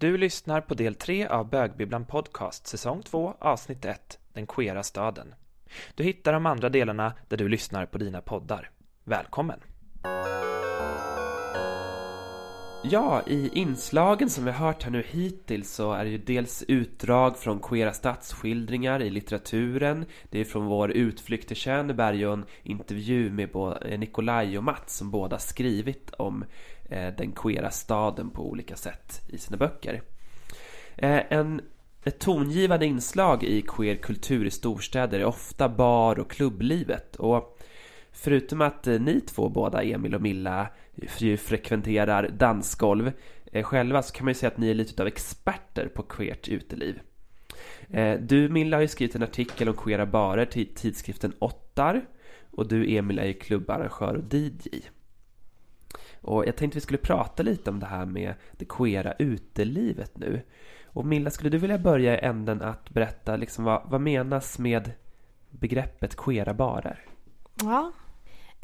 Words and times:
Du 0.00 0.16
lyssnar 0.16 0.60
på 0.60 0.74
del 0.74 0.94
3 0.94 1.26
av 1.26 1.50
Bögbibblan 1.50 2.04
Podcast, 2.04 2.66
säsong 2.66 3.02
2, 3.02 3.34
avsnitt 3.38 3.84
1, 3.84 4.18
Den 4.32 4.46
queera 4.46 4.82
staden. 4.82 5.34
Du 5.94 6.04
hittar 6.04 6.32
de 6.32 6.46
andra 6.46 6.68
delarna 6.68 7.12
där 7.28 7.36
du 7.36 7.48
lyssnar 7.48 7.86
på 7.86 7.98
dina 7.98 8.20
poddar. 8.20 8.70
Välkommen! 9.04 9.60
Ja, 12.84 13.22
i 13.26 13.50
inslagen 13.52 14.30
som 14.30 14.44
vi 14.44 14.50
har 14.50 14.66
hört 14.66 14.82
här 14.82 14.90
nu 14.90 15.04
hittills 15.08 15.74
så 15.74 15.92
är 15.92 16.04
det 16.04 16.10
ju 16.10 16.18
dels 16.18 16.64
utdrag 16.68 17.38
från 17.38 17.60
queera 17.60 17.92
stadsskildringar 17.92 19.02
i 19.02 19.10
litteraturen. 19.10 20.04
Det 20.30 20.40
är 20.40 20.44
från 20.44 20.66
vår 20.66 20.90
utflykt 20.90 21.48
till 21.48 21.56
Tjärneberg 21.56 22.26
och 22.26 22.32
en 22.32 22.44
intervju 22.62 23.30
med 23.30 23.50
Nikolaj 23.98 24.58
och 24.58 24.64
Mats 24.64 24.96
som 24.96 25.10
båda 25.10 25.38
skrivit 25.38 26.10
om 26.10 26.44
Eh, 26.88 27.14
den 27.14 27.32
queera 27.32 27.70
staden 27.70 28.30
på 28.30 28.48
olika 28.48 28.76
sätt 28.76 29.22
i 29.28 29.38
sina 29.38 29.56
böcker. 29.56 30.02
Eh, 30.96 31.20
en, 31.28 31.60
ett 32.04 32.18
tongivande 32.18 32.86
inslag 32.86 33.44
i 33.44 33.62
queer 33.62 33.96
kultur 33.96 34.44
i 34.44 34.50
storstäder 34.50 35.20
är 35.20 35.24
ofta 35.24 35.68
bar 35.68 36.18
och 36.18 36.30
klubblivet 36.30 37.16
och 37.16 37.58
förutom 38.12 38.60
att 38.60 38.86
eh, 38.86 39.00
ni 39.00 39.20
två 39.20 39.48
båda, 39.48 39.82
Emil 39.82 40.14
och 40.14 40.22
Milla, 40.22 40.66
frekventerar 41.38 42.28
dansgolv 42.28 43.12
själva 43.62 44.02
så 44.02 44.14
kan 44.14 44.24
man 44.24 44.30
ju 44.30 44.34
säga 44.34 44.50
att 44.50 44.58
ni 44.58 44.70
är 44.70 44.74
lite 44.74 45.02
av 45.02 45.08
experter 45.08 45.88
på 45.88 46.02
queert 46.02 46.48
uteliv. 46.48 47.00
Du 48.20 48.48
Milla 48.48 48.76
har 48.76 48.82
ju 48.82 48.88
skrivit 48.88 49.14
en 49.14 49.22
artikel 49.22 49.68
om 49.68 49.76
queera 49.76 50.06
barer 50.06 50.44
till 50.44 50.74
tidskriften 50.74 51.32
Ottar 51.38 52.04
och 52.50 52.68
du 52.68 52.96
Emil 52.96 53.18
är 53.18 53.26
ju 53.26 53.32
klubbarrangör 53.32 54.14
och 54.14 54.34
DJ. 54.34 54.88
Och 56.28 56.46
jag 56.46 56.56
tänkte 56.56 56.76
vi 56.76 56.80
skulle 56.80 56.98
prata 56.98 57.42
lite 57.42 57.70
om 57.70 57.80
det 57.80 57.86
här 57.86 58.06
med 58.06 58.34
det 58.52 58.64
queera 58.68 59.12
utelivet 59.18 60.18
nu. 60.18 60.42
Och 60.86 61.06
Milla, 61.06 61.30
skulle 61.30 61.50
du 61.50 61.58
vilja 61.58 61.78
börja 61.78 62.14
i 62.14 62.24
änden 62.24 62.62
att 62.62 62.90
berätta 62.90 63.36
liksom 63.36 63.64
vad, 63.64 63.82
vad 63.86 64.00
menas 64.00 64.58
med 64.58 64.92
begreppet 65.50 66.16
queera 66.16 66.54
barer? 66.54 67.04
Ja, 67.62 67.92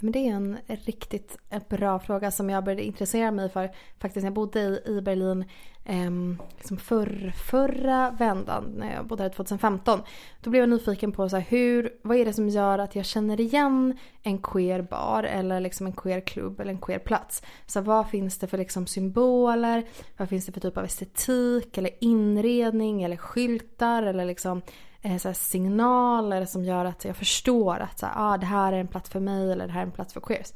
men 0.00 0.12
det 0.12 0.18
är 0.18 0.34
en 0.34 0.58
riktigt 0.66 1.38
bra 1.68 1.98
fråga 1.98 2.30
som 2.30 2.50
jag 2.50 2.64
började 2.64 2.84
intressera 2.84 3.30
mig 3.30 3.48
för 3.48 3.70
faktiskt 3.98 4.22
när 4.22 4.26
jag 4.26 4.34
bodde 4.34 4.82
i, 4.86 5.00
Berlin 5.00 5.44
eh, 5.84 6.10
liksom 6.56 6.76
för, 6.76 7.32
förra 7.48 8.10
vändan 8.10 8.64
när 8.76 8.94
jag 8.94 9.06
bodde 9.06 9.22
här 9.22 9.30
2015. 9.30 10.00
Då 10.40 10.50
blev 10.50 10.62
jag 10.62 10.68
nyfiken 10.68 11.12
på 11.12 11.28
så 11.28 11.36
här, 11.36 11.44
hur, 11.48 11.92
vad 12.02 12.16
är 12.16 12.24
det 12.24 12.32
som 12.32 12.48
gör 12.48 12.78
att 12.78 12.96
jag 12.96 13.04
känner 13.04 13.40
igen 13.40 13.98
en 14.22 14.38
queer 14.38 14.82
bar 14.82 15.22
eller 15.22 15.60
liksom 15.60 15.86
en 15.86 15.92
queer 15.92 16.20
klubb 16.20 16.60
eller 16.60 16.70
en 16.70 16.80
queer 16.80 16.98
plats. 16.98 17.42
Så 17.66 17.80
vad 17.80 18.08
finns 18.08 18.38
det 18.38 18.46
för 18.46 18.58
liksom 18.58 18.86
symboler? 18.86 19.84
Vad 20.16 20.28
finns 20.28 20.46
det 20.46 20.52
för 20.52 20.60
typ 20.60 20.76
av 20.76 20.84
estetik 20.84 21.78
eller 21.78 21.90
inredning 22.00 23.02
eller 23.02 23.16
skyltar 23.16 24.02
eller 24.02 24.24
liksom 24.24 24.62
Eh, 25.04 25.16
så 25.16 25.34
signaler 25.34 26.44
som 26.44 26.64
gör 26.64 26.84
att 26.84 27.04
jag 27.04 27.16
förstår 27.16 27.78
att 27.78 27.98
så 27.98 28.06
här, 28.06 28.14
ah, 28.16 28.36
det 28.36 28.46
här 28.46 28.72
är 28.72 28.78
en 28.78 28.88
plats 28.88 29.10
för 29.10 29.20
mig 29.20 29.52
eller 29.52 29.66
det 29.66 29.72
här 29.72 29.80
är 29.80 29.86
en 29.86 29.92
plats 29.92 30.12
för 30.12 30.20
queers. 30.20 30.52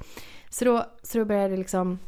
Så 0.50 0.64
då, 0.64 0.84
så 1.02 1.18
då 1.18 1.24
började 1.24 1.48
jag 1.48 1.58
liksom 1.58 1.98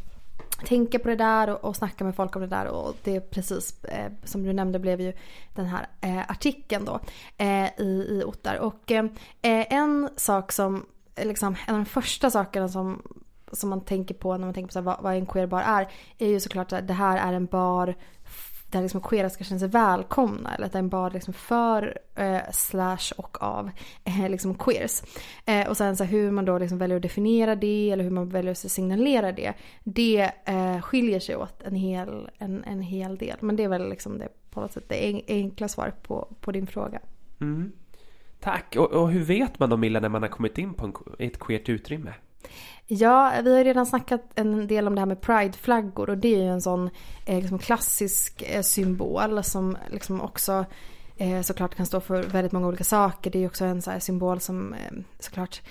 tänka 0.65 0.99
på 0.99 1.09
det 1.09 1.17
där 1.17 1.51
och, 1.51 1.65
och 1.65 1.77
snacka 1.77 2.05
med 2.05 2.17
folk 2.17 2.37
om 2.37 2.43
det 2.43 2.49
där 2.49 2.67
och 2.67 2.97
det 3.05 3.17
är 3.17 3.21
precis 3.21 3.85
eh, 3.85 4.13
som 4.25 4.43
du 4.43 4.53
nämnde 4.53 4.79
blev 4.79 5.01
ju 5.01 5.13
den 5.55 5.67
här 5.67 5.87
eh, 6.01 6.31
artikeln 6.31 6.85
då 6.85 7.01
eh, 7.37 7.81
i, 7.81 8.07
i 8.11 8.25
Ottar. 8.27 8.57
Och 8.57 8.91
eh, 8.91 9.07
en 9.43 10.09
sak 10.17 10.53
som, 10.53 10.87
eh, 11.15 11.27
liksom, 11.27 11.57
en 11.67 11.75
av 11.75 11.81
de 11.81 11.87
första 11.87 12.31
sakerna 12.31 12.69
som 12.69 13.03
som 13.53 13.71
man 13.71 13.81
tänker 13.81 14.15
på 14.15 14.37
när 14.37 14.47
man 14.47 14.55
tänker 14.55 14.69
på 14.69 14.73
så 14.73 14.79
här, 14.79 14.85
vad, 14.85 15.03
vad 15.03 15.15
en 15.15 15.27
queer 15.27 15.47
bar 15.47 15.63
är 15.63 15.89
är 16.19 16.29
ju 16.29 16.41
såklart 16.41 16.73
att 16.73 16.89
det 16.89 16.95
här 16.95 17.29
är 17.29 17.33
en 17.33 17.47
bar 17.47 17.95
där 18.73 18.83
liksom 18.83 19.01
queera 19.01 19.31
ska 19.31 19.45
känna 19.45 19.59
sig 19.59 19.69
välkomna 19.69 20.55
eller 20.55 20.67
att 20.67 20.73
det 20.73 20.79
är 20.79 20.83
en 20.83 20.89
bar 20.89 21.11
liksom 21.11 21.35
för 21.35 21.99
eh, 22.15 22.41
slash 22.53 23.13
och 23.17 23.43
av 23.43 23.71
eh, 24.05 24.29
liksom 24.29 24.55
queers. 24.55 25.03
Eh, 25.47 25.69
och 25.69 25.77
sen 25.77 25.97
så 25.97 26.05
hur 26.05 26.31
man 26.31 26.45
då 26.45 26.59
liksom 26.59 26.79
väljer 26.79 26.97
att 26.97 27.03
definiera 27.03 27.55
det 27.55 27.91
eller 27.91 28.05
hur 28.05 28.11
man 28.11 28.29
väljer 28.29 28.51
att 28.51 28.59
signalera 28.59 29.33
det. 29.33 29.53
Det 29.85 30.31
eh, 30.45 30.81
skiljer 30.81 31.21
sig 31.21 31.37
åt 31.37 31.63
en 31.63 31.75
hel, 31.75 32.31
en, 32.39 32.65
en 32.65 32.83
hel 32.83 33.17
del. 33.17 33.37
Men 33.41 33.57
det 33.57 33.65
är 33.65 33.69
väl 33.69 33.89
liksom 33.89 34.19
det 34.19 34.29
på 34.51 34.61
något 34.61 34.73
sätt 34.73 34.89
det 34.89 35.23
enkla 35.29 35.69
svaret 35.69 36.03
på, 36.03 36.29
på 36.41 36.53
din 36.53 36.67
fråga. 36.67 37.01
Mm. 37.41 37.73
Tack! 38.41 38.77
Och, 38.77 38.93
och, 38.93 39.11
hur 39.11 39.25
vet 39.25 39.59
man 39.59 39.71
då 39.71 39.77
Milla 39.77 40.01
när 40.01 40.09
man 40.09 40.23
har 40.23 40.29
kommit 40.29 40.59
in 40.59 40.75
på 40.75 40.85
en, 40.87 40.93
ett 41.19 41.39
queert 41.39 41.69
utrymme? 41.69 42.15
Ja, 42.87 43.33
vi 43.45 43.51
har 43.51 43.59
ju 43.59 43.65
redan 43.65 43.87
snackat 43.87 44.23
en 44.35 44.67
del 44.67 44.87
om 44.87 44.95
det 44.95 45.01
här 45.01 45.07
med 45.07 45.21
prideflaggor 45.21 46.11
och 46.11 46.19
det 46.19 46.35
är 46.35 46.43
ju 46.43 46.49
en 46.49 46.63
sån 46.63 46.91
eh, 47.27 47.41
liksom 47.41 47.59
klassisk 47.59 48.43
eh, 48.43 48.63
symbol 48.63 49.45
som 49.45 49.77
liksom 49.91 50.21
också 50.21 50.65
eh, 51.17 51.43
såklart 51.43 51.75
kan 51.75 51.87
stå 51.87 52.01
för 52.01 52.23
väldigt 52.23 52.53
många 52.53 52.69
olika 52.69 52.85
saker. 52.85 53.31
Det 53.31 53.39
är 53.39 53.41
ju 53.41 53.47
också 53.47 53.65
en 53.65 53.83
så 53.83 53.91
symbol 54.01 54.41
som 54.41 54.75
eh, 54.75 54.93
såklart 55.19 55.63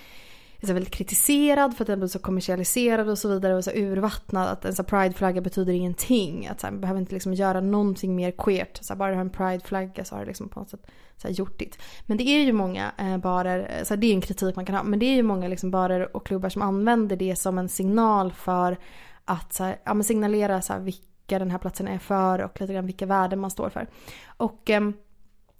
så 0.67 0.73
väldigt 0.73 0.93
kritiserad 0.93 1.77
för 1.77 1.83
att 1.83 1.87
den 1.87 1.99
blir 1.99 2.07
så 2.07 2.19
kommersialiserad 2.19 3.09
och 3.09 3.17
så 3.17 3.29
vidare 3.29 3.55
och 3.55 3.63
så 3.63 3.71
urvattnad 3.71 4.47
att 4.47 4.65
en 4.65 4.75
så 4.75 4.83
prideflagga 4.83 5.41
betyder 5.41 5.73
ingenting. 5.73 6.47
Att 6.47 6.59
så 6.59 6.67
här, 6.67 6.71
man 6.71 6.81
behöver 6.81 6.99
inte 6.99 7.13
liksom 7.13 7.33
göra 7.33 7.61
någonting 7.61 8.15
mer 8.15 8.31
queert. 8.31 8.77
Så 8.81 8.93
här, 8.93 8.97
bara 8.97 9.09
du 9.09 9.15
har 9.15 9.21
en 9.21 9.29
prideflagga 9.29 10.05
så 10.05 10.15
har 10.15 10.21
du 10.21 10.27
liksom 10.27 10.49
på 10.49 10.59
något 10.59 10.69
sätt 10.69 10.87
så 11.17 11.27
här, 11.27 11.35
gjort 11.35 11.59
ditt. 11.59 11.77
Men 12.05 12.17
det 12.17 12.23
är 12.23 12.43
ju 12.43 12.53
många 12.53 12.91
eh, 12.97 13.17
barer, 13.17 13.75
eh, 13.77 13.83
så 13.83 13.93
här, 13.93 14.01
det 14.01 14.07
är 14.07 14.13
en 14.13 14.21
kritik 14.21 14.55
man 14.55 14.65
kan 14.65 14.75
ha, 14.75 14.83
men 14.83 14.99
det 14.99 15.05
är 15.05 15.15
ju 15.15 15.23
många 15.23 15.47
liksom 15.47 15.71
barer 15.71 16.15
och 16.15 16.25
klubbar 16.25 16.49
som 16.49 16.61
använder 16.61 17.15
det 17.15 17.35
som 17.35 17.57
en 17.57 17.69
signal 17.69 18.31
för 18.31 18.77
att 19.25 19.53
så 19.53 19.63
här, 19.63 19.79
ja, 19.83 19.93
men 19.93 20.03
signalera 20.03 20.61
så 20.61 20.73
här, 20.73 20.79
vilka 20.79 21.39
den 21.39 21.51
här 21.51 21.57
platsen 21.57 21.87
är 21.87 21.99
för 21.99 22.39
och 22.39 22.61
lite 22.61 22.73
grann 22.73 22.85
vilka 22.85 23.05
värden 23.05 23.39
man 23.39 23.51
står 23.51 23.69
för. 23.69 23.87
Och 24.37 24.69
Eh, 24.69 24.81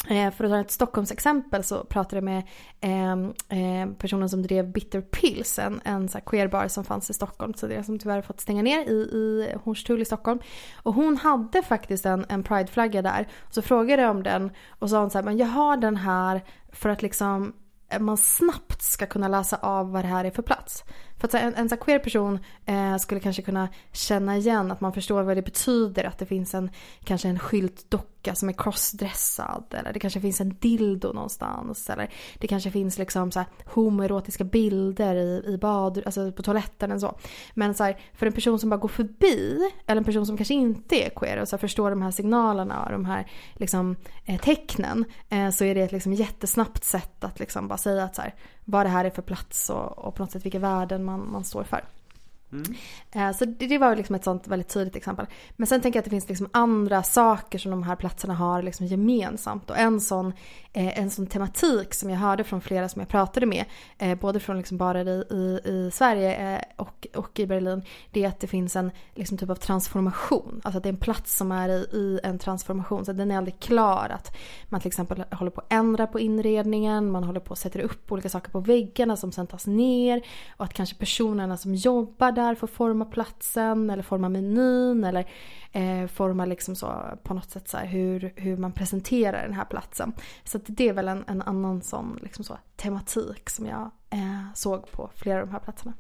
Eh, 0.08 0.32
för 0.32 0.44
att 0.44 0.52
ta 0.52 0.60
ett 0.60 0.72
Stockholmsexempel 0.72 1.64
så 1.64 1.84
pratade 1.84 2.16
jag 2.16 2.24
med 2.24 2.44
ehm, 2.82 3.34
eh, 3.50 3.94
personen 3.98 4.30
som 4.30 4.42
drev 4.42 4.72
Bitter 4.72 5.02
Pills, 5.02 5.60
en, 5.60 5.82
en 5.84 6.10
så 6.10 6.20
queerbar 6.22 6.68
som 6.68 6.84
fanns 6.84 7.10
i 7.10 7.14
Stockholm 7.14 7.54
så 7.54 7.68
det 7.68 7.84
som 7.84 8.00
tyvärr 8.00 8.22
fått 8.22 8.42
stänga 8.42 8.62
ner 8.62 8.80
i, 8.80 8.94
i 8.94 9.54
Hornstull 9.64 10.02
i 10.02 10.06
Stockholm. 10.06 10.40
Och 10.84 10.94
hon 10.94 11.18
hade 11.18 11.62
faktiskt 11.62 12.06
en, 12.06 12.26
en 12.30 12.44
prideflagga 12.44 13.02
där. 13.02 13.28
Så 13.50 13.62
frågade 13.62 14.02
jag 14.02 14.12
om 14.12 14.24
den 14.24 14.52
och 14.70 14.90
sa 14.90 15.00
hon 15.00 15.09
så 15.09 15.18
här, 15.18 15.26
men 15.26 15.38
jag 15.38 15.48
har 15.48 15.78
den 15.78 15.96
här 15.96 16.42
för 16.72 16.90
att 16.90 17.02
liksom 17.02 17.54
eh, 17.90 18.00
man 18.00 18.18
snabbt 18.18 18.82
ska 18.82 19.06
kunna 19.06 19.28
läsa 19.28 19.58
av 19.58 19.92
vad 19.92 20.04
det 20.04 20.08
här 20.08 20.26
är 20.26 20.32
för 20.32 20.44
plats. 20.44 20.84
För 21.19 21.28
att 21.28 21.34
en, 21.34 21.56
en 21.56 21.69
så 21.69 21.78
queer 21.78 22.00
person 22.00 22.40
eh, 22.66 22.97
skulle 22.97 23.19
kanske 23.19 23.41
kunna 23.41 23.69
känna 23.91 24.38
igen 24.38 24.72
att 24.72 24.81
man 24.81 24.94
förstår 24.94 25.24
vad 25.24 25.38
det 25.38 25.41
betyder 25.41 26.03
att 26.03 26.18
det 26.18 26.25
finns 26.25 26.53
en 26.53 26.69
kanske 27.03 27.28
en 27.28 27.40
skyltdocka 27.40 28.35
som 28.35 28.50
är 28.50 28.53
crossdressad 28.53 29.63
eller 29.69 29.94
det 29.94 30.00
kanske 30.00 30.22
finns 30.22 30.41
en 30.41 30.56
dildo 30.59 31.13
någonstans 31.13 31.90
eller 31.90 32.09
det 32.38 32.47
kanske 32.47 32.72
finns 32.72 32.97
liksom 32.97 33.31
så 33.31 33.40
här 33.40 33.47
homoerotiska 33.66 34.44
bilder 34.44 35.16
i, 35.16 35.44
i 35.47 35.58
bad, 35.58 36.02
alltså 36.06 36.31
på 36.31 36.44
toaletten 36.44 36.91
och 36.91 37.02
så. 37.02 37.19
Men 37.53 37.74
så 37.74 37.84
här, 37.84 38.00
för 38.13 38.25
en 38.25 38.34
person 38.34 38.59
som 38.59 38.69
bara 38.69 38.78
går 38.78 38.90
förbi 38.90 39.59
eller 39.85 39.97
en 39.97 40.06
person 40.06 40.25
som 40.25 40.38
kanske 40.38 40.53
inte 40.53 41.06
är 41.06 41.09
queer 41.09 41.41
och 41.41 41.47
så 41.47 41.58
förstår 41.58 41.90
de 41.90 42.02
här 42.02 42.12
signalerna 42.12 42.84
och 42.84 42.91
de 42.91 43.06
här 43.06 43.28
liksom, 43.53 43.96
eh, 44.25 44.40
tecknen 44.40 45.06
eh, 45.29 45.50
så 45.50 45.66
är 45.66 45.75
det 45.75 45.81
ett 45.81 45.91
liksom 45.91 46.13
jättesnabbt 46.13 46.84
sätt 46.84 47.24
att 47.24 47.40
liksom 47.40 47.68
bara 47.68 47.78
säga 47.78 48.03
att 48.03 48.16
så 48.16 48.22
här, 48.22 48.35
vad 48.69 48.85
det 48.85 48.90
här 48.90 49.06
är 49.06 49.09
för 49.09 49.22
plats 49.22 49.69
och, 49.69 49.97
och 49.97 50.16
på 50.16 50.24
något 50.24 50.31
sätt 50.31 50.46
vilka 50.46 50.59
värden 50.59 51.03
man, 51.03 51.31
man 51.31 51.44
står 51.44 51.63
för. 51.63 51.84
Mm. 52.52 52.74
Eh, 53.12 53.38
så 53.38 53.46
det, 53.46 53.78
var 53.78 53.96
liksom 53.96 54.16
ett 54.16 54.24
sånt 54.24 54.48
väldigt 54.48 54.70
tydligt 54.70 54.96
exempel. 54.96 55.26
Men 55.52 55.68
sen 55.68 55.82
tänker 55.82 55.98
jag 55.98 56.02
att 56.02 56.06
det 56.06 56.10
finns 56.10 56.30
liksom 56.30 56.50
andra 56.52 57.04
saker 57.04 57.60
som 57.60 57.72
de 57.72 57.84
här 57.84 57.96
platserna 57.96 58.34
har 58.34 58.62
liksom 58.62 58.86
gemensamt. 58.86 59.70
Och 59.70 59.78
en 59.78 60.02
sån, 60.02 60.34
eh, 60.74 61.00
en 61.00 61.09
sån 61.09 61.28
tematik 61.28 61.94
som 61.94 62.09
jag 62.09 62.18
hörde 62.18 62.44
från 62.44 62.62
flera 62.62 62.90
som 62.90 63.00
jag 63.00 63.09
pratade 63.09 63.46
med, 63.46 63.66
eh, 63.98 64.20
både 64.20 64.40
från 64.40 64.58
liksom 64.58 64.78
barer 64.78 65.08
i, 65.08 65.36
i, 65.36 65.70
i 65.70 65.92
Sverige 65.94 66.66
och, 66.76 67.08
och 67.16 67.40
i 67.40 67.46
Berlin, 67.46 67.84
det 68.12 68.24
är 68.24 68.28
att 68.28 68.40
det 68.40 68.48
finns 68.48 68.76
en 68.76 68.92
liksom 69.16 69.38
typ 69.38 69.50
av 69.50 69.56
transformation. 69.56 70.62
Alltså 70.64 70.78
att 70.78 70.84
det 70.84 70.90
är 70.90 70.94
en 70.94 71.00
plats 71.00 71.38
som 71.38 71.52
är 71.52 71.70
i, 71.70 71.88
i 71.94 72.20
en 72.24 72.40
transformation. 72.40 73.06
Så 73.06 73.14
den 73.14 73.32
är 73.32 73.38
aldrig 73.38 73.59
klar. 73.59 74.09
Att 74.09 74.38
man 74.70 74.82
till 74.82 74.88
exempel 74.88 75.23
håller 75.32 75.52
på 75.52 75.62
att 75.62 75.73
ändra 75.73 76.08
på 76.08 76.20
inredningen, 76.20 77.12
man 77.12 77.23
håller 77.23 77.40
på 77.40 77.53
att 77.53 77.59
sätta 77.59 77.82
upp 77.82 78.12
olika 78.12 78.29
saker 78.29 78.52
på 78.52 78.59
väggarna 78.59 79.18
som 79.18 79.32
sen 79.32 79.47
tas 79.47 79.68
ner. 79.68 80.22
Och 80.58 80.66
att 80.66 80.73
kanske 80.73 80.96
personerna 80.96 81.58
som 81.58 81.76
jobbar 81.76 82.32
där 82.40 82.56
får 82.56 82.68
forma 82.68 83.06
platsen 83.06 83.90
eller 83.90 84.03
forma 84.03 84.30
menyn 84.30 85.03
eller 85.03 85.30
eh, 85.72 86.08
forma 86.08 86.46
liksom 86.46 86.76
så 86.76 87.03
på 87.24 87.34
något 87.34 87.52
sätt 87.52 87.68
så 87.68 87.78
hur, 87.78 88.34
hur 88.36 88.58
man 88.58 88.72
presenterar 88.72 89.44
den 89.44 89.53
här 89.53 89.66
platsen. 89.66 90.14
Så 90.44 90.59
det 90.66 90.90
är 90.90 90.94
väl 90.94 91.08
en, 91.08 91.24
en 91.28 91.41
annan 91.41 91.82
sån 91.82 92.20
liksom 92.22 92.44
så, 92.44 92.58
tematik 92.76 93.50
som 93.50 93.66
jag 93.66 93.91
eh, 94.09 94.53
såg 94.53 94.91
på 94.91 95.09
flera 95.16 95.41
av 95.41 95.47
de 95.47 95.53
här 95.53 95.59
platserna. 95.59 95.94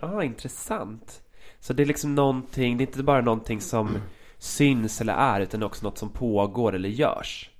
Ja, 0.00 0.14
ah, 0.14 0.24
intressant. 0.24 1.22
Så 1.60 1.72
det 1.72 1.82
är 1.82 1.86
liksom 1.86 2.14
någonting, 2.14 2.76
det 2.76 2.84
är 2.84 2.86
inte 2.86 3.02
bara 3.02 3.20
någonting 3.20 3.60
som 3.60 3.98
syns 4.38 5.00
eller 5.00 5.14
är 5.14 5.40
utan 5.40 5.62
också 5.62 5.84
något 5.84 5.98
som 5.98 6.08
pågår 6.08 6.74
eller 6.74 6.88
görs. 6.88 7.50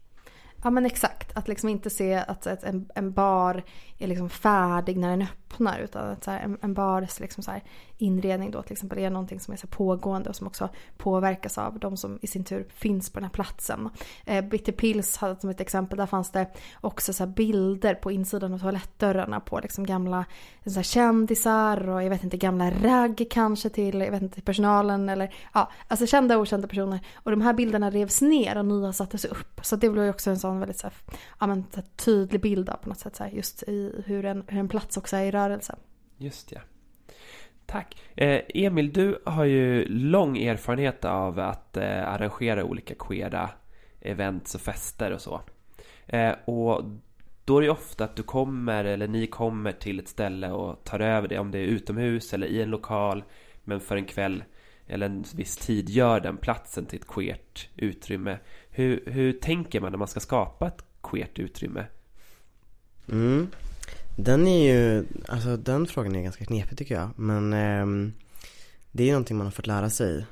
Ja 0.63 0.71
men 0.71 0.87
exakt, 0.87 1.37
att 1.37 1.49
liksom 1.49 1.69
inte 1.69 1.91
se 1.91 2.15
att 2.15 2.47
en, 2.47 2.89
en 2.95 3.13
bar 3.13 3.65
är 3.99 4.07
liksom 4.07 4.31
färdig 4.31 4.99
när 4.99 5.11
den 5.11 5.23
öppnar 5.23 5.48
öppnar 5.49 5.79
utan 5.79 6.11
att 6.11 6.25
så 6.25 6.31
här, 6.31 6.41
en, 6.41 6.59
en 6.61 6.75
bars 6.75 7.21
liksom 7.21 7.43
så 7.43 7.51
här, 7.51 7.63
inredning 7.99 8.51
då 8.51 8.63
till 8.63 8.73
exempel 8.73 8.99
är 8.99 9.11
någonting 9.11 9.41
som 9.41 9.55
är 9.55 9.59
så 9.59 9.67
pågående 9.67 10.31
och 10.31 10.37
som 10.37 10.47
också 10.47 10.69
påverkas 10.97 11.59
av 11.59 11.79
de 11.79 11.97
som 11.97 12.19
i 12.23 12.27
sin 12.27 12.45
tur 12.45 12.67
finns 12.69 13.11
på 13.11 13.19
den 13.19 13.25
här 13.25 13.31
platsen. 13.31 13.89
Eh, 14.25 14.45
Bitter 14.45 14.73
Pills 14.73 15.17
hade 15.17 15.41
som 15.41 15.51
ett 15.51 15.61
exempel, 15.61 15.99
där 15.99 16.07
fanns 16.07 16.33
det 16.33 16.47
också 16.81 17.13
så 17.13 17.27
bilder 17.27 17.95
på 17.95 18.13
insidan 18.13 18.55
av 18.55 18.59
toalettdörrarna 18.59 19.41
på 19.41 19.61
liksom 19.61 19.87
gamla 19.87 20.25
så 20.65 20.75
här, 20.75 20.83
kändisar 20.83 21.89
och 21.89 22.03
jag 22.03 22.11
vet 22.11 22.25
inte 22.25 22.37
gamla 22.37 22.71
ragg 22.71 23.27
kanske 23.31 23.69
till 23.69 24.01
jag 24.01 24.11
vet 24.11 24.23
inte, 24.23 24.41
personalen 24.41 25.09
eller 25.09 25.35
ja, 25.55 25.71
alltså 25.89 26.07
kända 26.07 26.37
och 26.37 26.43
okända 26.43 26.69
personer. 26.69 27.01
Och 27.15 27.31
de 27.31 27.41
här 27.41 27.53
bilderna 27.53 27.91
revs 27.91 28.21
ner 28.21 28.59
och 28.59 28.67
nya 28.67 28.93
sattes 28.93 29.25
upp. 29.25 29.61
Så 29.63 29.77
det 29.77 29.91
blev 29.91 30.05
ju 30.05 30.11
också 30.11 30.31
en 30.31 30.39
sån 30.39 30.61
väldigt 30.61 30.79
så 30.79 30.87
här, 30.87 30.95
ja, 31.41 31.47
men, 31.47 31.65
så 31.71 31.77
här, 31.77 31.89
tydlig 31.97 32.41
bild 32.41 32.69
av 32.71 32.77
på 32.77 32.89
något 32.89 32.99
sätt 32.99 33.17
så 33.17 33.25
här, 33.25 33.31
just 33.31 33.63
i 33.63 34.03
hur 34.07 34.25
en, 34.25 34.45
hur 34.47 34.61
en 34.61 34.69
plats 34.69 34.97
också 34.97 35.17
är 35.17 35.25
i 35.25 35.31
rörelse. 35.39 35.77
Just 36.17 36.53
ja. 36.53 36.61
Tack. 37.67 37.97
Eh, 38.17 38.41
Emil, 38.49 38.93
du 38.93 39.19
har 39.25 39.45
ju 39.45 39.85
lång 39.89 40.39
erfarenhet 40.39 41.05
av 41.05 41.39
att 41.39 41.77
eh, 41.77 42.09
arrangera 42.09 42.65
olika 42.65 42.95
queera 42.95 43.51
events 44.01 44.55
och 44.55 44.61
fester 44.61 45.11
och 45.13 45.21
så. 45.21 45.41
Eh, 46.07 46.33
och 46.45 46.85
då 47.45 47.57
är 47.57 47.61
det 47.61 47.67
ju 47.67 47.73
ofta 47.73 48.05
att 48.05 48.17
du 48.17 48.23
kommer, 48.23 48.85
eller 48.85 49.09
ni 49.09 49.27
kommer 49.27 49.73
till 49.73 49.99
ett 49.99 50.09
ställe 50.09 50.51
och 50.51 50.85
tar 50.85 51.01
över 51.01 51.29
det, 51.29 51.39
om 51.39 51.51
det 51.51 51.59
är 51.59 51.63
utomhus 51.63 52.35
eller 52.35 52.47
i 52.47 52.63
en 52.63 52.71
lokal, 52.71 53.25
men 53.65 53.81
för 53.81 53.97
en 53.97 54.05
kväll 54.05 54.45
eller 54.87 55.07
en 55.07 55.25
viss 55.35 55.57
tid 55.57 55.89
gör 55.89 56.21
den 56.21 56.37
platsen 56.37 56.87
till 56.87 56.99
ett 56.99 57.09
queert 57.09 57.69
utrymme. 57.77 58.39
Hur, 58.71 59.03
hur 59.07 59.33
tänker 59.33 59.81
man 59.81 59.93
när 59.93 59.99
man 59.99 60.09
ska 60.09 60.21
skapa 60.21 60.67
ett 60.67 60.85
queert 61.03 61.39
utrymme? 61.39 61.85
Mm. 63.09 63.49
Den 64.21 64.47
är 64.47 64.73
ju, 64.73 65.07
alltså 65.29 65.57
den 65.57 65.87
frågan 65.87 66.17
är 66.17 66.23
ganska 66.23 66.45
knepig 66.45 66.79
tycker 66.79 66.95
jag. 66.95 67.11
Men 67.17 67.53
eh, 67.53 68.13
det 68.93 69.03
är 69.03 69.07
ju 69.07 69.13
någonting 69.13 69.37
man 69.37 69.47
har 69.47 69.53
fått 69.53 69.67
lära 69.67 69.91
sig 69.91 70.27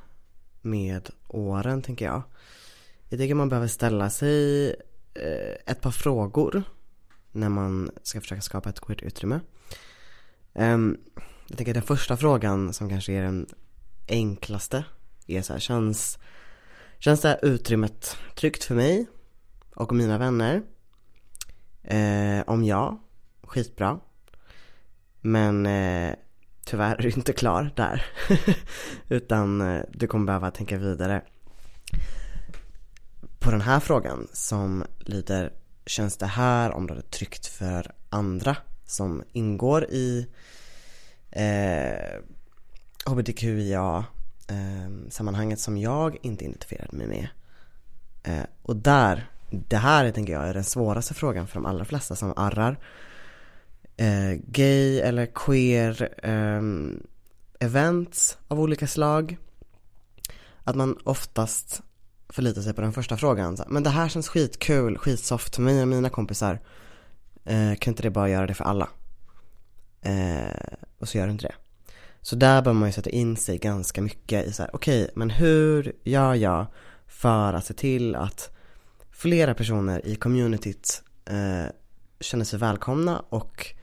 med 0.62 1.10
åren 1.28 1.82
tänker 1.82 2.04
jag. 2.04 2.22
Jag 3.08 3.20
tycker 3.20 3.34
man 3.34 3.48
behöver 3.48 3.68
ställa 3.68 4.10
sig 4.10 4.68
eh, 5.14 5.56
ett 5.66 5.80
par 5.80 5.90
frågor 5.90 6.62
när 7.32 7.48
man 7.48 7.90
ska 8.02 8.20
försöka 8.20 8.40
skapa 8.40 8.68
ett 8.68 8.80
queert 8.80 9.02
utrymme. 9.02 9.40
Eh, 10.54 10.78
jag 11.46 11.56
tänker 11.56 11.74
den 11.74 11.82
första 11.82 12.16
frågan 12.16 12.72
som 12.72 12.88
kanske 12.88 13.12
är 13.12 13.22
den 13.22 13.46
enklaste 14.08 14.84
är 15.26 15.42
så 15.42 15.52
här, 15.52 15.60
känns, 15.60 16.18
känns 16.98 17.20
det 17.20 17.28
här 17.28 17.44
utrymmet 17.44 18.16
tryggt 18.34 18.64
för 18.64 18.74
mig 18.74 19.06
och 19.74 19.94
mina 19.94 20.18
vänner? 20.18 20.62
Eh, 21.82 22.42
om 22.46 22.64
ja, 22.64 23.02
skitbra. 23.46 24.00
Men 25.20 25.66
eh, 25.66 26.14
tyvärr 26.64 26.94
är 26.98 27.02
du 27.02 27.10
inte 27.10 27.32
klar 27.32 27.70
där. 27.76 28.04
Utan 29.08 29.60
eh, 29.60 29.82
du 29.92 30.06
kommer 30.06 30.26
behöva 30.26 30.50
tänka 30.50 30.76
vidare. 30.76 31.22
På 33.38 33.50
den 33.50 33.60
här 33.60 33.80
frågan 33.80 34.28
som 34.32 34.84
lyder 34.98 35.52
Känns 35.86 36.16
det 36.16 36.26
här 36.26 36.72
området 36.72 37.10
tryggt 37.10 37.46
för 37.46 37.92
andra 38.10 38.56
som 38.86 39.22
ingår 39.32 39.84
i 39.84 40.26
eh, 41.30 42.20
hbtqia 43.06 44.04
eh, 44.48 45.10
sammanhanget 45.10 45.60
som 45.60 45.76
jag 45.76 46.16
inte 46.22 46.44
identifierade 46.44 46.96
mig 46.96 47.06
med. 47.06 47.28
Eh, 48.22 48.46
och 48.62 48.76
där, 48.76 49.30
det 49.50 49.76
här 49.76 50.10
tänker 50.10 50.32
jag 50.32 50.48
är 50.48 50.54
den 50.54 50.64
svåraste 50.64 51.14
frågan 51.14 51.46
för 51.46 51.54
de 51.54 51.66
allra 51.66 51.84
flesta 51.84 52.16
som 52.16 52.32
arrar 52.36 52.78
eh, 53.96 54.40
gay 54.46 55.00
eller 55.00 55.26
queer 55.26 56.08
eh, 56.22 56.62
events 57.60 58.38
av 58.48 58.60
olika 58.60 58.86
slag. 58.86 59.38
Att 60.64 60.76
man 60.76 60.98
oftast 61.04 61.82
förlitar 62.28 62.62
sig 62.62 62.74
på 62.74 62.80
den 62.80 62.92
första 62.92 63.16
frågan. 63.16 63.56
Men 63.68 63.82
det 63.82 63.90
här 63.90 64.08
känns 64.08 64.28
skitkul, 64.28 64.98
skitsoft 64.98 65.54
för 65.54 65.62
mig 65.62 65.82
och 65.82 65.88
mina 65.88 66.08
kompisar. 66.08 66.60
Eh, 67.44 67.74
kan 67.74 67.92
inte 67.92 68.02
det 68.02 68.10
bara 68.10 68.28
göra 68.28 68.46
det 68.46 68.54
för 68.54 68.64
alla? 68.64 68.88
Eh, 70.02 70.76
och 70.98 71.08
så 71.08 71.18
gör 71.18 71.26
det 71.26 71.32
inte 71.32 71.46
det. 71.46 71.54
Så 72.20 72.36
där 72.36 72.62
bör 72.62 72.72
man 72.72 72.88
ju 72.88 72.92
sätta 72.92 73.10
in 73.10 73.36
sig 73.36 73.58
ganska 73.58 74.02
mycket 74.02 74.46
i 74.46 74.52
så 74.52 74.62
här, 74.62 74.70
okej, 74.74 75.02
okay, 75.02 75.12
men 75.14 75.30
hur 75.30 75.92
gör 76.04 76.34
jag 76.34 76.66
för 77.06 77.52
att 77.52 77.64
se 77.64 77.74
till 77.74 78.14
att 78.14 78.50
flera 79.10 79.54
personer 79.54 80.06
i 80.06 80.16
communityt 80.16 81.02
eh, 81.24 81.70
känner 82.20 82.44
sig 82.44 82.58
välkomna 82.58 83.22
och 83.28 83.76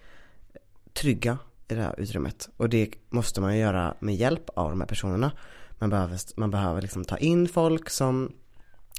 trygga 0.93 1.37
i 1.67 1.75
det 1.75 1.81
här 1.81 1.99
utrymmet. 1.99 2.49
Och 2.57 2.69
det 2.69 2.89
måste 3.09 3.41
man 3.41 3.53
ju 3.55 3.61
göra 3.61 3.95
med 3.99 4.15
hjälp 4.15 4.49
av 4.49 4.69
de 4.69 4.81
här 4.81 4.87
personerna. 4.87 5.31
Man 5.79 5.89
behöver, 5.89 6.19
man 6.35 6.51
behöver 6.51 6.81
liksom 6.81 7.05
ta 7.05 7.17
in 7.17 7.47
folk 7.47 7.89
som 7.89 8.31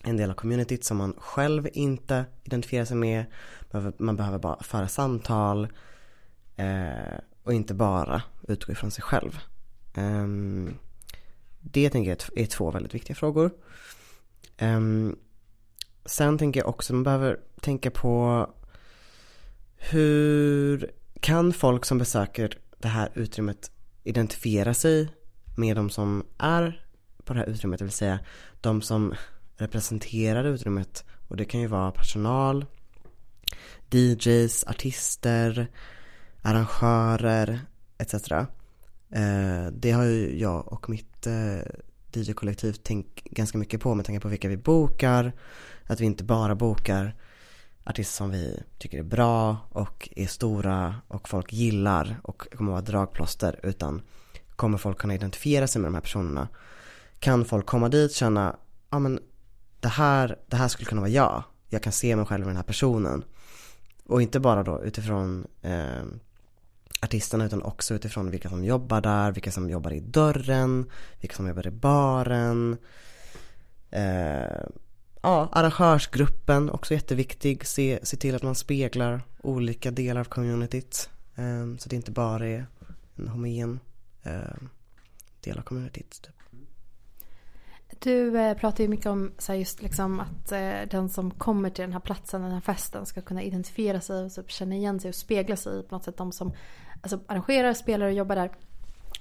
en 0.04 0.16
del 0.16 0.30
av 0.30 0.34
communityt 0.34 0.84
som 0.84 0.96
man 0.96 1.14
själv 1.18 1.68
inte 1.72 2.24
identifierar 2.44 2.84
sig 2.84 2.96
med. 2.96 3.24
Man 3.98 4.16
behöver 4.16 4.38
bara 4.38 4.62
föra 4.62 4.88
samtal 4.88 5.68
eh, 6.56 7.18
och 7.42 7.54
inte 7.54 7.74
bara 7.74 8.22
utgå 8.48 8.72
ifrån 8.72 8.90
sig 8.90 9.02
själv. 9.02 9.38
Eh, 9.94 10.26
det 11.60 11.90
tänker 11.90 12.10
jag 12.10 12.42
är 12.42 12.46
två 12.46 12.70
väldigt 12.70 12.94
viktiga 12.94 13.16
frågor. 13.16 13.50
Eh, 14.56 14.80
sen 16.04 16.38
tänker 16.38 16.60
jag 16.60 16.68
också 16.68 16.92
att 16.92 16.94
man 16.94 17.02
behöver 17.02 17.40
tänka 17.60 17.90
på 17.90 18.46
hur 19.76 20.90
kan 21.24 21.52
folk 21.52 21.84
som 21.84 21.98
besöker 21.98 22.58
det 22.78 22.88
här 22.88 23.08
utrymmet 23.14 23.70
identifiera 24.02 24.74
sig 24.74 25.08
med 25.56 25.76
de 25.76 25.90
som 25.90 26.26
är 26.38 26.86
på 27.24 27.32
det 27.34 27.38
här 27.38 27.46
utrymmet, 27.46 27.78
det 27.78 27.84
vill 27.84 27.92
säga 27.92 28.18
de 28.60 28.82
som 28.82 29.14
representerar 29.56 30.44
utrymmet. 30.44 31.04
Och 31.28 31.36
det 31.36 31.44
kan 31.44 31.60
ju 31.60 31.66
vara 31.66 31.90
personal, 31.90 32.66
DJs, 33.90 34.64
artister, 34.64 35.70
arrangörer 36.42 37.60
etc. 37.98 38.14
Eh, 38.32 39.66
det 39.72 39.90
har 39.90 40.04
ju 40.04 40.38
jag 40.38 40.72
och 40.72 40.90
mitt 40.90 41.26
eh, 41.26 41.58
DJ-kollektiv 42.12 42.72
tänkt 42.72 43.24
ganska 43.24 43.58
mycket 43.58 43.80
på 43.80 43.94
med 43.94 44.06
tanke 44.06 44.20
på 44.20 44.28
vilka 44.28 44.48
vi 44.48 44.56
bokar, 44.56 45.32
att 45.84 46.00
vi 46.00 46.04
inte 46.04 46.24
bara 46.24 46.54
bokar 46.54 47.14
artister 47.84 48.16
som 48.16 48.30
vi 48.30 48.62
tycker 48.78 48.98
är 48.98 49.02
bra 49.02 49.56
och 49.70 50.08
är 50.16 50.26
stora 50.26 50.94
och 51.08 51.28
folk 51.28 51.52
gillar 51.52 52.20
och 52.22 52.48
kommer 52.56 52.72
vara 52.72 52.82
dragplåster 52.82 53.60
utan 53.62 54.02
kommer 54.56 54.78
folk 54.78 54.98
kunna 54.98 55.14
identifiera 55.14 55.66
sig 55.66 55.82
med 55.82 55.88
de 55.88 55.94
här 55.94 56.02
personerna? 56.02 56.48
Kan 57.18 57.44
folk 57.44 57.66
komma 57.66 57.88
dit 57.88 58.10
och 58.10 58.16
känna, 58.16 58.56
ja 58.90 58.98
men 58.98 59.20
det 59.80 59.88
här, 59.88 60.38
det 60.46 60.56
här 60.56 60.68
skulle 60.68 60.86
kunna 60.88 61.00
vara 61.00 61.10
jag. 61.10 61.42
Jag 61.68 61.82
kan 61.82 61.92
se 61.92 62.16
mig 62.16 62.26
själv 62.26 62.44
i 62.44 62.46
den 62.46 62.56
här 62.56 62.62
personen. 62.62 63.24
Och 64.06 64.22
inte 64.22 64.40
bara 64.40 64.62
då 64.62 64.84
utifrån 64.84 65.46
eh, 65.62 66.04
artisterna 67.02 67.44
utan 67.44 67.62
också 67.62 67.94
utifrån 67.94 68.30
vilka 68.30 68.48
som 68.48 68.64
jobbar 68.64 69.00
där, 69.00 69.32
vilka 69.32 69.52
som 69.52 69.70
jobbar 69.70 69.92
i 69.92 70.00
dörren, 70.00 70.90
vilka 71.20 71.36
som 71.36 71.48
jobbar 71.48 71.66
i 71.66 71.70
baren. 71.70 72.76
Eh, 73.90 74.66
ja, 75.24 75.48
arrangörsgruppen, 75.52 76.70
också 76.70 76.94
jätteviktig. 76.94 77.66
Se, 77.66 77.98
se 78.02 78.16
till 78.16 78.34
att 78.34 78.42
man 78.42 78.54
speglar 78.54 79.22
olika 79.42 79.90
delar 79.90 80.20
av 80.20 80.24
communityt. 80.24 81.10
Um, 81.36 81.78
så 81.78 81.88
det 81.88 81.96
inte 81.96 82.10
bara 82.10 82.46
är 82.46 82.66
en 83.16 83.28
homogen 83.28 83.80
uh, 84.26 84.68
del 85.40 85.58
av 85.58 85.62
communityt. 85.62 86.22
Typ. 86.22 86.34
Du 87.98 88.38
eh, 88.38 88.56
pratar 88.56 88.84
ju 88.84 88.88
mycket 88.88 89.06
om 89.06 89.32
så 89.38 89.52
här, 89.52 89.58
just 89.58 89.82
liksom 89.82 90.20
att 90.20 90.52
eh, 90.52 90.80
den 90.90 91.08
som 91.08 91.30
kommer 91.30 91.70
till 91.70 91.82
den 91.82 91.92
här 91.92 92.00
platsen, 92.00 92.42
den 92.42 92.52
här 92.52 92.60
festen 92.60 93.06
ska 93.06 93.20
kunna 93.20 93.42
identifiera 93.42 94.00
sig 94.00 94.24
och 94.24 94.32
typ 94.32 94.50
känna 94.50 94.74
igen 94.74 95.00
sig 95.00 95.08
och 95.08 95.14
spegla 95.14 95.56
sig 95.56 95.80
i 95.80 95.82
på 95.82 95.94
något 95.94 96.04
sätt. 96.04 96.16
De 96.16 96.32
som 96.32 96.52
alltså, 97.00 97.20
arrangerar, 97.26 97.74
spelar 97.74 98.06
och 98.06 98.12
jobbar 98.12 98.36
där. 98.36 98.50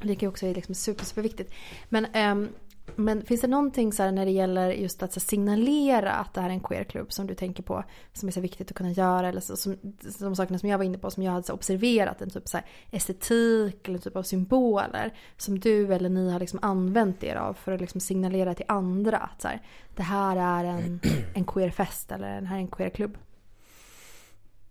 Det 0.01 0.21
ju 0.21 0.27
också 0.27 0.53
liksom 0.53 0.75
super, 0.75 1.05
superviktigt. 1.05 1.53
Men 1.89 2.05
eh, 2.05 2.49
men 2.95 3.25
finns 3.25 3.41
det 3.41 3.47
någonting 3.47 3.93
så 3.93 4.11
när 4.11 4.25
det 4.25 4.31
gäller 4.31 4.71
just 4.71 5.03
att 5.03 5.21
signalera 5.21 6.11
att 6.11 6.33
det 6.33 6.41
här 6.41 6.49
är 6.49 6.53
en 6.53 6.59
queerklubb 6.59 7.13
som 7.13 7.27
du 7.27 7.35
tänker 7.35 7.63
på 7.63 7.83
som 8.13 8.27
är 8.27 8.31
så 8.31 8.41
viktigt 8.41 8.71
att 8.71 8.77
kunna 8.77 8.91
göra 8.91 9.29
eller 9.29 9.41
så, 9.41 9.57
som, 9.57 9.77
de 10.19 10.35
sakerna 10.35 10.59
som 10.59 10.69
jag 10.69 10.77
var 10.77 10.85
inne 10.85 10.97
på 10.97 11.11
som 11.11 11.23
jag 11.23 11.31
hade 11.31 11.53
observerat 11.53 12.21
en 12.21 12.29
typ 12.29 12.47
så 12.47 12.59
estetik 12.91 13.87
eller 13.87 13.97
en 13.97 14.01
typ 14.01 14.15
av 14.15 14.23
symboler 14.23 15.13
som 15.37 15.59
du 15.59 15.93
eller 15.93 16.09
ni 16.09 16.31
har 16.31 16.39
liksom 16.39 16.59
använt 16.61 17.23
er 17.23 17.35
av 17.35 17.53
för 17.53 17.71
att 17.71 17.81
liksom 17.81 18.01
signalera 18.01 18.53
till 18.53 18.65
andra 18.67 19.17
att 19.17 19.41
så 19.41 19.47
här, 19.47 19.61
det 19.95 20.03
här 20.03 20.35
är 20.35 20.63
en, 20.63 20.99
en 21.33 21.45
queerfest 21.45 22.11
eller 22.11 22.41
det 22.41 22.47
här 22.47 22.55
är 22.55 22.61
en 22.61 22.67
queerklubb. 22.67 23.17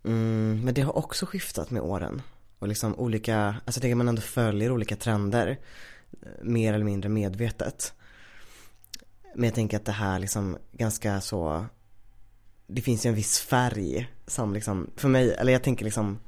Mm, 0.05 0.61
men 0.65 0.75
det 0.75 0.83
har 0.83 0.97
också 0.97 1.27
skiftat 1.27 1.71
med 1.71 1.83
åren 1.83 2.23
och 2.59 2.69
liksom 2.69 2.95
olika, 2.99 3.47
alltså 3.47 3.79
jag 3.79 3.83
tänker 3.83 3.95
man 3.95 4.09
ändå 4.09 4.23
följer 4.23 4.73
olika 4.73 4.97
trender 4.97 5.59
mer 6.43 6.75
eller 6.75 6.85
mindre 6.85 7.09
medvetet. 7.09 7.95
Men 9.35 9.45
jag 9.45 9.55
tänker 9.55 9.77
att 9.77 9.85
det 9.85 9.93
här 9.93 10.19
liksom 10.19 10.59
ganska 10.73 11.21
så 11.21 11.67
Det 12.67 12.83
finns 12.83 13.07
ju 13.07 13.09
en 13.09 13.15
viss 13.15 13.39
färg 13.39 14.11
som 14.27 14.55
liksom, 14.55 14.91
för 14.97 15.09
mig, 15.09 15.35
eller 15.35 15.53
jag 15.53 15.63
tänker 15.63 15.85
liksom 15.85 16.19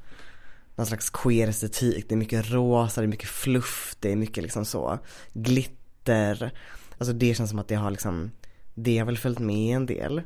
någon 0.75 0.85
slags 0.85 1.09
queer 1.09 1.47
estetik. 1.47 2.09
Det 2.09 2.15
är 2.15 2.17
mycket 2.17 2.51
rosa, 2.51 3.01
det 3.01 3.05
är 3.05 3.07
mycket 3.07 3.29
fluff, 3.29 3.95
det 3.99 4.11
är 4.11 4.15
mycket 4.15 4.43
liksom 4.43 4.65
så 4.65 4.99
glitter. 5.33 6.51
Alltså 6.97 7.13
det 7.13 7.35
känns 7.35 7.49
som 7.49 7.59
att 7.59 7.67
det 7.67 7.75
har 7.75 7.91
liksom, 7.91 8.31
det 8.73 8.97
har 8.97 9.05
väl 9.05 9.17
följt 9.17 9.39
med 9.39 9.75
en 9.75 9.85
del. 9.85 10.21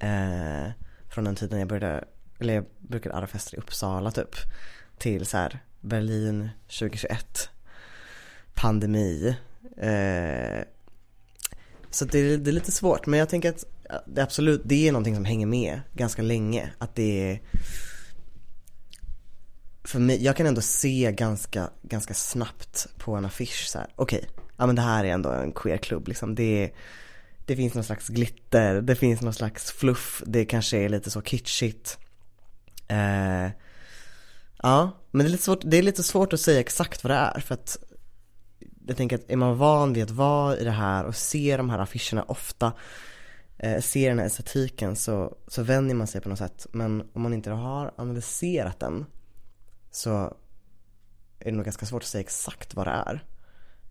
Eh, 0.00 0.70
från 1.08 1.24
den 1.24 1.36
tiden 1.36 1.58
jag 1.58 1.68
började, 1.68 2.04
eller 2.38 2.54
jag 2.54 2.64
brukade 2.78 3.14
arra 3.14 3.26
fester 3.26 3.54
i 3.56 3.58
Uppsala 3.58 4.10
typ. 4.10 4.36
Till 4.98 5.26
så 5.26 5.36
här 5.36 5.58
Berlin 5.80 6.48
2021. 6.66 7.50
Pandemi. 8.54 9.36
Eh, 9.76 10.64
så 11.90 12.04
det 12.04 12.18
är, 12.18 12.38
det 12.38 12.50
är 12.50 12.52
lite 12.52 12.72
svårt 12.72 13.06
men 13.06 13.18
jag 13.18 13.28
tänker 13.28 13.50
att 13.50 13.64
det 14.06 14.22
absolut, 14.22 14.62
det 14.64 14.88
är 14.88 14.92
någonting 14.92 15.14
som 15.14 15.24
hänger 15.24 15.46
med 15.46 15.80
ganska 15.94 16.22
länge. 16.22 16.72
Att 16.78 16.94
det 16.94 17.30
är 17.30 17.40
för 19.84 19.98
mig, 19.98 20.24
jag 20.24 20.36
kan 20.36 20.46
ändå 20.46 20.60
se 20.60 21.12
ganska, 21.12 21.70
ganska 21.82 22.14
snabbt 22.14 22.86
på 22.98 23.14
en 23.14 23.24
affisch 23.24 23.68
så 23.68 23.78
här. 23.78 23.88
okej, 23.96 24.18
okay, 24.18 24.44
ja 24.56 24.66
men 24.66 24.76
det 24.76 24.82
här 24.82 25.04
är 25.04 25.08
ändå 25.08 25.30
en 25.30 25.52
queerklubb 25.52 26.08
liksom. 26.08 26.34
Det, 26.34 26.70
det 27.46 27.56
finns 27.56 27.74
någon 27.74 27.84
slags 27.84 28.08
glitter, 28.08 28.80
det 28.80 28.96
finns 28.96 29.20
någon 29.20 29.34
slags 29.34 29.72
fluff, 29.72 30.22
det 30.26 30.44
kanske 30.44 30.78
är 30.78 30.88
lite 30.88 31.10
så 31.10 31.22
kitschigt. 31.22 31.98
Eh, 32.88 33.50
ja, 34.62 34.90
men 35.10 35.24
det 35.24 35.28
är, 35.28 35.32
lite 35.32 35.44
svårt, 35.44 35.60
det 35.64 35.76
är 35.76 35.82
lite 35.82 36.02
svårt 36.02 36.32
att 36.32 36.40
säga 36.40 36.60
exakt 36.60 37.04
vad 37.04 37.10
det 37.10 37.16
är 37.16 37.40
för 37.40 37.54
att 37.54 37.76
jag 38.88 38.96
tänker 38.96 39.16
att 39.16 39.30
är 39.30 39.36
man 39.36 39.58
van 39.58 39.92
vid 39.92 40.02
att 40.02 40.10
vara 40.10 40.56
i 40.56 40.64
det 40.64 40.70
här 40.70 41.04
och 41.04 41.16
se 41.16 41.56
de 41.56 41.70
här 41.70 41.78
affischerna 41.78 42.22
ofta 42.22 42.72
eh, 43.58 43.80
ser 43.80 44.08
den 44.08 44.18
här 44.18 44.26
estetiken 44.26 44.96
så, 44.96 45.36
så 45.46 45.62
vänjer 45.62 45.94
man 45.94 46.06
sig 46.06 46.20
på 46.20 46.28
något 46.28 46.38
sätt. 46.38 46.66
Men 46.72 47.08
om 47.12 47.22
man 47.22 47.34
inte 47.34 47.50
har 47.50 47.92
analyserat 47.96 48.80
den 48.80 49.06
så 49.90 50.10
är 51.38 51.44
det 51.44 51.52
nog 51.52 51.64
ganska 51.64 51.86
svårt 51.86 52.02
att 52.02 52.08
säga 52.08 52.20
exakt 52.20 52.74
vad 52.74 52.86
det 52.86 52.90
är. 52.90 53.24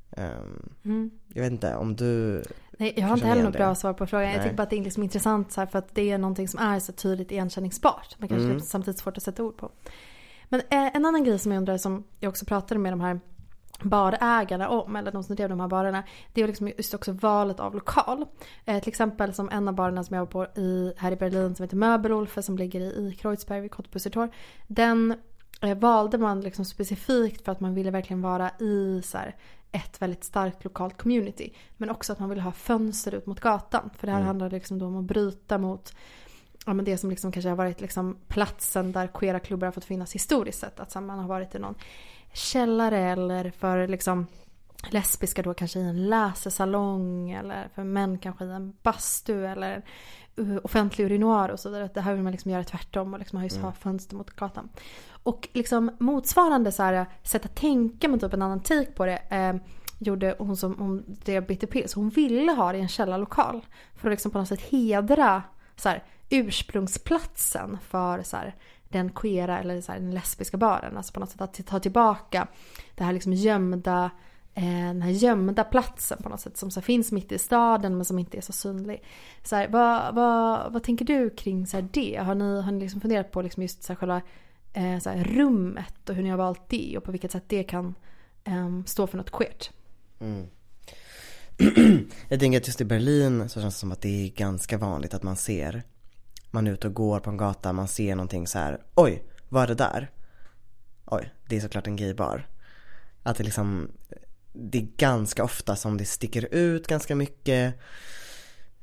Um, 0.10 0.70
mm. 0.86 1.12
Jag 1.34 1.44
vet 1.44 1.52
inte 1.52 1.76
om 1.76 1.96
du 1.96 2.44
Nej, 2.80 2.94
jag 2.98 3.08
har 3.08 3.14
inte 3.14 3.28
heller 3.28 3.44
något 3.44 3.54
bra 3.54 3.76
svar 3.76 3.94
på 3.94 4.08
frågan. 4.08 4.26
Nej. 4.26 4.36
Jag 4.36 4.44
tycker 4.44 4.56
bara 4.56 4.64
att 4.64 4.70
det 4.70 4.78
är 4.78 4.84
liksom 4.84 5.04
intressant 5.04 5.52
så 5.52 5.62
här, 5.62 5.68
för 5.68 5.80
att 5.80 5.96
det 5.96 6.12
är 6.12 6.18
någonting 6.18 6.48
som 6.48 6.60
är 6.60 6.80
så 6.80 6.92
tydligt 6.92 7.32
igenkänningsbart. 7.32 8.16
Men 8.18 8.30
kanske 8.30 8.46
mm. 8.46 8.60
samtidigt 8.60 9.00
svårt 9.00 9.18
att 9.18 9.24
sätta 9.24 9.44
ord 9.44 9.58
på. 9.58 9.72
Men 10.50 10.60
eh, 10.60 10.96
en 10.96 11.06
annan 11.06 11.24
grej 11.24 11.40
som 11.40 11.52
jag 11.52 11.60
undrar 11.60 11.78
som 11.78 12.04
jag 12.20 12.30
också 12.30 12.46
pratade 12.46 12.80
med 12.80 12.94
de 12.94 13.02
här 13.02 13.20
barägarna 13.82 14.70
om, 14.70 14.96
eller 14.96 15.12
de 15.12 15.24
som 15.24 15.36
drev 15.36 15.50
de 15.50 15.60
här 15.60 15.68
barerna, 15.68 16.04
det 16.34 16.42
är 16.42 16.48
liksom 16.48 16.68
just 16.68 16.94
också 16.94 17.12
valet 17.12 17.60
av 17.60 17.74
lokal. 17.76 18.26
Eh, 18.66 18.80
till 18.80 18.90
exempel 18.90 19.34
som 19.34 19.50
en 19.50 19.68
av 19.68 19.74
barerna 19.74 20.04
som 20.04 20.14
jag 20.14 20.22
var 20.22 20.46
på 20.46 20.60
i, 20.62 20.94
här 20.98 21.12
i 21.12 21.16
Berlin 21.16 21.56
som 21.56 21.64
heter 21.64 21.78
Möbelolfe 21.78 22.42
som 22.42 22.58
ligger 22.58 22.82
i, 22.82 22.84
i 22.84 23.16
Kreuzberg 23.20 23.62
vid 23.62 23.72
Kottbussertor. 23.72 24.30
Den 24.68 25.16
eh, 25.62 25.78
valde 25.78 26.18
man 26.18 26.42
liksom 26.42 26.66
specifikt 26.66 27.46
för 27.46 27.52
att 27.52 27.60
man 27.60 27.74
ville 27.74 27.92
verkligen 27.92 28.22
vara 28.22 28.52
i 28.60 29.02
så 29.06 29.18
här, 29.18 29.36
ett 29.72 30.02
väldigt 30.02 30.24
starkt 30.24 30.64
lokalt 30.64 30.98
community. 30.98 31.54
Men 31.78 31.90
också 31.90 32.14
att 32.14 32.20
man 32.20 32.30
ville 32.30 32.42
ha 32.42 32.52
fönster 32.52 33.16
ut 33.16 33.26
mot 33.26 33.40
gatan. 33.40 33.90
För 33.98 34.08
det 34.08 34.14
här 34.14 34.20
mm. 34.20 34.28
handlade 34.28 34.56
liksom 34.56 34.82
om 34.82 34.98
att 34.98 35.06
bryta 35.06 35.58
mot 35.58 35.94
ja, 36.66 36.74
men 36.74 36.86
det 36.86 36.98
som 36.98 37.10
liksom 37.10 37.32
kanske 37.32 37.50
har 37.50 37.56
varit 37.56 37.82
liksom 37.82 38.18
platsen 38.28 38.92
där 38.92 39.08
queera 39.08 39.40
klubbar 39.40 39.68
har 39.68 39.72
fått 39.72 39.86
finnas 39.86 40.16
historiskt 40.16 40.60
sett. 40.60 40.80
Att 40.80 40.96
man 40.96 41.20
har 41.20 41.28
varit 41.28 41.56
i 41.56 41.60
någon 41.60 41.76
källare 42.34 43.00
eller 43.00 43.52
för 43.52 43.88
liksom 43.88 44.28
lesbiska 44.90 45.42
då 45.42 45.54
kanske 45.54 45.80
i 45.80 45.84
en 45.84 46.10
läsesalong 46.10 47.32
eller 47.32 47.70
för 47.76 47.84
män 47.84 48.18
kanske 48.18 48.46
i 48.46 48.52
en 48.52 48.74
bastu 48.84 49.46
eller 49.46 49.84
offentlig 50.64 51.06
urinoar 51.06 51.50
och 51.50 51.60
så 51.60 51.70
vidare. 51.70 51.90
Det 51.94 52.02
här 52.02 52.14
vill 52.14 52.24
man 52.24 52.32
liksom 52.32 52.52
göra 52.52 52.64
tvärtom 52.64 53.14
och 53.14 53.20
liksom 53.20 53.38
ha, 53.38 53.44
just 53.44 53.58
mm. 53.58 53.74
fönster 53.74 54.16
mot 54.16 54.30
gatan. 54.30 54.70
Och 55.24 55.48
liksom 55.54 55.92
motsvarande 56.00 56.72
så 56.72 56.84
här, 56.84 57.06
sätt 57.24 57.46
att 57.46 57.56
tänka 57.56 58.08
med 58.08 58.22
typ 58.22 58.34
en 58.34 58.42
annan 58.42 58.60
take 58.60 58.92
på 58.92 59.06
det 59.06 59.22
eh, 59.30 59.56
gjorde 60.00 60.36
hon 60.40 60.58
som 60.58 60.76
hon 60.80 61.04
drev 61.08 61.48
Bitter 61.48 61.68
Pills. 61.68 61.94
Hon 61.94 62.10
ville 62.10 62.52
ha 62.52 62.72
det 62.72 62.78
i 62.78 62.82
en 62.82 62.88
källarlokal 62.88 63.66
för 63.96 64.10
att 64.10 64.14
liksom 64.14 64.32
på 64.32 64.40
något 64.40 64.48
sätt 64.48 64.62
hedra 64.62 65.44
så 65.76 65.90
här, 65.90 66.04
ursprungsplatsen 66.30 67.78
för 67.90 68.24
så 68.24 68.38
här, 68.38 68.56
den 68.90 69.10
queera 69.10 69.60
eller 69.60 69.82
så 69.82 69.92
här, 69.92 70.00
den 70.00 70.12
lesbiska 70.12 70.58
baren. 70.58 70.98
Alltså 70.98 71.14
på 71.14 71.20
något 71.20 71.30
sätt 71.30 71.42
att 71.42 71.66
ta 71.66 71.80
tillbaka 71.80 72.48
det 72.96 73.04
här 73.04 73.14
liksom 73.14 73.34
gömda, 73.34 74.12
eh, 74.54 74.64
den 74.64 75.02
här 75.02 75.12
gömda 75.12 75.64
platsen 75.64 76.18
på 76.24 76.30
något 76.30 76.40
sätt 76.40 76.58
som 76.58 76.72
så 76.72 76.82
finns 76.82 77.12
mitt 77.12 77.32
i 77.32 77.38
staden 77.38 77.96
men 77.96 78.06
som 78.06 78.20
inte 78.20 78.38
är 78.38 78.42
så 78.42 78.54
synlig. 78.54 79.04
Så 79.44 79.56
här, 79.56 79.68
vad, 79.68 80.16
vad, 80.16 80.74
vad 80.74 80.84
tänker 80.84 81.06
du 81.06 81.30
kring 81.30 81.68
så 81.68 81.82
det? 81.82 82.16
Har 82.16 82.36
ni, 82.36 82.62
har 82.62 82.72
ni 82.72 82.80
liksom 82.80 83.02
funderat 83.02 83.32
på 83.32 83.42
liksom 83.42 83.64
just 83.64 83.84
så 83.84 83.94
här, 83.94 83.98
själva 83.98 84.22
eh, 84.74 85.00
så 85.00 85.10
rummet 85.10 86.10
och 86.10 86.16
hur 86.16 86.24
ni 86.24 86.30
har 86.30 86.38
valt 86.38 86.70
det 86.70 86.98
och 86.98 87.04
på 87.04 87.12
vilket 87.12 87.32
sätt 87.32 87.44
det 87.48 87.64
kan 87.64 87.96
eh, 88.44 88.84
stå 88.86 89.08
för 89.08 89.18
något 89.18 89.32
queert? 89.32 89.72
Mm. 90.20 90.48
Jag 92.28 92.40
tänker 92.40 92.58
att 92.58 92.68
just 92.68 92.82
i 92.82 92.86
Berlin 92.86 93.50
så 93.50 93.62
känns 93.62 93.76
det 93.76 93.80
som 93.80 93.92
att 93.92 94.02
det 94.02 94.26
är 94.26 94.30
ganska 94.30 94.78
vanligt 94.78 95.14
att 95.14 95.24
man 95.24 95.36
ser 95.36 95.84
man 96.58 96.68
är 96.68 96.72
ute 96.72 96.88
och 96.88 96.94
går 96.94 97.20
på 97.20 97.30
en 97.30 97.38
gata, 97.38 97.74
man 97.74 97.88
ser 97.88 98.16
någonting 98.16 98.48
så 98.48 98.60
här, 98.60 98.82
oj, 98.96 99.24
vad 99.50 99.64
är 99.64 99.68
det 99.68 99.76
där? 99.76 100.12
Oj, 101.06 101.34
det 101.50 101.56
är 101.56 101.62
såklart 101.62 101.88
en 101.88 101.96
gaybar. 101.96 102.48
Att 103.24 103.38
det 103.38 103.44
liksom, 103.44 103.92
det 104.54 104.78
är 104.78 104.88
ganska 104.98 105.44
ofta 105.44 105.76
som 105.76 105.98
det 105.98 106.06
sticker 106.06 106.54
ut 106.54 106.88
ganska 106.88 107.16
mycket. 107.16 107.76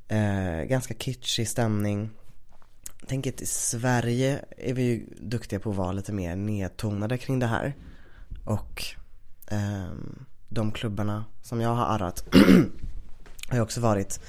Eh, 0.08 0.62
ganska 0.62 0.94
kitschig 0.94 1.48
stämning. 1.48 2.10
Tänk 3.06 3.26
att 3.26 3.40
i 3.40 3.46
Sverige 3.46 4.44
är 4.56 4.74
vi 4.74 4.82
ju 4.82 5.06
duktiga 5.20 5.60
på 5.60 5.70
att 5.70 5.76
vara 5.76 5.92
lite 5.92 6.12
mer 6.12 6.36
nedtonade 6.36 7.18
kring 7.18 7.38
det 7.38 7.46
här. 7.46 7.74
Och 8.44 8.84
eh, 9.50 9.92
de 10.48 10.72
klubbarna 10.72 11.24
som 11.42 11.60
jag 11.60 11.74
har 11.74 11.86
arrat 11.86 12.24
har 13.48 13.56
ju 13.56 13.60
också 13.60 13.80
varit 13.80 14.20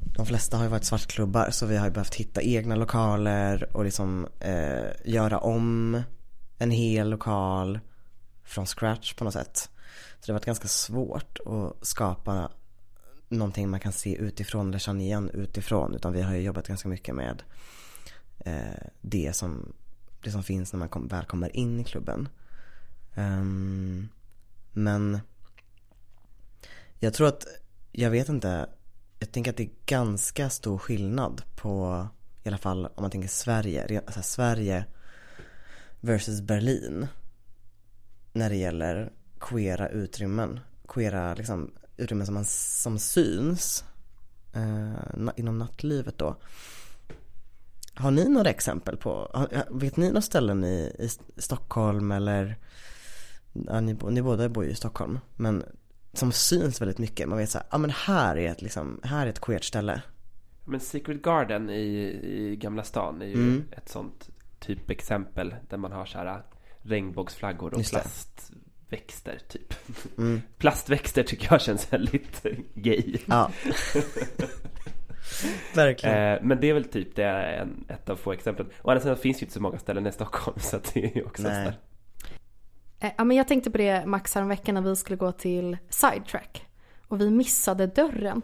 de 0.00 0.26
flesta 0.26 0.56
har 0.56 0.64
ju 0.64 0.70
varit 0.70 0.84
svartklubbar 0.84 1.50
så 1.50 1.66
vi 1.66 1.76
har 1.76 1.86
ju 1.86 1.92
behövt 1.92 2.14
hitta 2.14 2.42
egna 2.42 2.74
lokaler 2.74 3.76
och 3.76 3.84
liksom 3.84 4.28
eh, 4.40 4.86
göra 5.04 5.38
om 5.38 6.02
en 6.58 6.70
hel 6.70 7.10
lokal 7.10 7.80
från 8.44 8.66
scratch 8.66 9.14
på 9.14 9.24
något 9.24 9.32
sätt. 9.32 9.56
Så 10.20 10.26
det 10.26 10.32
har 10.32 10.38
varit 10.38 10.46
ganska 10.46 10.68
svårt 10.68 11.38
att 11.46 11.86
skapa 11.86 12.50
någonting 13.28 13.70
man 13.70 13.80
kan 13.80 13.92
se 13.92 14.16
utifrån 14.16 14.68
eller 14.68 14.78
känna 14.78 15.00
igen 15.00 15.30
utifrån 15.30 15.94
utan 15.94 16.12
vi 16.12 16.22
har 16.22 16.34
ju 16.34 16.40
jobbat 16.40 16.68
ganska 16.68 16.88
mycket 16.88 17.14
med 17.14 17.42
eh, 18.38 18.86
det, 19.00 19.36
som, 19.36 19.72
det 20.22 20.30
som 20.30 20.42
finns 20.42 20.72
när 20.72 20.78
man 20.78 20.88
kom, 20.88 21.08
väl 21.08 21.24
kommer 21.24 21.56
in 21.56 21.80
i 21.80 21.84
klubben. 21.84 22.28
Um, 23.14 24.08
men 24.72 25.20
jag 26.98 27.14
tror 27.14 27.28
att, 27.28 27.46
jag 27.92 28.10
vet 28.10 28.28
inte 28.28 28.68
jag 29.18 29.32
tänker 29.32 29.50
att 29.50 29.56
det 29.56 29.62
är 29.62 29.70
ganska 29.86 30.50
stor 30.50 30.78
skillnad 30.78 31.42
på, 31.56 32.06
i 32.44 32.48
alla 32.48 32.58
fall 32.58 32.86
om 32.86 33.02
man 33.02 33.10
tänker 33.10 33.28
Sverige, 33.28 34.02
alltså 34.06 34.22
Sverige 34.22 34.84
versus 36.00 36.40
Berlin. 36.40 37.06
När 38.32 38.50
det 38.50 38.56
gäller 38.56 39.12
queera 39.40 39.88
utrymmen, 39.88 40.60
queera 40.88 41.34
liksom 41.34 41.70
utrymmen 41.96 42.26
som, 42.26 42.34
man, 42.34 42.44
som 42.44 42.98
syns 42.98 43.84
eh, 44.52 45.30
inom 45.36 45.58
nattlivet 45.58 46.18
då. 46.18 46.36
Har 47.94 48.10
ni 48.10 48.28
några 48.28 48.50
exempel 48.50 48.96
på, 48.96 49.46
vet 49.70 49.96
ni 49.96 50.06
några 50.06 50.20
ställen 50.20 50.64
i, 50.64 50.96
i 50.98 51.08
Stockholm 51.40 52.12
eller, 52.12 52.56
ja, 53.52 53.80
ni, 53.80 53.96
ni 54.10 54.22
båda 54.22 54.48
bor 54.48 54.64
ju 54.64 54.70
i 54.70 54.74
Stockholm, 54.74 55.18
men 55.36 55.64
som 56.12 56.32
syns 56.32 56.80
väldigt 56.80 56.98
mycket. 56.98 57.28
Man 57.28 57.38
vet 57.38 57.50
såhär, 57.50 57.66
ja 57.70 57.76
ah, 57.76 57.78
men 57.78 57.90
här 57.90 58.36
är 58.36 58.50
ett 58.50 58.62
liksom, 58.62 59.00
här 59.02 59.26
är 59.26 59.30
ett 59.30 59.40
queert 59.40 59.64
ställe. 59.64 60.02
Men 60.64 60.80
Secret 60.80 61.22
Garden 61.22 61.70
i, 61.70 62.20
i 62.22 62.56
Gamla 62.56 62.82
stan 62.82 63.22
är 63.22 63.26
ju 63.26 63.34
mm. 63.34 63.64
ett 63.76 63.88
sånt 63.88 64.28
typexempel 64.58 65.54
där 65.68 65.76
man 65.76 65.92
har 65.92 66.06
så 66.06 66.18
här 66.18 66.42
regnbågsflaggor 66.82 67.74
och 67.74 67.84
plastväxter 67.84 69.40
typ. 69.48 69.74
Mm. 70.18 70.42
Plastväxter 70.58 71.22
tycker 71.22 71.48
jag 71.50 71.60
känns 71.60 71.92
väldigt 71.92 72.46
gay. 72.74 73.18
Ja. 73.26 73.50
Verkligen. 75.74 76.16
Eh, 76.16 76.38
men 76.42 76.60
det 76.60 76.70
är 76.70 76.74
väl 76.74 76.84
typ 76.84 77.16
det 77.16 77.24
är 77.24 77.62
en, 77.62 77.84
ett 77.88 78.08
av 78.08 78.16
få 78.16 78.32
exemplen. 78.32 78.66
Å 78.82 78.90
andra 78.90 79.00
sidan 79.00 79.16
finns 79.16 79.42
ju 79.42 79.44
inte 79.44 79.54
så 79.54 79.60
många 79.60 79.78
ställen 79.78 80.06
i 80.06 80.12
Stockholm 80.12 80.58
så 80.60 80.76
att 80.76 80.94
det 80.94 81.04
är 81.04 81.16
ju 81.16 81.24
också 81.24 81.42
Nej. 81.42 81.66
Eh, 81.66 81.72
ja, 83.00 83.24
men 83.24 83.36
jag 83.36 83.48
tänkte 83.48 83.70
på 83.70 83.78
det 83.78 84.06
Max 84.06 84.36
veckan 84.36 84.74
när 84.74 84.82
vi 84.82 84.96
skulle 84.96 85.16
gå 85.16 85.32
till 85.32 85.76
Sidetrack. 85.88 86.66
Och 87.08 87.20
vi 87.20 87.30
missade 87.30 87.86
dörren. 87.86 88.42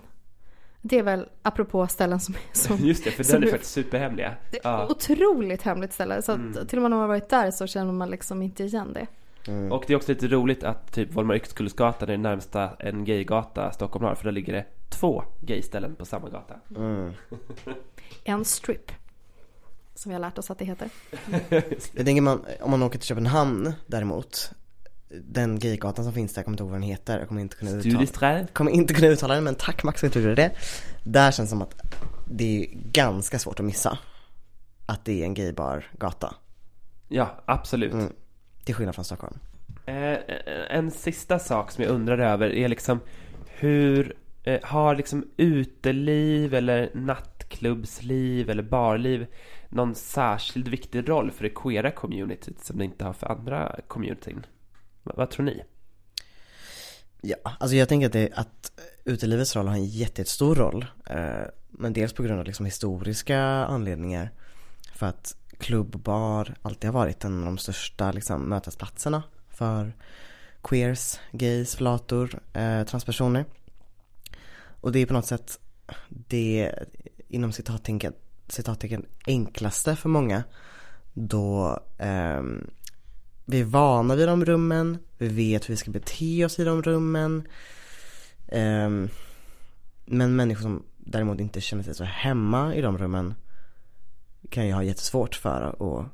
Det 0.80 0.98
är 0.98 1.02
väl 1.02 1.28
apropå 1.42 1.86
ställen 1.86 2.20
som... 2.20 2.34
som 2.52 2.76
Just 2.76 3.04
det, 3.04 3.10
för 3.10 3.24
den 3.24 3.42
är 3.42 3.50
faktiskt 3.50 3.72
superhemliga. 3.72 4.34
Ja. 4.62 4.86
Otroligt 4.90 5.62
hemligt 5.62 5.92
ställe. 5.92 6.22
Så 6.22 6.32
att 6.32 6.38
mm. 6.38 6.66
till 6.66 6.78
och 6.78 6.82
med 6.82 6.90
när 6.90 6.98
man 6.98 7.08
varit 7.08 7.28
där 7.28 7.50
så 7.50 7.66
känner 7.66 7.92
man 7.92 8.10
liksom 8.10 8.42
inte 8.42 8.64
igen 8.64 8.92
det. 8.92 9.06
Mm. 9.48 9.72
Och 9.72 9.84
det 9.86 9.92
är 9.92 9.96
också 9.96 10.12
lite 10.12 10.28
roligt 10.28 10.64
att 10.64 10.92
typ 10.92 11.12
Volmar 11.12 11.34
Yxkullsgatan 11.34 12.08
är 12.08 12.16
närmsta 12.16 12.70
en 12.78 13.04
gaygata 13.04 13.72
Stockholm 13.72 14.04
har. 14.04 14.14
För 14.14 14.24
där 14.24 14.32
ligger 14.32 14.52
det 14.52 14.64
två 14.88 15.22
gayställen 15.40 15.94
på 15.94 16.04
samma 16.04 16.28
gata. 16.28 16.54
Mm. 16.76 17.12
en 18.24 18.44
strip. 18.44 18.92
Som 19.94 20.10
vi 20.10 20.14
har 20.14 20.20
lärt 20.20 20.38
oss 20.38 20.50
att 20.50 20.58
det 20.58 20.64
heter. 20.64 20.88
Jag 21.92 22.06
tänker 22.06 22.20
man, 22.20 22.44
om 22.60 22.70
man 22.70 22.82
åker 22.82 22.98
till 22.98 23.08
Köpenhamn 23.08 23.72
däremot 23.86 24.50
Den 25.08 25.58
gaygatan 25.58 26.04
som 26.04 26.14
finns 26.14 26.34
där, 26.34 26.40
jag 26.40 26.44
kommer 26.44 26.54
inte 26.54 26.62
ihåg 26.62 26.70
vad 26.70 26.80
den 26.80 26.88
heter, 26.88 27.18
jag 27.18 27.28
kommer 27.28 27.40
inte 27.40 27.56
kunna 27.56 27.70
uttala 27.70 27.82
Studiesträd. 27.82 28.52
Kommer 28.52 28.70
inte 28.70 28.94
kunna 28.94 29.08
uttala 29.08 29.34
den 29.34 29.44
men 29.44 29.54
tack 29.54 29.82
Max 29.82 30.00
för 30.00 30.06
att 30.06 30.12
du 30.12 30.20
gjorde 30.20 30.34
det 30.34 30.50
Där 31.04 31.32
känns 31.32 31.48
det 31.48 31.50
som 31.50 31.62
att 31.62 31.74
det 32.30 32.60
är 32.62 32.66
ganska 32.92 33.38
svårt 33.38 33.60
att 33.60 33.66
missa 33.66 33.98
Att 34.86 35.04
det 35.04 35.20
är 35.20 35.24
en 35.24 35.34
gaybar 35.34 35.90
gata 35.98 36.34
Ja, 37.08 37.42
absolut. 37.44 37.92
mm. 37.92 38.12
Till 38.64 38.74
skillnad 38.74 38.94
från 38.94 39.04
Stockholm 39.04 39.38
Eh, 39.86 40.18
en 40.70 40.90
sista 40.90 41.38
sak 41.38 41.70
som 41.70 41.84
jag 41.84 41.90
undrar 41.92 42.18
över 42.18 42.50
är 42.52 42.68
liksom 42.68 43.00
hur 43.46 44.16
eh, 44.42 44.60
har 44.62 44.96
liksom 44.96 45.24
uteliv 45.36 46.54
eller 46.54 46.90
nattklubbsliv 46.94 48.50
eller 48.50 48.62
barliv 48.62 49.26
någon 49.68 49.94
särskilt 49.94 50.68
viktig 50.68 51.08
roll 51.08 51.30
för 51.30 51.44
det 51.44 51.50
queera 51.50 51.90
communityt 51.90 52.64
som 52.64 52.78
det 52.78 52.84
inte 52.84 53.04
har 53.04 53.12
för 53.12 53.26
andra 53.26 53.80
communityn? 53.88 54.46
Va- 55.02 55.14
vad 55.16 55.30
tror 55.30 55.46
ni? 55.46 55.62
Ja, 57.20 57.36
alltså 57.44 57.76
jag 57.76 57.88
tänker 57.88 58.06
att, 58.06 58.12
det, 58.12 58.30
att 58.34 58.72
utelivets 59.04 59.56
roll 59.56 59.68
har 59.68 59.74
en 59.74 59.86
jättestor 59.86 60.54
roll 60.54 60.86
eh, 61.10 61.46
Men 61.68 61.92
dels 61.92 62.12
på 62.12 62.22
grund 62.22 62.40
av 62.40 62.46
liksom 62.46 62.66
historiska 62.66 63.40
anledningar 63.44 64.30
För 64.94 65.06
att 65.06 65.36
klubbar 65.58 66.54
alltid 66.62 66.90
har 66.90 67.00
varit 67.00 67.24
en 67.24 67.38
av 67.38 67.44
de 67.44 67.58
största 67.58 68.12
liksom, 68.12 68.48
mötesplatserna 68.48 69.22
för 69.48 69.92
queers, 70.62 71.20
gays, 71.32 71.76
flator, 71.76 72.40
eh, 72.52 72.84
transpersoner 72.84 73.44
Och 74.80 74.92
det 74.92 74.98
är 74.98 75.06
på 75.06 75.12
något 75.12 75.26
sätt 75.26 75.60
det 76.08 76.74
inom 77.28 77.52
citattecken, 77.52 78.12
citattecken 78.54 79.06
enklaste 79.26 79.96
för 79.96 80.08
många 80.08 80.44
då 81.14 81.78
eh, 81.98 82.42
vi 83.44 83.60
är 83.60 83.64
vana 83.64 84.14
vid 84.14 84.28
de 84.28 84.44
rummen, 84.44 84.98
vi 85.18 85.28
vet 85.28 85.68
hur 85.68 85.74
vi 85.74 85.76
ska 85.76 85.90
bete 85.90 86.44
oss 86.44 86.58
i 86.58 86.64
de 86.64 86.82
rummen. 86.82 87.48
Eh, 88.46 88.90
men 90.04 90.36
människor 90.36 90.62
som 90.62 90.82
däremot 90.96 91.40
inte 91.40 91.60
känner 91.60 91.82
sig 91.82 91.94
så 91.94 92.04
hemma 92.04 92.74
i 92.74 92.80
de 92.80 92.98
rummen 92.98 93.34
kan 94.50 94.66
ju 94.66 94.72
ha 94.72 94.82
jättesvårt 94.82 95.34
för 95.34 95.62
att 95.62 96.06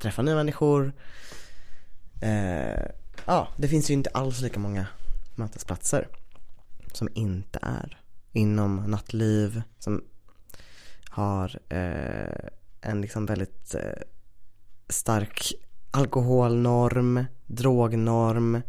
träffa 0.00 0.22
nya 0.22 0.34
människor. 0.34 0.92
Eh, 2.20 2.84
ja, 3.26 3.48
det 3.56 3.68
finns 3.68 3.90
ju 3.90 3.94
inte 3.94 4.10
alls 4.10 4.40
lika 4.40 4.60
många 4.60 4.86
mötesplatser 5.34 6.08
som 6.92 7.08
inte 7.14 7.58
är 7.62 8.00
inom 8.32 8.76
nattliv, 8.76 9.62
som 9.78 10.04
har 11.20 11.58
eh, 11.68 12.48
en 12.80 13.00
liksom 13.00 13.26
väldigt 13.26 13.74
eh, 13.74 14.02
stark 14.88 15.52
alkoholnorm, 15.90 17.24
drognorm. 17.46 18.62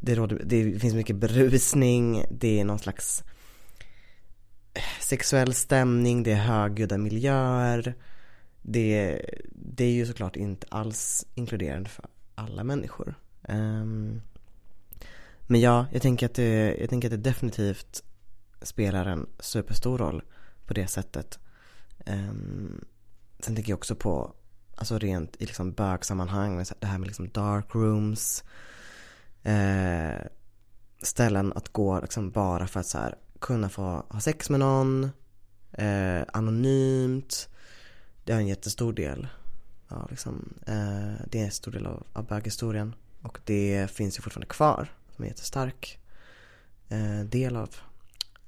Det, 0.00 0.14
råder, 0.14 0.42
det 0.44 0.80
finns 0.80 0.94
mycket 0.94 1.16
berusning, 1.16 2.24
det 2.30 2.60
är 2.60 2.64
någon 2.64 2.78
slags 2.78 3.24
eh, 4.74 4.82
sexuell 5.00 5.54
stämning, 5.54 6.22
det 6.22 6.32
är 6.32 6.36
högljudda 6.36 6.98
miljöer. 6.98 7.94
Det, 8.62 9.20
det 9.52 9.84
är 9.84 9.92
ju 9.92 10.06
såklart 10.06 10.36
inte 10.36 10.66
alls 10.70 11.26
inkluderande 11.34 11.90
för 11.90 12.04
alla 12.34 12.64
människor. 12.64 13.14
Um, 13.48 14.22
men 15.46 15.60
ja, 15.60 15.86
jag 15.92 16.02
tänker, 16.02 16.26
att 16.26 16.34
det, 16.34 16.76
jag 16.80 16.90
tänker 16.90 17.08
att 17.08 17.22
det 17.22 17.30
definitivt 17.30 18.02
spelar 18.62 19.06
en 19.06 19.26
superstor 19.38 19.98
roll 19.98 20.22
på 20.66 20.74
det 20.74 20.86
sättet. 20.86 21.38
Um, 22.06 22.84
sen 23.38 23.54
tänker 23.54 23.72
jag 23.72 23.78
också 23.78 23.94
på 23.94 24.34
Alltså 24.78 24.98
rent 24.98 25.36
i 25.42 25.46
liksom 25.46 25.72
bögsammanhang, 25.72 26.64
det 26.80 26.86
här 26.86 26.98
med 26.98 27.06
liksom 27.06 27.28
dark 27.28 27.74
rooms 27.74 28.44
eh, 29.42 30.26
Ställen 31.02 31.52
att 31.52 31.68
gå 31.68 32.00
liksom 32.00 32.30
bara 32.30 32.66
för 32.66 32.80
att 32.80 32.86
så 32.86 32.98
här, 32.98 33.14
kunna 33.38 33.68
få 33.68 33.82
ha 34.08 34.20
sex 34.20 34.50
med 34.50 34.60
någon 34.60 35.10
eh, 35.72 36.22
Anonymt. 36.32 37.48
Det 38.24 38.32
är 38.32 38.36
en 38.36 38.46
jättestor 38.46 38.92
del 38.92 39.28
ja, 39.88 40.06
liksom, 40.10 40.54
eh, 40.66 41.26
Det 41.26 41.40
är 41.40 41.44
en 41.44 41.50
stor 41.50 41.72
del 41.72 41.86
av, 41.86 42.06
av 42.12 42.26
böghistorien. 42.26 42.94
Och 43.22 43.38
det 43.44 43.90
finns 43.90 44.18
ju 44.18 44.22
fortfarande 44.22 44.46
kvar 44.46 44.88
Som 45.16 45.24
är 45.24 45.26
en 45.26 45.32
jättestark 45.32 45.98
eh, 46.88 47.20
del 47.20 47.56
av 47.56 47.70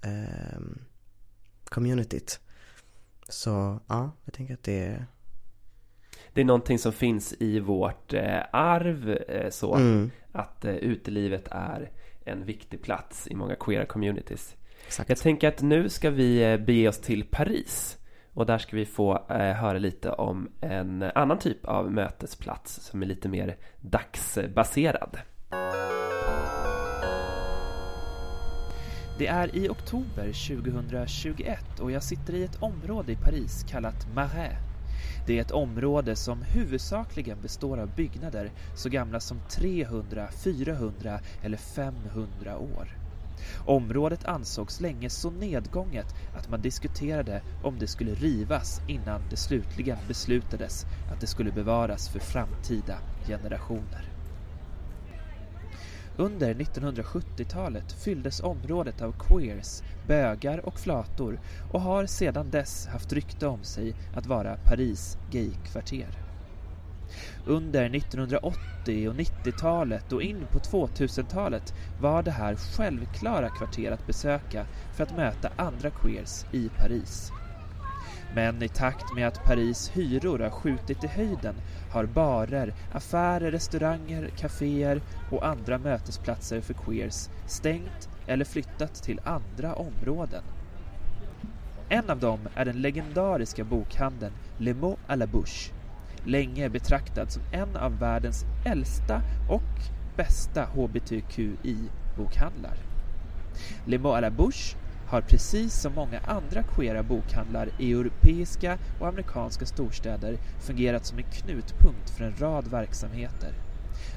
eh, 0.02 0.60
communityt. 1.64 2.40
Så 3.30 3.80
ja, 3.88 4.10
jag 4.24 4.34
tänker 4.34 4.54
att 4.54 4.62
det 4.62 4.84
är 4.84 5.06
Det 6.32 6.40
är 6.40 6.44
någonting 6.44 6.78
som 6.78 6.92
finns 6.92 7.34
i 7.40 7.60
vårt 7.60 8.12
eh, 8.12 8.40
arv 8.52 9.10
eh, 9.10 9.50
så 9.50 9.74
mm, 9.74 10.10
att 10.32 10.64
eh, 10.64 10.74
utelivet 10.74 11.48
är 11.50 11.90
en 12.24 12.44
viktig 12.44 12.82
plats 12.82 13.28
i 13.28 13.34
många 13.34 13.54
queera 13.54 13.86
communities. 13.86 14.56
exakt. 14.86 15.08
Jag 15.08 15.18
tänker 15.18 15.48
att 15.48 15.62
nu 15.62 15.88
ska 15.88 16.10
vi 16.10 16.52
eh, 16.52 16.56
bege 16.56 16.88
oss 16.88 17.00
till 17.00 17.24
Paris 17.24 17.98
och 18.32 18.46
där 18.46 18.58
ska 18.58 18.76
vi 18.76 18.86
få 18.86 19.26
eh, 19.30 19.52
höra 19.54 19.78
lite 19.78 20.10
om 20.10 20.52
en 20.60 21.02
annan 21.02 21.38
typ 21.38 21.64
av 21.64 21.92
mötesplats 21.92 22.74
som 22.74 23.02
är 23.02 23.06
lite 23.06 23.28
mer 23.28 23.56
dagsbaserad. 23.80 25.18
Det 29.20 29.26
är 29.26 29.56
i 29.56 29.68
oktober 29.68 30.24
2021 30.24 31.80
och 31.80 31.90
jag 31.90 32.02
sitter 32.02 32.34
i 32.34 32.44
ett 32.44 32.62
område 32.62 33.12
i 33.12 33.16
Paris 33.16 33.66
kallat 33.68 34.06
Marais. 34.14 34.58
Det 35.26 35.38
är 35.38 35.40
ett 35.40 35.50
område 35.50 36.16
som 36.16 36.42
huvudsakligen 36.42 37.38
består 37.42 37.78
av 37.78 37.94
byggnader 37.94 38.50
så 38.74 38.88
gamla 38.88 39.20
som 39.20 39.40
300, 39.48 40.28
400 40.44 41.20
eller 41.42 41.56
500 41.56 42.58
år. 42.58 42.96
Området 43.66 44.24
ansågs 44.24 44.80
länge 44.80 45.10
så 45.10 45.30
nedgånget 45.30 46.14
att 46.36 46.50
man 46.50 46.62
diskuterade 46.62 47.42
om 47.62 47.78
det 47.78 47.86
skulle 47.86 48.14
rivas 48.14 48.80
innan 48.88 49.20
det 49.30 49.36
slutligen 49.36 49.98
beslutades 50.08 50.86
att 51.12 51.20
det 51.20 51.26
skulle 51.26 51.52
bevaras 51.52 52.08
för 52.08 52.18
framtida 52.18 52.98
generationer. 53.26 54.09
Under 56.16 56.54
1970-talet 56.54 57.92
fylldes 57.92 58.40
området 58.40 59.02
av 59.02 59.12
queers, 59.12 59.82
bögar 60.06 60.66
och 60.66 60.80
flator 60.80 61.38
och 61.72 61.80
har 61.80 62.06
sedan 62.06 62.50
dess 62.50 62.86
haft 62.86 63.12
rykte 63.12 63.46
om 63.46 63.64
sig 63.64 63.94
att 64.14 64.26
vara 64.26 64.56
Paris 64.56 65.18
gaykvarter. 65.30 66.08
Under 67.46 67.94
1980 67.94 69.08
och 69.08 69.14
90-talet 69.14 70.12
och 70.12 70.22
in 70.22 70.46
på 70.52 70.58
2000-talet 70.58 71.74
var 72.00 72.22
det 72.22 72.30
här 72.30 72.56
självklara 72.56 73.48
kvarter 73.48 73.92
att 73.92 74.06
besöka 74.06 74.66
för 74.92 75.04
att 75.04 75.16
möta 75.16 75.50
andra 75.56 75.90
queers 75.90 76.44
i 76.52 76.68
Paris. 76.68 77.39
Men 78.34 78.62
i 78.62 78.68
takt 78.68 79.14
med 79.14 79.28
att 79.28 79.44
Paris 79.44 79.90
hyror 79.94 80.38
har 80.38 80.50
skjutit 80.50 81.04
i 81.04 81.06
höjden 81.06 81.54
har 81.90 82.06
barer, 82.06 82.74
affärer, 82.92 83.50
restauranger, 83.50 84.30
kaféer 84.36 85.00
och 85.30 85.46
andra 85.46 85.78
mötesplatser 85.78 86.60
för 86.60 86.74
queers 86.74 87.28
stängt 87.46 88.08
eller 88.26 88.44
flyttat 88.44 88.94
till 88.94 89.20
andra 89.24 89.74
områden. 89.74 90.42
En 91.88 92.10
av 92.10 92.18
dem 92.18 92.38
är 92.54 92.64
den 92.64 92.82
legendariska 92.82 93.64
bokhandeln 93.64 94.32
Le 94.58 94.74
Mot 94.74 94.98
à 95.06 95.16
la 95.16 95.26
Bouche, 95.26 95.72
länge 96.24 96.68
betraktad 96.68 97.32
som 97.32 97.42
en 97.52 97.76
av 97.76 97.98
världens 97.98 98.44
äldsta 98.64 99.22
och 99.48 99.62
bästa 100.16 100.66
hbtqi-bokhandlar. 100.74 102.76
Le 103.86 103.98
Mot 103.98 104.14
à 104.14 104.20
la 104.20 104.30
Bouche 104.30 104.76
har 105.10 105.20
precis 105.20 105.74
som 105.74 105.94
många 105.94 106.20
andra 106.20 106.62
queera 106.62 107.02
bokhandlar 107.02 107.68
i 107.78 107.92
europeiska 107.92 108.78
och 109.00 109.08
amerikanska 109.08 109.66
storstäder 109.66 110.38
fungerat 110.60 111.06
som 111.06 111.18
en 111.18 111.24
knutpunkt 111.24 112.10
för 112.10 112.24
en 112.24 112.36
rad 112.38 112.68
verksamheter. 112.68 113.52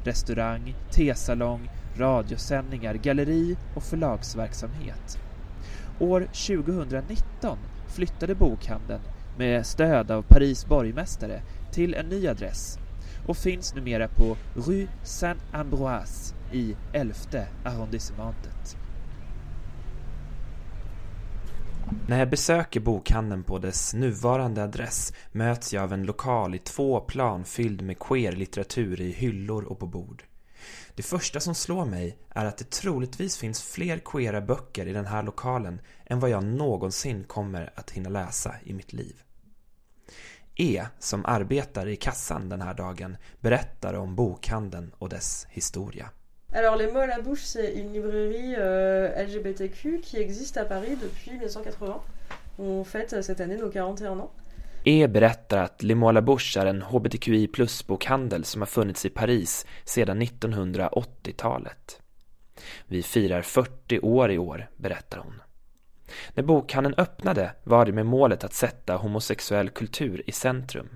Restaurang, 0.03 0.75
tesalong, 0.91 1.69
radiosändningar, 1.97 2.93
galleri 2.93 3.58
och 3.75 3.84
förlagsverksamhet. 3.84 5.19
År 5.99 6.21
2019 6.21 7.58
flyttade 7.88 8.36
bokhandeln 8.36 9.01
med 9.38 9.65
stöd 9.65 10.12
av 10.12 10.21
Paris 10.21 10.65
borgmästare 10.65 11.41
till 11.71 11.93
en 11.93 12.06
ny 12.06 12.27
adress 12.27 12.79
och 13.27 13.38
finns 13.38 13.75
numera 13.75 14.08
på 14.08 14.38
Rue 14.56 14.88
Saint-Ambroise 15.03 16.36
i 16.51 16.75
11 16.93 17.13
arrondissementet. 17.63 18.83
När 22.08 22.19
jag 22.19 22.30
besöker 22.30 22.80
bokhandeln 22.80 23.43
på 23.43 23.58
dess 23.58 23.93
nuvarande 23.93 24.63
adress 24.63 25.13
möts 25.32 25.74
jag 25.74 25.84
av 25.84 25.93
en 25.93 26.04
lokal 26.04 26.56
i 26.56 26.60
två 26.60 27.00
plan 27.00 27.46
fylld 27.46 27.82
med 27.82 28.00
queer-litteratur 28.00 29.02
i 29.02 29.12
hyllor 29.12 29.63
och 29.63 29.80
på 29.80 29.88
bord. 29.88 30.24
Det 30.96 31.04
första 31.04 31.39
som 31.39 31.56
slår 31.56 31.86
mig 31.86 32.17
är 32.30 32.46
att 32.46 32.58
det 32.58 32.69
troligtvis 32.69 33.38
finns 33.38 33.62
fler 33.62 34.00
queera 34.00 34.41
böcker 34.41 34.88
i 34.88 34.93
den 34.93 35.06
här 35.06 35.24
lokalen 35.24 35.82
än 36.06 36.19
vad 36.19 36.30
jag 36.30 36.43
någonsin 36.43 37.24
kommer 37.24 37.74
att 37.76 37.91
hinna 37.91 38.10
läsa 38.10 38.56
i 38.63 38.74
mitt 38.74 38.93
liv. 38.93 39.15
E, 40.56 40.86
som 41.00 41.26
arbetar 41.26 41.88
i 41.88 41.96
kassan 41.96 42.50
den 42.50 42.62
här 42.62 42.74
dagen, 42.74 43.17
berättar 43.39 43.93
om 43.93 44.15
bokhandeln 44.15 44.91
och 44.98 45.10
dess 45.10 45.48
historia. 45.50 46.10
Alors 46.56 46.76
Les 46.76 46.88
Mots 46.88 47.00
à 47.00 47.08
la 47.08 47.20
Bouche, 47.20 47.42
c'est 47.44 47.74
une 47.74 47.94
librairie 47.94 48.54
euh, 48.58 49.24
LGBTQ 49.26 50.02
qui 50.02 50.18
existe 50.18 50.58
à 50.58 50.66
Paris 50.66 50.96
depuis 51.02 51.32
1980. 51.32 52.00
On 52.60 52.84
fête 52.84 53.13
euh, 53.13 53.22
cette 53.24 53.42
année 53.42 53.58
nos 53.58 53.70
41 53.70 54.20
ans. 54.20 54.32
E 54.86 55.08
berättar 55.08 55.63
att 55.63 55.84
Les 55.84 55.96
Mots 55.96 56.10
à 56.10 56.12
la 56.12 56.22
Bouche 56.22 56.58
är 56.58 56.66
en 56.66 56.82
hbtqi 56.82 57.48
plus-bokhandel 57.48 58.46
som 58.46 58.62
har 58.62 58.68
funnits 58.68 59.06
i 59.06 59.10
Paris 59.10 59.66
sedan 59.84 60.22
1980-talet. 60.22 62.02
Vi 62.88 63.04
firar 63.04 63.42
40 63.42 64.00
år 64.00 64.32
i 64.32 64.38
år, 64.38 64.70
berättar 64.78 65.18
hon. 65.18 65.42
När 66.34 66.44
bokhandeln 66.44 66.96
öppnade 66.98 67.56
var 67.63 67.86
det 67.86 67.92
med 67.92 68.06
målet 68.06 68.44
att 68.44 68.54
sätta 68.54 68.96
homosexuell 68.96 69.70
kultur 69.70 70.24
i 70.26 70.32
centrum. 70.32 70.89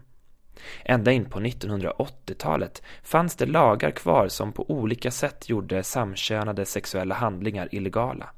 Ända 0.85 1.11
in 1.11 1.25
på 1.25 1.39
1980-talet 1.39 2.81
fanns 3.03 3.35
det 3.35 3.45
lagar 3.45 3.91
kvar 3.91 4.27
som 4.27 4.53
på 4.53 4.71
olika 4.71 5.11
sätt 5.11 5.49
gjorde 5.49 5.83
samkönade 5.83 6.65
sexuella 6.65 7.15
handlingar 7.15 7.69
illegala. 7.71 8.29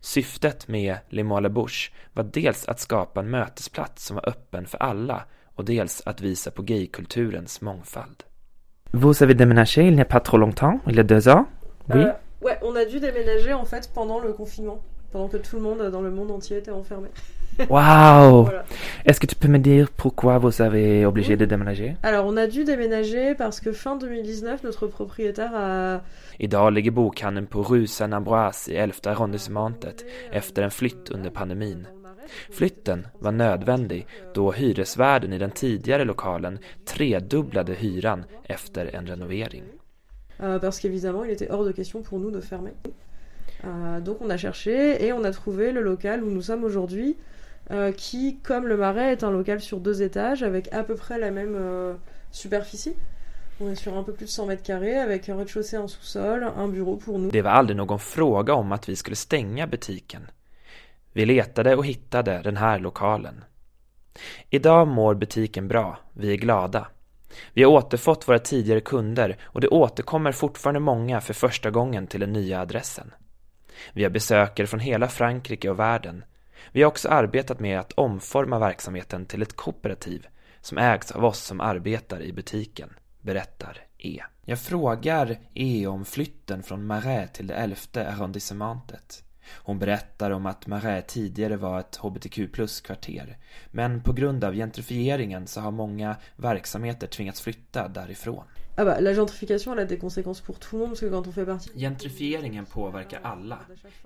Syftet 0.00 0.68
med 0.68 0.96
Mots 1.10 1.48
Bouche 1.48 1.92
var 2.12 2.24
dels 2.24 2.68
att 2.68 2.80
skapa 2.80 3.20
en 3.20 3.30
mötesplats 3.30 4.06
som 4.06 4.16
var 4.16 4.28
öppen 4.28 4.66
för 4.66 4.78
alla 4.78 5.24
och 5.54 5.64
dels 5.64 6.02
att 6.06 6.20
visa 6.20 6.50
på 6.50 6.62
gaykulturens 6.62 7.60
mångfald. 7.60 8.22
Vous 8.94 9.22
avez 9.22 9.34
déménagé 9.34 9.82
il 9.82 9.94
n'y 9.94 10.02
a 10.02 10.04
pas 10.04 10.20
trop 10.20 10.40
longtemps, 10.40 10.80
il 10.86 10.96
y 10.96 11.00
a 11.00 11.02
deux 11.02 11.28
ans 11.28 11.46
Oui. 11.86 12.00
Euh, 12.00 12.12
ouais, 12.40 12.58
on 12.62 12.76
a 12.76 12.84
dû 12.84 13.00
déménager 13.00 13.54
en 13.54 13.64
fait 13.64 13.90
pendant 13.94 14.20
le 14.20 14.32
confinement, 14.32 14.82
pendant 15.12 15.28
que 15.28 15.38
tout 15.38 15.56
le 15.56 15.62
monde 15.62 15.90
dans 15.90 16.02
le 16.02 16.10
monde 16.10 16.30
entier 16.30 16.58
était 16.58 16.70
enfermé. 16.70 17.08
Wow 17.70 18.44
Voilà. 18.44 18.64
Est-ce 19.04 19.20
que 19.20 19.26
tu 19.26 19.34
peux 19.34 19.48
me 19.48 19.58
dire 19.58 19.90
pourquoi 19.90 20.38
vous 20.38 20.62
avez 20.62 21.04
obligé 21.06 21.36
de 21.36 21.44
déménager? 21.44 21.96
Alors 22.02 22.26
on 22.26 22.36
a 22.36 22.46
dû 22.46 22.64
déménager 22.64 23.34
parce 23.34 23.60
que 23.60 23.72
fin 23.72 23.96
2019 23.96 24.62
notre 24.64 24.86
propriétaire 24.86 25.54
a 25.54 26.00
Idag 26.38 26.72
ligger 26.72 26.90
bokhandeln 26.90 27.46
på 27.46 27.62
Rue 27.62 27.86
Saint-Ambroise 27.86 28.68
i 28.68 28.76
11 28.76 29.00
arrondissementet 29.06 30.04
efter 30.32 30.62
en 30.62 30.70
flytt 30.70 31.10
under 31.10 31.30
pandemin. 31.30 31.86
Flytten 32.50 33.06
var 33.18 33.32
nödvändig 33.32 34.06
då 34.34 34.52
hyresvärden 34.52 35.32
i 35.32 35.38
den 35.38 35.50
tidigare 35.50 36.04
lokalen 36.04 36.58
tredubblade 36.84 37.74
hyran 37.74 38.24
efter 38.44 38.96
en 38.96 39.06
renovering. 39.06 39.64
Euh, 40.42 40.58
parce 40.58 40.80
qu'évidemment, 40.80 41.24
il 41.24 41.30
était 41.30 41.50
hors 41.50 41.64
de 41.64 41.72
question 41.72 42.02
pour 42.02 42.18
nous 42.18 42.30
de 42.30 42.40
fermer. 42.40 42.72
Euh, 43.64 44.00
donc 44.00 44.16
on 44.20 44.30
a 44.30 44.36
cherché 44.36 45.04
et 45.04 45.12
on 45.12 45.24
a 45.24 45.30
trouvé 45.30 45.72
le 45.72 45.82
local 45.82 46.24
où 46.24 46.30
nous 46.30 46.42
sommes 46.42 46.64
aujourd'hui, 46.64 47.16
euh, 47.72 47.92
qui, 47.92 48.38
comme 48.42 48.66
le 48.66 48.76
Marais, 48.76 49.12
est 49.12 49.24
un 49.24 49.30
local 49.30 49.60
sur 49.60 49.80
deux 49.80 50.02
étages 50.02 50.42
avec 50.42 50.72
à 50.72 50.82
peu 50.82 50.94
près 50.94 51.18
la 51.18 51.30
même 51.30 51.56
euh, 51.56 51.94
superficie. 52.30 52.94
On 53.60 53.70
est 53.70 53.76
sur 53.76 53.96
un 53.96 54.02
peu 54.02 54.12
plus 54.12 54.26
de 54.26 54.30
100 54.30 54.46
mètres 54.46 54.62
carrés 54.62 54.98
avec 54.98 55.28
un 55.28 55.36
rez-de-chaussée, 55.36 55.76
un 55.76 55.88
sous-sol, 55.88 56.44
un 56.56 56.68
bureau 56.68 56.96
pour 56.96 57.18
nous. 57.18 57.30
Det 57.30 57.42
var 57.42 57.50
aldrig 57.50 57.76
någon 57.76 57.98
fråga 57.98 58.54
om 58.54 58.72
att 58.72 58.88
vi 58.88 58.96
skulle 58.96 59.16
stänga 59.16 59.66
butiken. 59.66 60.30
Vi 61.12 61.26
letade 61.26 61.76
och 61.76 61.86
hittade 61.86 62.40
den 62.44 62.56
här 62.56 62.78
lokalen. 62.78 63.44
Idag 64.50 64.88
mår 64.88 65.14
butiken 65.14 65.68
bra, 65.68 65.98
vi 66.12 66.32
är 66.32 66.36
glada. 66.36 66.86
Vi 67.54 67.62
har 67.62 67.70
återfått 67.70 68.28
våra 68.28 68.38
tidigare 68.38 68.80
kunder 68.80 69.36
och 69.42 69.60
det 69.60 69.68
återkommer 69.68 70.32
fortfarande 70.32 70.80
många 70.80 71.20
för 71.20 71.34
första 71.34 71.70
gången 71.70 72.06
till 72.06 72.20
den 72.20 72.32
nya 72.32 72.60
adressen. 72.60 73.12
Vi 73.92 74.02
har 74.02 74.10
besökare 74.10 74.66
från 74.66 74.80
hela 74.80 75.08
Frankrike 75.08 75.70
och 75.70 75.78
världen. 75.78 76.24
Vi 76.72 76.82
har 76.82 76.88
också 76.88 77.08
arbetat 77.08 77.60
med 77.60 77.80
att 77.80 77.92
omforma 77.92 78.58
verksamheten 78.58 79.26
till 79.26 79.42
ett 79.42 79.56
kooperativ 79.56 80.26
som 80.60 80.78
ägs 80.78 81.10
av 81.10 81.24
oss 81.24 81.38
som 81.38 81.60
arbetar 81.60 82.22
i 82.22 82.32
butiken, 82.32 82.88
berättar 83.20 83.78
E. 83.98 84.22
Jag 84.44 84.58
frågar 84.58 85.38
E 85.54 85.86
om 85.86 86.04
flytten 86.04 86.62
från 86.62 86.86
Marais 86.86 87.32
till 87.32 87.46
det 87.46 87.54
elfte 87.54 88.08
arrondissementet. 88.08 89.24
Hon 89.56 89.78
berättar 89.78 90.30
om 90.30 90.46
att 90.46 90.66
Marais 90.66 91.04
tidigare 91.06 91.56
var 91.56 91.80
ett 91.80 91.96
hbtq 91.96 92.52
plus-kvarter, 92.52 93.36
men 93.70 94.02
på 94.02 94.12
grund 94.12 94.44
av 94.44 94.54
gentrifieringen 94.54 95.46
så 95.46 95.60
har 95.60 95.70
många 95.70 96.16
verksamheter 96.36 97.06
tvingats 97.06 97.40
flytta 97.40 97.88
därifrån. 97.88 98.44
Ah 98.74 98.84
bah, 98.84 99.00
la 99.00 99.12
gentrification, 99.14 99.72
elle 99.72 99.80
a 99.80 99.84
des 99.84 99.98
conséquences 99.98 100.40
pour 100.40 100.58
tout 100.58 100.76
le 100.76 100.80
monde 100.80 100.90
parce 100.90 101.00
que 101.00 101.06
quand 101.06 101.26
on 101.26 101.32
fait 101.32 101.46
partie... 101.46 101.70
Gentrifieringen 101.76 102.66
påverkar 102.66 103.20
alla, 103.22 103.58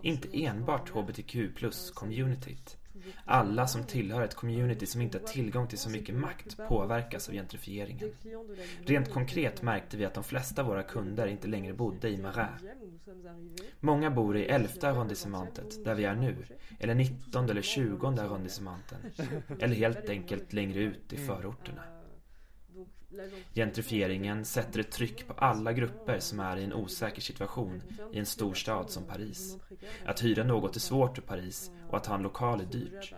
inte 0.03 0.29
enbart 0.33 0.91
hbtq 0.91 1.55
plus-communityt. 1.55 2.77
Alla 3.25 3.67
som 3.67 3.85
tillhör 3.85 4.23
ett 4.23 4.35
community 4.35 4.87
som 4.87 5.01
inte 5.01 5.19
har 5.19 5.27
tillgång 5.27 5.69
till 5.69 5.79
så 5.79 5.91
mycket 5.91 6.15
makt 6.15 6.57
påverkas 6.69 7.29
av 7.29 7.35
gentrifieringen. 7.35 8.11
Rent 8.85 9.13
konkret 9.13 9.63
märkte 9.63 9.97
vi 9.97 10.05
att 10.05 10.15
de 10.15 10.25
flesta 10.25 10.63
av 10.63 10.69
våra 10.69 10.83
kunder 10.83 11.27
inte 11.27 11.49
längre 11.49 11.73
bodde 11.73 12.09
i 12.09 12.19
Marais. 12.19 12.63
Många 13.81 14.11
bor 14.11 14.37
i 14.37 14.45
11 14.45 14.69
arrondissementet, 14.83 15.85
där 15.85 15.95
vi 15.95 16.05
är 16.05 16.15
nu, 16.15 16.37
eller 16.79 16.95
19 16.95 17.51
eller 17.51 17.63
20 17.63 18.07
arrondissementen, 18.07 18.99
eller 19.61 19.75
helt 19.75 20.09
enkelt 20.09 20.53
längre 20.53 20.81
ut 20.81 21.13
i 21.13 21.17
förorterna. 21.17 21.83
Gentrifieringen 23.55 24.45
sätter 24.45 24.81
ett 24.81 24.91
tryck 24.91 25.27
på 25.27 25.33
alla 25.33 25.73
grupper 25.73 26.19
som 26.19 26.41
är 26.41 26.57
i 26.57 26.65
en 26.65 26.73
osäker 26.73 27.23
situation 27.23 27.83
i 28.13 28.19
en 28.19 28.27
storstad 28.27 28.91
som 28.91 29.05
Paris. 29.05 29.57
Att 30.05 30.25
hyra 30.25 30.45
något 30.45 30.77
är 30.77 30.81
svårt 30.81 31.19
i 31.19 31.21
Paris 31.21 31.71
och 31.91 31.97
att 31.97 32.07
ha 32.07 32.15
en 32.15 32.23
lokal 32.23 32.61
är 32.61 32.65
dyrt. 32.65 33.15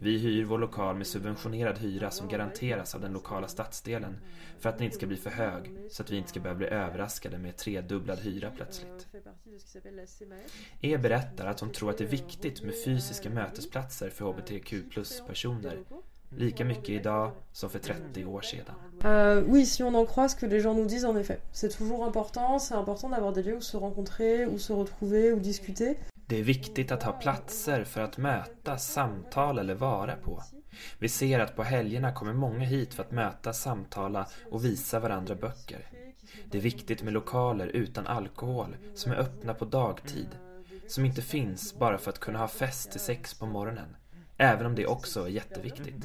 Vi 0.00 0.18
hyr 0.18 0.44
vår 0.44 0.58
lokal 0.58 0.96
med 0.96 1.06
subventionerad 1.06 1.78
hyra 1.78 2.10
som 2.10 2.28
garanteras 2.28 2.94
av 2.94 3.00
den 3.00 3.12
lokala 3.12 3.48
stadsdelen 3.48 4.18
för 4.58 4.68
att 4.68 4.78
den 4.78 4.84
inte 4.84 4.96
ska 4.96 5.06
bli 5.06 5.16
för 5.16 5.30
hög 5.30 5.76
så 5.90 6.02
att 6.02 6.10
vi 6.10 6.16
inte 6.16 6.28
ska 6.28 6.40
behöva 6.40 6.58
bli 6.58 6.66
överraskade 6.66 7.38
med 7.38 7.56
tredubblad 7.56 8.18
hyra 8.18 8.50
plötsligt. 8.50 9.08
E 10.80 10.98
berättar 10.98 11.46
att 11.46 11.60
hon 11.60 11.72
tror 11.72 11.90
att 11.90 11.98
det 11.98 12.04
är 12.04 12.08
viktigt 12.08 12.62
med 12.62 12.84
fysiska 12.84 13.30
mötesplatser 13.30 14.10
för 14.10 14.24
hbtq 14.24 14.74
plus-personer 14.90 15.78
Lika 16.36 16.64
mycket 16.64 16.88
idag 16.88 17.30
som 17.52 17.70
för 17.70 17.78
30 17.78 18.24
år 18.24 18.40
sedan. 18.40 18.74
Euh, 19.04 19.44
oui, 19.48 19.66
si 19.66 19.82
on 19.82 19.94
en 19.94 20.06
croit 20.06 20.28
ce 20.28 20.36
que 20.36 20.46
les 20.46 20.60
gens 20.60 20.76
nous 20.76 20.88
disent, 20.88 21.08
en 21.08 21.16
effet. 21.16 21.40
C'est 21.52 21.78
toujours 21.78 22.04
important, 22.04 22.58
c'est 22.58 22.74
important 22.74 23.10
d'avoir 23.10 23.32
des 23.32 23.42
lieux 23.42 23.56
où 23.56 23.60
se 23.60 23.76
rencontrer, 23.76 24.46
où 24.46 24.58
se 24.58 24.72
retrouver, 24.72 25.32
où 25.32 25.40
discuter. 25.40 25.94
Det 26.26 26.36
är 26.36 26.42
viktigt 26.42 26.92
att 26.92 27.02
ha 27.02 27.12
platser 27.12 27.84
för 27.84 28.00
att 28.00 28.18
mötas, 28.18 28.92
samtala 28.92 29.60
eller 29.60 29.74
vara 29.74 30.16
på. 30.16 30.42
Vi 30.98 31.08
ser 31.08 31.40
att 31.40 31.56
på 31.56 31.62
helgerna 31.62 32.12
kommer 32.12 32.32
många 32.32 32.64
hit 32.64 32.94
för 32.94 33.02
att 33.02 33.12
mötas, 33.12 33.62
samtala 33.62 34.26
och 34.50 34.64
visa 34.64 35.00
varandra 35.00 35.34
böcker. 35.34 35.86
Det 36.50 36.58
är 36.58 36.62
viktigt 36.62 37.02
med 37.02 37.12
lokaler 37.12 37.66
utan 37.66 38.06
alkohol, 38.06 38.76
som 38.94 39.12
är 39.12 39.16
öppna 39.16 39.54
på 39.54 39.64
dagtid. 39.64 40.28
Som 40.88 41.04
inte 41.04 41.22
finns 41.22 41.74
bara 41.78 41.98
för 41.98 42.10
att 42.10 42.18
kunna 42.18 42.38
ha 42.38 42.48
fest 42.48 42.90
till 42.90 43.00
sex 43.00 43.34
på 43.34 43.46
morgonen. 43.46 43.96
Även 44.42 44.66
om 44.66 44.74
det 44.74 44.86
också 44.86 45.24
är 45.24 45.28
jätteviktigt. 45.28 46.04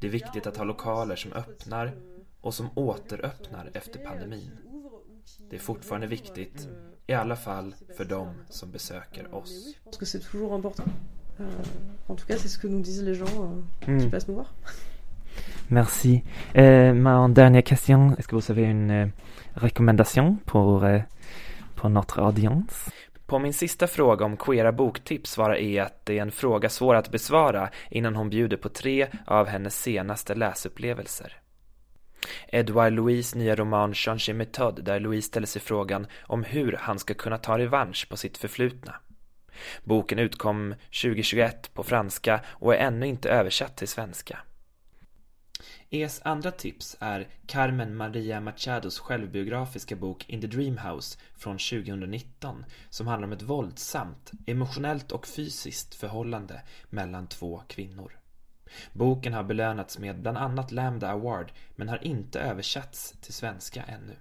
Det 0.00 0.06
är 0.06 0.10
viktigt 0.10 0.46
att 0.46 0.56
ha 0.56 0.64
lokaler 0.64 1.16
som 1.16 1.32
öppnar 1.32 1.92
och 2.40 2.54
som 2.54 2.68
återöppnar 2.74 3.70
efter 3.74 3.98
pandemin. 3.98 4.50
Det 5.50 5.56
är 5.56 5.60
fortfarande 5.60 6.06
viktigt, 6.06 6.68
i 7.06 7.12
alla 7.12 7.36
fall 7.36 7.74
för 7.96 8.04
de 8.04 8.28
som 8.50 8.70
besöker 8.70 9.34
oss. 9.34 9.74
Euh, 11.40 11.46
en 12.08 12.16
tout 12.16 12.26
cas, 12.28 12.36
c'est 12.42 12.48
ce 12.48 12.58
que 12.58 12.68
nous 12.68 12.82
disent 12.84 13.02
les 13.02 13.14
gens 13.18 13.40
euh, 13.42 13.62
qui 13.84 13.90
Mm. 13.90 14.10
passent 14.10 14.28
nous 14.28 14.34
voir. 14.36 14.46
Merci. 15.68 16.22
Euh, 16.56 16.94
ma 16.94 17.28
dernière 17.28 17.64
question, 17.64 18.14
est-ce 18.18 18.28
que 18.28 18.36
vous 18.36 18.50
avez 18.52 18.62
une 18.70 18.90
euh, 18.90 19.06
recommandation 19.56 20.36
pour, 20.46 20.84
euh, 20.84 20.98
pour 21.74 21.90
notre 21.90 22.22
audience 22.22 22.90
på 23.34 23.38
min 23.38 23.52
sista 23.52 23.86
fråga 23.86 24.24
om 24.24 24.36
queera 24.36 24.72
boktips 24.72 25.30
svarar 25.30 25.56
E 25.56 25.78
att 25.78 26.06
det 26.06 26.18
är 26.18 26.22
en 26.22 26.32
fråga 26.32 26.68
svår 26.68 26.94
att 26.94 27.10
besvara 27.10 27.70
innan 27.90 28.16
hon 28.16 28.30
bjuder 28.30 28.56
på 28.56 28.68
tre 28.68 29.06
av 29.26 29.46
hennes 29.46 29.82
senaste 29.82 30.34
läsupplevelser. 30.34 31.40
Edouard 32.48 32.92
Louis 32.92 33.34
nya 33.34 33.56
roman 33.56 33.94
Change 33.94 34.32
Method 34.34 34.84
där 34.84 35.00
Louis 35.00 35.24
ställer 35.24 35.46
sig 35.46 35.62
frågan 35.62 36.06
om 36.22 36.44
hur 36.44 36.72
han 36.80 36.98
ska 36.98 37.14
kunna 37.14 37.38
ta 37.38 37.58
revansch 37.58 38.06
på 38.10 38.16
sitt 38.16 38.36
förflutna. 38.36 38.94
Boken 39.84 40.18
utkom 40.18 40.74
2021 41.02 41.74
på 41.74 41.82
franska 41.82 42.40
och 42.46 42.74
är 42.74 42.78
ännu 42.78 43.06
inte 43.06 43.30
översatt 43.30 43.76
till 43.76 43.88
svenska. 43.88 44.38
Es 45.90 46.20
andra 46.24 46.50
tips 46.50 46.96
är 47.00 47.28
Carmen 47.46 47.96
Maria 47.96 48.40
Machados 48.40 48.98
självbiografiska 48.98 49.96
bok 49.96 50.28
In 50.28 50.40
the 50.40 50.46
Dream 50.46 50.78
House 50.78 51.18
från 51.36 51.58
2019 51.58 52.64
som 52.90 53.06
handlar 53.06 53.26
om 53.26 53.32
ett 53.32 53.42
våldsamt, 53.42 54.32
emotionellt 54.46 55.12
och 55.12 55.26
fysiskt 55.26 55.94
förhållande 55.94 56.62
mellan 56.90 57.26
två 57.26 57.62
kvinnor. 57.68 58.18
Boken 58.92 59.32
har 59.32 59.42
belönats 59.42 59.98
med 59.98 60.20
bland 60.20 60.38
annat 60.38 60.72
Lambda 60.72 61.10
Award 61.10 61.52
men 61.76 61.88
har 61.88 62.04
inte 62.04 62.40
översatts 62.40 63.14
till 63.20 63.34
svenska 63.34 63.82
ännu. 63.82 64.16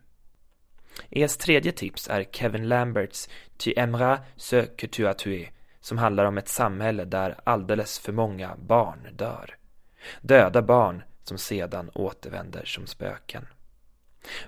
Es 1.10 1.38
tredje 1.38 1.72
tips 1.72 2.08
är 2.10 2.24
Kevin 2.24 2.68
Lamberts 2.68 3.30
Tu 3.58 3.74
aimeras 3.78 4.20
ce 4.38 4.66
que 4.66 4.88
tu 4.88 5.08
as 5.08 5.18
tué 5.18 5.50
som 5.82 5.98
handlar 5.98 6.26
om 6.26 6.38
ett 6.38 6.48
samhälle 6.48 7.06
där 7.06 7.40
alldeles 7.44 8.00
för 8.00 8.12
många 8.12 8.56
barn 8.56 9.08
dör. 9.14 9.58
Döda 10.22 10.62
barn 10.62 11.04
som 11.24 11.38
sedan 11.38 11.90
återvänder 11.94 12.66
som 12.66 12.88
spöken. 12.88 13.46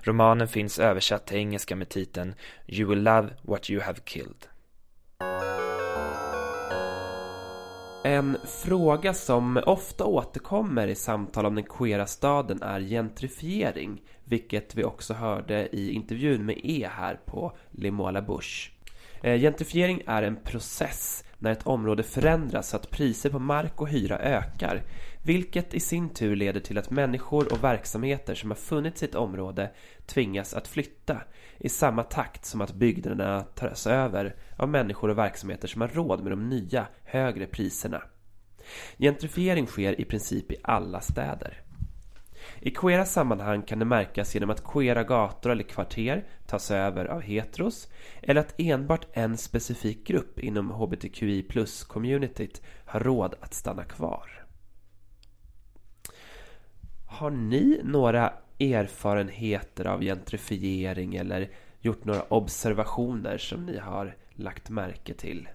Romanen 0.02 0.48
finns 0.48 0.78
översatt 0.78 1.26
till 1.26 1.36
engelska 1.36 1.76
med 1.76 1.88
titeln 1.88 2.34
You 2.66 2.88
will 2.88 3.02
love 3.02 3.28
what 3.42 3.70
you 3.70 3.82
have 3.82 3.98
killed. 4.04 4.46
En 8.04 8.38
fråga 8.64 9.14
som 9.14 9.62
ofta 9.66 10.04
återkommer 10.04 10.88
i 10.88 10.94
samtal 10.94 11.46
om 11.46 11.54
den 11.54 11.64
queera 11.64 12.06
staden 12.06 12.62
är 12.62 12.80
gentrifiering, 12.80 14.02
vilket 14.24 14.74
vi 14.74 14.84
också 14.84 15.14
hörde 15.14 15.76
i 15.76 15.92
intervjun 15.92 16.46
med 16.46 16.60
E 16.62 16.88
här 16.92 17.20
på 17.24 17.56
Limola 17.70 18.22
Bush. 18.22 18.75
Eh, 19.22 19.40
gentrifiering 19.40 20.02
är 20.06 20.22
en 20.22 20.36
process 20.36 21.24
när 21.38 21.52
ett 21.52 21.66
område 21.66 22.02
förändras 22.02 22.68
så 22.68 22.76
att 22.76 22.90
priser 22.90 23.30
på 23.30 23.38
mark 23.38 23.80
och 23.80 23.88
hyra 23.88 24.18
ökar, 24.18 24.82
vilket 25.22 25.74
i 25.74 25.80
sin 25.80 26.08
tur 26.08 26.36
leder 26.36 26.60
till 26.60 26.78
att 26.78 26.90
människor 26.90 27.52
och 27.52 27.64
verksamheter 27.64 28.34
som 28.34 28.50
har 28.50 28.56
funnits 28.56 29.02
i 29.02 29.06
ett 29.06 29.14
område 29.14 29.70
tvingas 30.06 30.54
att 30.54 30.68
flytta 30.68 31.20
i 31.58 31.68
samma 31.68 32.02
takt 32.02 32.44
som 32.44 32.60
att 32.60 32.74
byggnaderna 32.74 33.42
tas 33.42 33.86
över 33.86 34.36
av 34.56 34.68
människor 34.68 35.08
och 35.08 35.18
verksamheter 35.18 35.68
som 35.68 35.80
har 35.80 35.88
råd 35.88 36.22
med 36.22 36.32
de 36.32 36.48
nya, 36.48 36.86
högre 37.04 37.46
priserna. 37.46 38.02
Gentrifiering 38.98 39.66
sker 39.66 40.00
i 40.00 40.04
princip 40.04 40.52
i 40.52 40.56
alla 40.62 41.00
städer. 41.00 41.65
I 42.66 42.70
queera 42.70 43.04
sammanhang 43.04 43.62
kan 43.62 43.78
det 43.78 43.84
märkas 43.84 44.34
genom 44.34 44.50
att 44.50 44.64
queera 44.64 45.04
gator 45.04 45.50
eller 45.50 45.62
kvarter 45.62 46.24
tas 46.46 46.70
över 46.70 47.04
av 47.04 47.20
heteros 47.20 47.88
eller 48.22 48.40
att 48.40 48.54
enbart 48.58 49.06
en 49.12 49.36
specifik 49.36 50.06
grupp 50.06 50.38
inom 50.38 50.70
hbtqi 50.70 51.42
plus-communityt 51.42 52.62
har 52.86 53.00
råd 53.00 53.34
att 53.40 53.54
stanna 53.54 53.84
kvar. 53.84 54.46
Har 57.06 57.30
ni 57.30 57.80
några 57.84 58.32
erfarenheter 58.60 59.86
av 59.86 60.00
gentrifiering 60.00 61.14
eller 61.14 61.50
gjort 61.80 62.04
några 62.04 62.22
observationer 62.22 63.38
som 63.38 63.66
ni 63.66 63.78
har 63.78 64.16
lagt 64.34 64.70
märke 64.70 65.14
till? 65.14 65.48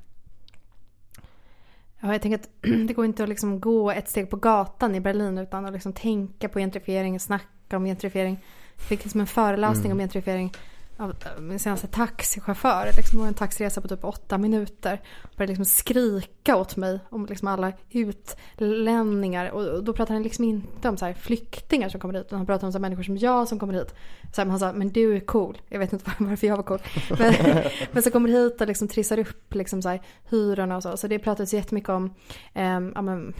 Ja, 2.02 2.12
jag 2.12 2.22
tänker 2.22 2.40
att 2.40 2.50
det 2.88 2.94
går 2.94 3.06
inte 3.06 3.24
att 3.24 3.30
liksom 3.30 3.60
gå 3.60 3.92
ett 3.92 4.10
steg 4.10 4.30
på 4.30 4.38
gatan 4.38 4.96
i 4.96 5.00
Berlin 5.00 5.38
utan 5.38 5.66
att 5.66 5.74
liksom 5.74 5.94
tänka 5.94 6.50
på 6.50 6.60
gentrifiering, 6.60 7.20
snacka 7.20 7.78
om 7.78 7.86
gentrifiering. 7.86 8.44
Jag 8.76 8.86
fick 8.86 9.04
liksom 9.04 9.22
en 9.22 9.28
föreläsning 9.28 9.86
mm. 9.86 9.92
om 9.92 10.00
gentrifiering 10.00 10.54
av 11.02 11.16
min 11.40 11.60
senaste 11.60 11.88
taxichaufför. 11.88 12.92
Liksom 12.98 13.20
var 13.20 13.28
en 13.28 13.34
taxiresa 13.34 13.82
på 13.82 13.88
typ 13.88 14.04
åtta 14.04 14.38
minuter. 14.38 15.02
Och 15.24 15.30
började 15.38 15.52
liksom 15.52 15.66
skrika 15.66 16.56
åt 16.56 16.76
mig 16.76 17.00
om 17.10 17.26
liksom 17.26 17.48
alla 17.48 17.74
utlänningar. 17.90 19.52
Och 19.52 19.84
då 19.84 19.94
pratar 19.94 20.14
han 20.14 20.24
liksom 20.24 20.46
inte 20.46 20.90
om 20.90 20.98
så 20.98 21.06
här 21.06 21.14
flyktingar 21.14 21.90
som 21.90 22.00
kommer 22.00 22.14
hit. 22.14 22.26
Utan 22.26 22.38
han 22.38 22.46
pratar 22.46 22.68
om 22.68 22.74
så 22.74 22.80
människor 22.80 23.04
som 23.04 23.18
jag 23.18 23.48
som 23.48 23.60
kommer 23.60 23.74
hit. 23.74 23.96
Så 24.34 24.42
här, 24.42 24.50
han 24.50 24.60
sa, 24.60 24.74
men 24.74 24.90
du 24.90 25.16
är 25.16 25.20
cool. 25.20 25.62
Jag 25.70 25.80
vet 25.80 25.94
inte 25.94 26.12
varför 26.20 26.48
jag 26.48 26.56
var 26.56 26.64
cool. 26.64 26.82
Men, 27.20 27.34
men 27.92 28.04
så 28.04 28.12
kommer 28.12 28.30
hit 28.30 28.62
och 28.62 28.68
liksom 28.68 28.88
trissar 28.88 29.20
upp 29.20 29.56
liksom 29.56 29.82
så 29.82 29.90
här, 29.90 30.02
hyrorna 30.30 30.76
och 30.76 30.84
så. 30.84 30.98
Så 30.98 31.08
det 31.08 31.20
pratades 31.20 31.54
jättemycket 31.54 31.90
om, 31.90 32.14
eh, 32.54 32.80
ja, 32.96 33.02
men, 33.02 33.34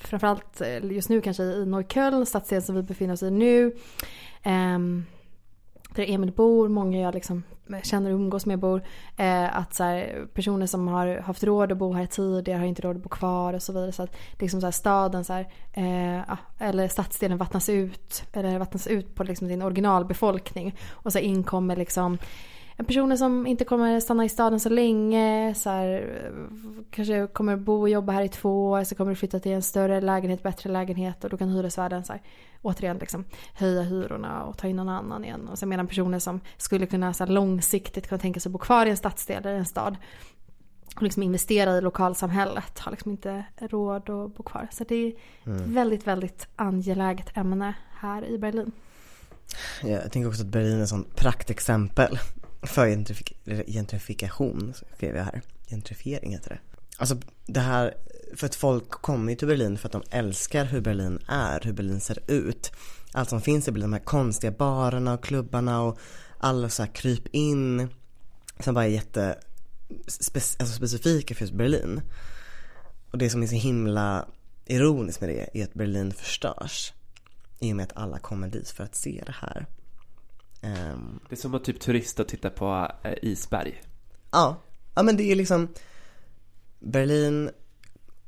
framförallt 0.00 0.62
just 0.82 1.08
nu 1.08 1.20
kanske 1.20 1.42
i 1.42 1.66
Neukölln, 1.66 2.26
stadsdelen 2.26 2.62
som 2.62 2.74
vi 2.74 2.82
befinner 2.82 3.14
oss 3.14 3.22
i 3.22 3.30
nu. 3.30 3.72
Eh, 4.42 4.78
där 5.94 6.10
Emil 6.10 6.32
bor, 6.32 6.68
många 6.68 7.00
jag 7.00 7.14
liksom 7.14 7.42
känner 7.82 8.10
och 8.10 8.14
umgås 8.14 8.46
med 8.46 8.58
bor. 8.58 8.82
Eh, 9.16 9.58
att 9.58 9.74
så 9.74 9.84
här, 9.84 10.26
personer 10.34 10.66
som 10.66 10.88
har 10.88 11.18
haft 11.18 11.44
råd 11.44 11.72
att 11.72 11.78
bo 11.78 11.92
här 11.92 12.06
tidigare 12.06 12.58
har 12.58 12.66
inte 12.66 12.82
råd 12.82 12.96
att 12.96 13.02
bo 13.02 13.08
kvar 13.08 13.54
och 13.54 13.62
så 13.62 13.72
vidare. 13.72 13.92
Så 13.92 14.02
att 14.02 14.16
liksom 14.38 14.60
så 14.60 14.66
här, 14.66 14.72
staden 14.72 15.24
så 15.24 15.32
här, 15.32 15.48
eh, 15.72 16.32
ah, 16.32 16.38
eller 16.58 16.88
stadsdelen 16.88 17.38
vattnas 17.38 17.68
ut. 17.68 18.24
Eller 18.32 18.58
vattnas 18.58 18.86
ut 18.86 19.14
på 19.14 19.24
liksom 19.24 19.48
sin 19.48 19.62
originalbefolkning. 19.62 20.76
Och 20.90 21.12
så 21.12 21.18
inkommer 21.18 21.76
liksom 21.76 22.18
personer 22.86 23.16
som 23.16 23.46
inte 23.46 23.64
kommer 23.64 24.00
stanna 24.00 24.24
i 24.24 24.28
staden 24.28 24.60
så 24.60 24.68
länge. 24.68 25.54
Så 25.54 25.70
här, 25.70 26.20
kanske 26.90 27.26
kommer 27.26 27.56
bo 27.56 27.80
och 27.80 27.88
jobba 27.88 28.12
här 28.12 28.22
i 28.22 28.28
två 28.28 28.70
år. 28.70 28.84
Så 28.84 28.94
kommer 28.94 29.10
du 29.10 29.16
flytta 29.16 29.40
till 29.40 29.52
en 29.52 29.62
större 29.62 30.00
lägenhet, 30.00 30.42
bättre 30.42 30.70
lägenhet. 30.70 31.24
Och 31.24 31.30
då 31.30 31.36
kan 31.36 31.48
hyresvärden 31.48 32.04
så 32.04 32.12
här, 32.12 32.22
återigen 32.62 32.98
liksom, 32.98 33.24
höja 33.54 33.82
hyrorna 33.82 34.44
och 34.44 34.58
ta 34.58 34.68
in 34.68 34.76
någon 34.76 34.88
annan 34.88 35.24
igen. 35.24 35.48
Och 35.48 35.58
sen 35.58 35.68
medan 35.68 35.86
personer 35.86 36.18
som 36.18 36.40
skulle 36.56 36.86
kunna 36.86 37.12
så 37.12 37.24
här, 37.24 37.32
långsiktigt 37.32 38.08
kunna 38.08 38.18
tänka 38.18 38.40
sig 38.40 38.52
bo 38.52 38.58
kvar 38.58 38.86
i 38.86 38.90
en 38.90 38.96
stadsdel 38.96 39.46
eller 39.46 39.58
en 39.58 39.64
stad 39.64 39.96
och 40.98 41.02
liksom 41.02 41.22
investera 41.22 41.78
i 41.78 41.80
lokalsamhället 41.80 42.78
har 42.78 42.90
liksom 42.90 43.10
inte 43.10 43.44
råd 43.58 44.10
att 44.10 44.34
bo 44.34 44.42
kvar. 44.42 44.68
Så 44.72 44.84
det 44.84 44.94
är 44.94 45.08
ett 45.08 45.46
mm. 45.46 45.74
väldigt, 45.74 46.06
väldigt 46.06 46.48
angeläget 46.56 47.36
ämne 47.36 47.74
här 48.00 48.24
i 48.24 48.38
Berlin. 48.38 48.72
Ja, 49.82 49.88
jag 49.88 50.12
tänker 50.12 50.28
också 50.28 50.42
att 50.42 50.48
Berlin 50.48 50.78
är 50.78 50.82
ett 50.82 50.88
sånt 50.88 51.16
praktexempel 51.16 52.18
för 52.62 52.88
gentrifik 52.88 53.36
gentrifikation, 53.66 54.74
skrev 54.96 55.16
jag 55.16 55.24
här. 55.24 55.42
Gentrifiering 55.68 56.32
heter 56.32 56.50
det. 56.50 56.58
Alltså 56.96 57.16
det 57.46 57.60
här, 57.60 57.94
för 58.36 58.46
att 58.46 58.54
folk 58.54 58.90
kommer 58.90 59.32
ju 59.32 59.36
till 59.36 59.48
Berlin 59.48 59.78
för 59.78 59.88
att 59.88 59.92
de 59.92 60.02
älskar 60.10 60.64
hur 60.64 60.80
Berlin 60.80 61.18
är, 61.28 61.60
hur 61.64 61.72
Berlin 61.72 62.00
ser 62.00 62.30
ut. 62.30 62.72
Allt 63.12 63.28
som 63.28 63.40
finns 63.40 63.68
i 63.68 63.70
Berlin, 63.70 63.90
de 63.90 63.92
här 63.92 64.04
konstiga 64.04 64.50
barerna 64.50 65.14
och 65.14 65.24
klubbarna 65.24 65.82
och 65.82 65.98
alla 66.38 66.68
så 66.68 66.82
här 66.82 66.90
kryp 66.94 67.26
in 67.26 67.88
som 68.60 68.74
bara 68.74 68.84
är 68.84 68.88
jätte 68.88 69.38
spe, 70.06 70.40
alltså 70.58 70.74
specifika 70.76 71.34
för 71.34 71.42
just 71.42 71.54
Berlin. 71.54 72.00
Och 73.10 73.18
det 73.18 73.30
som 73.30 73.42
är 73.42 73.46
så 73.46 73.54
himla 73.54 74.28
ironiskt 74.66 75.20
med 75.20 75.30
det 75.30 75.60
är 75.60 75.64
att 75.64 75.74
Berlin 75.74 76.12
förstörs 76.12 76.92
i 77.58 77.72
och 77.72 77.76
med 77.76 77.84
att 77.84 77.96
alla 77.96 78.18
kommer 78.18 78.48
dit 78.48 78.70
för 78.70 78.84
att 78.84 78.94
se 78.94 79.22
det 79.26 79.34
här. 79.40 79.66
Um, 80.62 81.17
det 81.28 81.34
är 81.34 81.36
som 81.36 81.54
att 81.54 81.64
typ 81.64 81.80
turista 81.80 82.22
och 82.22 82.28
titta 82.28 82.50
på 82.50 82.90
uh, 83.04 83.12
isberg. 83.22 83.82
Ja, 84.30 84.56
ja 84.94 85.02
men 85.02 85.16
det 85.16 85.32
är 85.32 85.36
liksom 85.36 85.68
Berlin 86.78 87.50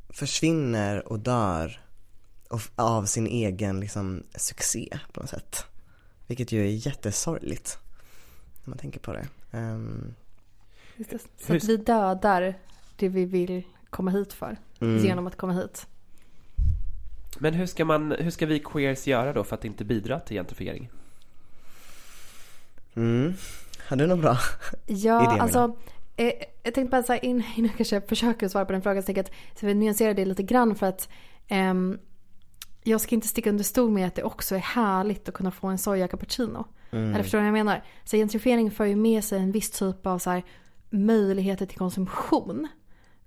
försvinner 0.08 1.08
och 1.08 1.18
dör 1.18 1.80
av 2.74 3.04
sin 3.04 3.26
egen 3.26 3.80
liksom 3.80 4.22
succé 4.34 4.98
på 5.12 5.20
något 5.20 5.30
sätt. 5.30 5.64
Vilket 6.26 6.52
ju 6.52 6.60
är 6.60 6.86
jättesorgligt 6.86 7.78
när 8.64 8.70
man 8.70 8.78
tänker 8.78 9.00
på 9.00 9.12
det. 9.12 9.28
Um, 9.58 10.14
så 11.46 11.54
att 11.54 11.64
vi 11.64 11.76
dödar 11.76 12.58
det 12.96 13.08
vi 13.08 13.24
vill 13.24 13.62
komma 13.90 14.10
hit 14.10 14.32
för 14.32 14.56
mm. 14.80 15.04
genom 15.04 15.26
att 15.26 15.36
komma 15.36 15.52
hit. 15.52 15.86
Men 17.38 17.54
hur 17.54 17.66
ska, 17.66 17.84
man, 17.84 18.12
hur 18.12 18.30
ska 18.30 18.46
vi 18.46 18.60
queers 18.60 19.06
göra 19.06 19.32
då 19.32 19.44
för 19.44 19.56
att 19.56 19.64
inte 19.64 19.84
bidra 19.84 20.20
till 20.20 20.36
gentrifiering? 20.36 20.90
Mm. 23.00 23.34
Har 23.88 23.96
du 23.96 24.06
någon 24.06 24.20
bra 24.20 24.38
Ja, 24.86 25.32
idé 25.32 25.40
alltså 25.42 25.76
eh, 26.16 26.32
jag 26.62 26.74
tänkte 26.74 26.90
bara 26.90 27.04
här, 27.08 27.24
innan 27.24 27.44
jag 27.56 27.76
kanske 27.76 28.00
försöker 28.00 28.48
svara 28.48 28.64
på 28.64 28.72
den 28.72 28.82
frågan, 28.82 29.02
så 29.02 29.10
jag 29.10 29.18
att 29.18 29.30
jag 29.60 29.76
nyansera 29.76 30.14
det 30.14 30.24
lite 30.24 30.42
grann 30.42 30.74
för 30.74 30.86
att 30.86 31.08
um, 31.50 31.98
jag 32.82 33.00
ska 33.00 33.14
inte 33.14 33.28
sticka 33.28 33.50
under 33.50 33.64
stol 33.64 33.90
med 33.90 34.06
att 34.06 34.14
det 34.14 34.22
också 34.22 34.54
är 34.54 34.58
härligt 34.58 35.28
att 35.28 35.34
kunna 35.34 35.50
få 35.50 35.66
en 35.66 35.78
soja 35.78 36.08
cappuccino. 36.08 36.64
Mm. 36.90 37.14
Eller 37.14 37.22
förstår 37.22 37.38
du 37.38 37.42
vad 37.42 37.58
jag 37.58 37.64
menar? 37.64 37.84
Så 38.04 38.16
gentrifiering 38.16 38.70
för 38.70 38.84
ju 38.84 38.96
med 38.96 39.24
sig 39.24 39.38
en 39.38 39.52
viss 39.52 39.70
typ 39.70 40.06
av 40.06 40.18
så 40.18 40.30
här, 40.30 40.42
möjligheter 40.90 41.66
till 41.66 41.78
konsumtion. 41.78 42.68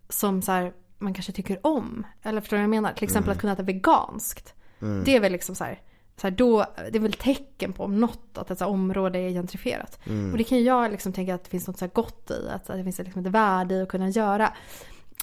Som 0.10 0.42
så 0.42 0.52
här, 0.52 0.74
man 0.98 1.14
kanske 1.14 1.32
tycker 1.32 1.66
om. 1.68 2.08
Eller 2.24 2.42
förstår 2.42 2.58
du 2.58 2.62
vad 2.62 2.64
jag 2.64 2.82
menar? 2.82 2.94
Till 2.94 3.04
exempel 3.04 3.30
mm. 3.30 3.36
att 3.36 3.42
kunna 3.42 3.54
äta 3.54 3.64
veganskt. 3.64 4.54
Mm. 4.82 5.04
Det 5.04 5.16
är 5.16 5.20
väl 5.20 5.32
liksom 5.32 5.56
så 5.56 5.64
här, 5.64 5.82
så 6.24 6.28
här, 6.28 6.36
då, 6.36 6.66
det 6.92 6.98
är 6.98 7.00
väl 7.00 7.14
tecken 7.14 7.74
på 7.74 7.84
om 7.84 8.00
något 8.00 8.38
att 8.38 8.52
ett 8.52 8.62
område 8.62 9.20
är 9.20 9.30
gentrifierat. 9.30 10.00
Mm. 10.06 10.32
Och 10.32 10.38
det 10.38 10.44
kan 10.44 10.58
ju 10.58 10.64
jag 10.64 10.92
liksom 10.92 11.14
tänka 11.14 11.36
att 11.36 11.44
det 11.44 11.50
finns 11.50 11.68
något 11.68 11.78
så 11.78 11.88
gott 11.88 12.32
i. 12.32 12.50
Att, 12.50 12.70
att 12.70 12.78
det 12.78 12.84
finns 12.84 12.98
liksom 12.98 13.26
ett 13.26 13.32
värde 13.32 13.76
i 13.76 13.82
att 13.82 13.90
kunna 13.90 14.10
göra. 14.10 14.54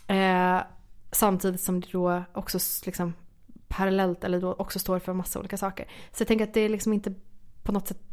Eh, 0.07 0.61
samtidigt 1.13 1.61
som 1.61 1.81
det 1.81 1.89
då 1.93 2.23
också 2.33 2.59
liksom 2.85 3.15
parallellt 3.69 4.25
eller 4.25 4.41
då 4.41 4.53
också 4.53 4.79
står 4.79 4.99
för 4.99 5.13
massa 5.13 5.39
olika 5.39 5.57
saker. 5.57 5.87
Så 6.13 6.21
jag 6.21 6.29
tänker 6.29 6.45
att 6.45 6.55
det 6.55 6.61
är 6.61 6.69
liksom 6.69 6.93
inte 6.93 7.15
på 7.63 7.73
något 7.73 7.89
sätt 7.89 8.10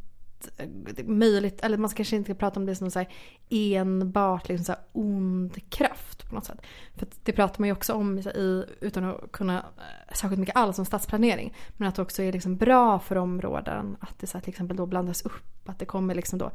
Eh, 0.57 1.05
möjligt, 1.05 1.61
eller 1.61 1.77
man 1.77 1.89
kanske 1.89 2.15
inte 2.15 2.31
ska 2.31 2.39
prata 2.39 2.59
om 2.59 2.65
det 2.65 2.75
som 2.75 2.91
så 2.91 2.99
här 2.99 3.09
enbart 3.49 4.47
liksom 4.47 4.65
så 4.65 4.71
här 4.71 4.81
ond 4.91 5.69
kraft 5.69 6.29
på 6.29 6.35
något 6.35 6.45
sätt. 6.45 6.61
För 6.95 7.07
det 7.23 7.31
pratar 7.31 7.59
man 7.59 7.67
ju 7.67 7.73
också 7.73 7.93
om 7.93 8.19
i, 8.19 8.65
utan 8.81 9.03
att 9.03 9.31
kunna 9.31 9.57
eh, 9.57 10.15
särskilt 10.15 10.39
mycket 10.39 10.55
alls 10.55 10.79
om 10.79 10.85
stadsplanering. 10.85 11.53
Men 11.77 11.87
att 11.87 11.95
det 11.95 12.01
också 12.01 12.23
är 12.23 12.31
liksom 12.31 12.57
bra 12.57 12.99
för 12.99 13.15
områden 13.15 13.97
att 13.99 14.19
det 14.19 14.27
så 14.27 14.37
här 14.37 14.43
till 14.43 14.51
exempel 14.51 14.77
då 14.77 14.85
blandas 14.85 15.21
upp. 15.21 15.65
Att 15.65 15.79
det 15.79 15.85
kommer 15.85 16.15
liksom 16.15 16.39
då 16.39 16.51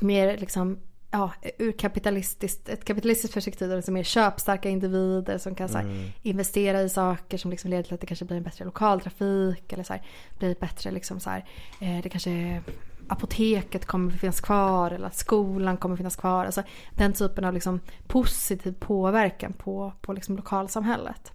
mer 0.00 0.38
liksom 0.38 0.78
ja, 1.10 1.32
ur 1.58 1.72
kapitalistiskt, 1.72 2.68
ett 2.68 2.84
kapitalistiskt 2.84 3.34
perspektiv, 3.34 3.76
liksom 3.76 3.94
mer 3.94 4.02
köpstarka 4.02 4.68
individer 4.68 5.38
som 5.38 5.54
kan 5.54 5.68
så 5.68 5.78
här, 5.78 5.84
mm. 5.84 6.08
investera 6.22 6.82
i 6.82 6.88
saker 6.88 7.38
som 7.38 7.50
liksom 7.50 7.70
leder 7.70 7.82
till 7.82 7.94
att 7.94 8.00
det 8.00 8.06
kanske 8.06 8.24
blir 8.24 8.36
en 8.36 8.42
bättre 8.42 8.64
lokaltrafik 8.64 9.72
eller 9.72 9.84
så 9.84 9.92
här, 9.92 10.02
blir 10.38 10.54
bättre 10.60 10.90
liksom 10.90 11.20
så 11.20 11.30
här, 11.30 11.44
eh, 11.80 12.02
det 12.02 12.08
kanske 12.08 12.62
apoteket 13.08 13.86
kommer 13.86 14.10
finnas 14.10 14.40
kvar 14.40 14.90
eller 14.90 15.06
att 15.06 15.16
skolan 15.16 15.76
kommer 15.76 15.96
finnas 15.96 16.16
kvar. 16.16 16.44
Alltså 16.44 16.62
den 16.96 17.12
typen 17.12 17.44
av 17.44 17.54
liksom 17.54 17.80
positiv 18.06 18.74
påverkan 18.80 19.52
på, 19.52 19.92
på 20.00 20.12
liksom 20.12 20.36
lokalsamhället. 20.36 21.32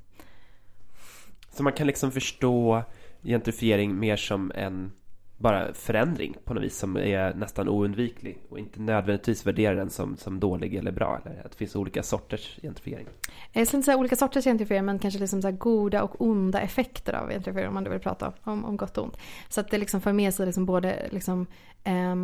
Så 1.52 1.64
man 1.64 1.74
kan 1.74 1.88
liksom 1.88 2.12
förstå 2.12 2.84
gentrifiering 3.24 4.00
mer 4.00 4.18
som 4.18 4.52
en 4.56 4.92
bara 5.38 5.74
förändring 5.74 6.36
på 6.46 6.54
något 6.54 6.64
vis 6.64 6.78
som 6.78 6.98
är 6.98 7.34
nästan 7.34 7.70
oundviklig 7.70 8.38
och 8.50 8.60
inte 8.60 8.82
nödvändigtvis 8.82 9.48
värdera 9.48 9.76
den 9.76 9.90
som, 9.90 10.18
som 10.18 10.40
dålig 10.40 10.76
eller 10.76 10.92
bra. 10.92 11.22
Eller 11.26 11.46
att 11.46 11.52
det 11.52 11.58
finns 11.58 11.76
olika 11.76 12.04
sorters 12.04 12.60
gentrifiering. 12.62 13.08
Eh, 13.28 13.60
jag 13.60 13.68
skulle 13.68 13.78
inte 13.78 13.86
säga 13.86 13.98
olika 13.98 14.16
sorters 14.16 14.44
gentrifiering 14.44 14.86
men 14.86 15.00
kanske 15.00 15.20
liksom 15.20 15.42
så 15.42 15.52
goda 15.52 16.04
och 16.04 16.22
onda 16.22 16.60
effekter 16.60 17.14
av 17.14 17.30
gentrifiering 17.30 17.68
om 17.68 17.74
man 17.74 17.84
då 17.84 17.92
vill 17.92 18.00
prata 18.00 18.34
om, 18.44 18.66
om 18.66 18.78
gott 18.78 18.98
och 18.98 19.04
ont. 19.04 19.18
Så 19.50 19.62
att 19.62 19.72
det 19.72 19.78
liksom 19.78 20.02
för 20.02 20.14
med 20.14 20.34
sig 20.34 20.46
liksom 20.46 20.66
både 20.66 21.10
liksom, 21.12 21.48
eh, 21.84 22.16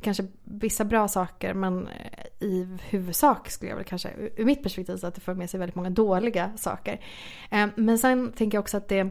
kanske 0.00 0.26
vissa 0.44 0.84
bra 0.84 1.08
saker 1.08 1.54
men 1.54 1.88
eh, 1.88 2.46
i 2.46 2.78
huvudsak 2.88 3.50
skulle 3.50 3.70
jag 3.70 3.76
väl 3.76 3.84
kanske 3.84 4.10
ur 4.36 4.44
mitt 4.44 4.62
perspektiv 4.62 4.96
så 4.96 5.06
att 5.06 5.14
det 5.14 5.20
för 5.20 5.34
med 5.34 5.50
sig 5.50 5.60
väldigt 5.60 5.76
många 5.76 5.90
dåliga 5.90 6.52
saker. 6.56 7.00
Eh, 7.50 7.66
men 7.76 7.98
sen 7.98 8.32
tänker 8.32 8.56
jag 8.56 8.62
också 8.62 8.76
att 8.76 8.88
det 8.88 9.10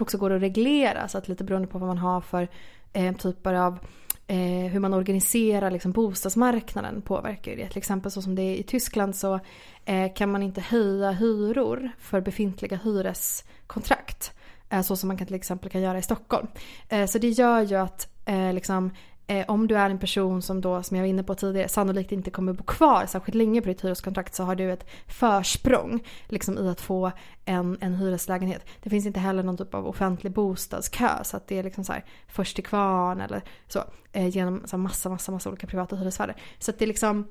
också 0.00 0.18
går 0.18 0.30
att 0.30 0.42
reglera 0.42 1.08
så 1.08 1.18
att 1.18 1.28
lite 1.28 1.44
beroende 1.44 1.68
på 1.68 1.78
vad 1.78 1.88
man 1.88 1.98
har 1.98 2.20
för 2.20 2.48
eh, 2.92 3.16
typer 3.16 3.54
av 3.54 3.78
eh, 4.26 4.70
hur 4.70 4.80
man 4.80 4.94
organiserar 4.94 5.70
liksom, 5.70 5.92
bostadsmarknaden 5.92 7.02
påverkar 7.02 7.56
det. 7.56 7.68
Till 7.68 7.78
exempel 7.78 8.10
så 8.10 8.22
som 8.22 8.34
det 8.34 8.42
är 8.42 8.54
i 8.54 8.62
Tyskland 8.62 9.16
så 9.16 9.40
eh, 9.84 10.12
kan 10.14 10.32
man 10.32 10.42
inte 10.42 10.60
höja 10.60 11.10
hyror 11.10 11.90
för 11.98 12.20
befintliga 12.20 12.76
hyreskontrakt. 12.76 14.32
Eh, 14.70 14.82
så 14.82 14.96
som 14.96 15.08
man 15.08 15.16
kan, 15.16 15.26
till 15.26 15.36
exempel 15.36 15.70
kan 15.70 15.80
göra 15.80 15.98
i 15.98 16.02
Stockholm. 16.02 16.46
Eh, 16.88 17.06
så 17.06 17.18
det 17.18 17.28
gör 17.28 17.60
ju 17.60 17.76
att 17.76 18.08
eh, 18.24 18.52
liksom, 18.52 18.90
eh, 19.32 19.44
om 19.48 19.66
du 19.66 19.76
är 19.76 19.90
en 19.90 19.98
person 19.98 20.42
som 20.42 20.60
då, 20.60 20.82
som 20.82 20.96
jag 20.96 21.04
var 21.04 21.08
inne 21.08 21.22
på 21.22 21.34
tidigare, 21.34 21.68
sannolikt 21.68 22.12
inte 22.12 22.30
kommer 22.30 22.52
bo 22.52 22.64
kvar 22.64 23.06
särskilt 23.06 23.34
länge 23.34 23.60
på 23.60 23.68
ditt 23.68 23.84
hyreskontrakt 23.84 24.34
så 24.34 24.44
har 24.44 24.54
du 24.54 24.72
ett 24.72 24.86
försprång 25.06 26.04
liksom, 26.28 26.58
i 26.58 26.68
att 26.68 26.80
få 26.80 27.12
en, 27.44 27.78
en 27.80 27.94
hyreslägenhet. 27.94 28.66
Det 28.82 28.90
finns 28.90 29.06
inte 29.06 29.20
heller 29.20 29.42
någon 29.42 29.56
typ 29.56 29.74
av 29.74 29.86
offentlig 29.86 30.32
bostadskö 30.32 31.24
så 31.24 31.36
att 31.36 31.46
det 31.48 31.58
är 31.58 31.62
liksom 31.62 31.84
så 31.84 31.92
här, 31.92 32.04
först 32.28 32.54
till 32.54 32.64
kvarn 32.64 33.20
eller 33.20 33.42
så 33.68 33.84
eh, 34.12 34.28
genom 34.28 34.62
så 34.64 34.76
här, 34.76 34.82
massa, 34.82 35.08
massa, 35.08 35.32
massa 35.32 35.48
olika 35.48 35.66
privata 35.66 35.96
hyresvärdar. 35.96 36.36
Så 36.58 36.70
att 36.70 36.78
det 36.78 36.84
är 36.84 36.88
liksom 36.88 37.28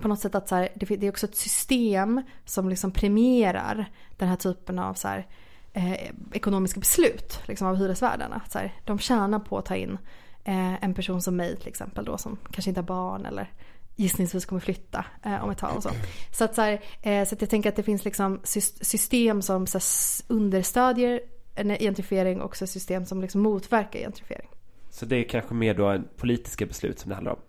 på 0.00 0.08
något 0.08 0.20
sätt 0.20 0.34
att 0.34 0.48
så 0.48 0.54
här, 0.54 0.68
det, 0.74 0.96
det 0.96 1.06
är 1.06 1.10
också 1.10 1.26
ett 1.26 1.36
system 1.36 2.22
som 2.44 2.68
liksom 2.68 2.90
premierar 2.90 3.92
den 4.16 4.28
här 4.28 4.36
typen 4.36 4.78
av 4.78 4.94
så 4.94 5.08
här, 5.08 5.26
eh, 5.72 6.10
ekonomiska 6.32 6.80
beslut 6.80 7.40
liksom 7.46 7.66
av 7.66 7.76
hyresvärdarna. 7.76 8.40
Så 8.48 8.58
här, 8.58 8.74
de 8.84 8.98
tjänar 8.98 9.38
på 9.38 9.58
att 9.58 9.64
ta 9.64 9.76
in 9.76 9.98
Eh, 10.44 10.84
en 10.84 10.94
person 10.94 11.22
som 11.22 11.36
mig 11.36 11.56
till 11.56 11.68
exempel 11.68 12.04
då 12.04 12.18
som 12.18 12.38
kanske 12.50 12.70
inte 12.70 12.80
har 12.80 12.86
barn 12.86 13.26
eller 13.26 13.52
gissningsvis 13.96 14.44
kommer 14.44 14.60
flytta 14.60 15.04
eh, 15.24 15.44
om 15.44 15.50
ett 15.50 15.58
tag 15.58 15.76
och 15.76 15.82
så. 15.82 15.90
Så 16.32 16.44
att, 16.44 16.54
så, 16.54 16.62
här, 16.62 16.80
eh, 17.02 17.24
så 17.24 17.34
att 17.34 17.40
jag 17.40 17.50
tänker 17.50 17.68
att 17.68 17.76
det 17.76 17.82
finns 17.82 18.04
liksom 18.04 18.40
system 18.44 19.42
som 19.42 19.66
så 19.66 19.78
här, 19.78 20.34
understödjer 20.36 21.20
en 21.54 21.68
gentrifiering 21.68 22.40
och 22.40 22.46
också 22.46 22.66
system 22.66 23.04
som 23.04 23.20
liksom 23.20 23.40
motverkar 23.40 24.00
gentrifiering. 24.00 24.48
Så 24.90 25.06
det 25.06 25.16
är 25.16 25.28
kanske 25.28 25.54
mer 25.54 25.74
då 25.74 26.02
politiska 26.16 26.66
beslut 26.66 26.98
som 26.98 27.08
det 27.08 27.14
handlar 27.14 27.32
om? 27.32 27.40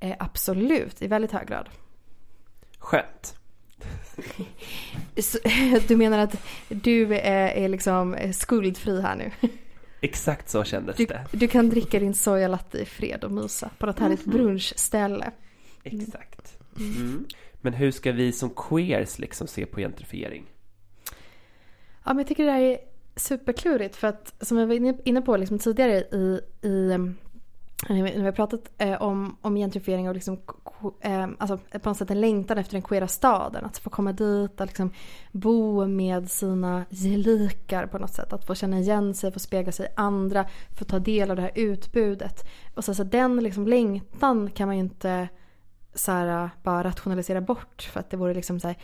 Eh, 0.00 0.16
absolut, 0.18 1.02
i 1.02 1.06
väldigt 1.06 1.32
hög 1.32 1.48
grad. 1.48 1.68
Skönt. 2.78 3.34
du 5.88 5.96
menar 5.96 6.18
att 6.18 6.36
du 6.68 7.14
är, 7.14 7.48
är 7.48 7.68
liksom 7.68 8.16
skuldfri 8.32 9.02
här 9.02 9.16
nu? 9.16 9.30
Exakt 10.00 10.48
så 10.48 10.64
kändes 10.64 10.96
du, 10.96 11.06
det. 11.06 11.26
Du 11.32 11.48
kan 11.48 11.68
dricka 11.68 12.00
din 12.00 12.14
sojalatte 12.14 12.78
i 12.78 12.84
fred 12.84 13.24
och 13.24 13.30
mysa 13.30 13.70
på 13.78 13.86
något 13.86 13.98
härligt 13.98 14.26
mm. 14.26 14.38
brunchställe. 14.38 15.30
Exakt. 15.82 16.58
Mm. 16.78 17.26
Men 17.60 17.72
hur 17.72 17.90
ska 17.90 18.12
vi 18.12 18.32
som 18.32 18.50
queers 18.50 19.18
liksom 19.18 19.46
se 19.46 19.66
på 19.66 19.80
gentrifiering? 19.80 20.46
Ja, 22.04 22.12
men 22.12 22.18
jag 22.18 22.26
tycker 22.26 22.44
det 22.44 22.52
här 22.52 22.60
är 22.60 22.78
superklurigt 23.16 23.96
för 23.96 24.08
att 24.08 24.34
som 24.40 24.58
jag 24.58 24.66
var 24.66 25.08
inne 25.08 25.22
på 25.22 25.36
liksom 25.36 25.58
tidigare 25.58 25.98
i, 25.98 26.40
i 26.62 26.98
när 27.88 28.02
vi 28.02 28.24
har 28.24 28.32
pratat 28.32 28.60
eh, 28.78 29.02
om, 29.02 29.36
om 29.40 29.56
gentrifiering 29.56 30.08
och 30.08 30.14
liksom, 30.14 30.38
eh, 31.00 31.28
alltså, 31.38 31.58
på 31.58 31.88
något 31.88 31.96
sätt 31.96 32.10
en 32.10 32.20
längtan 32.20 32.58
efter 32.58 32.72
den 32.72 32.82
queera 32.82 33.08
staden. 33.08 33.64
Att 33.64 33.78
få 33.78 33.90
komma 33.90 34.12
dit 34.12 34.60
och 34.60 34.66
liksom 34.66 34.90
bo 35.32 35.86
med 35.86 36.30
sina 36.30 36.84
gelikar 36.90 37.86
på 37.86 37.98
något 37.98 38.12
sätt. 38.12 38.32
Att 38.32 38.46
få 38.46 38.54
känna 38.54 38.78
igen 38.78 39.14
sig, 39.14 39.32
få 39.32 39.38
spegla 39.38 39.72
sig 39.72 39.86
i 39.86 39.92
andra, 39.96 40.46
få 40.78 40.84
ta 40.84 40.98
del 40.98 41.30
av 41.30 41.36
det 41.36 41.42
här 41.42 41.52
utbudet. 41.54 42.48
Och 42.74 42.84
så, 42.84 42.94
så 42.94 43.04
den 43.04 43.36
liksom 43.36 43.66
längtan 43.66 44.50
kan 44.50 44.68
man 44.68 44.76
ju 44.76 44.82
inte 44.82 45.28
så 45.94 46.12
här, 46.12 46.50
bara 46.62 46.84
rationalisera 46.84 47.40
bort 47.40 47.82
för 47.92 48.00
att 48.00 48.10
det 48.10 48.16
vore 48.16 48.34
liksom 48.34 48.60
så 48.60 48.68
här, 48.68 48.76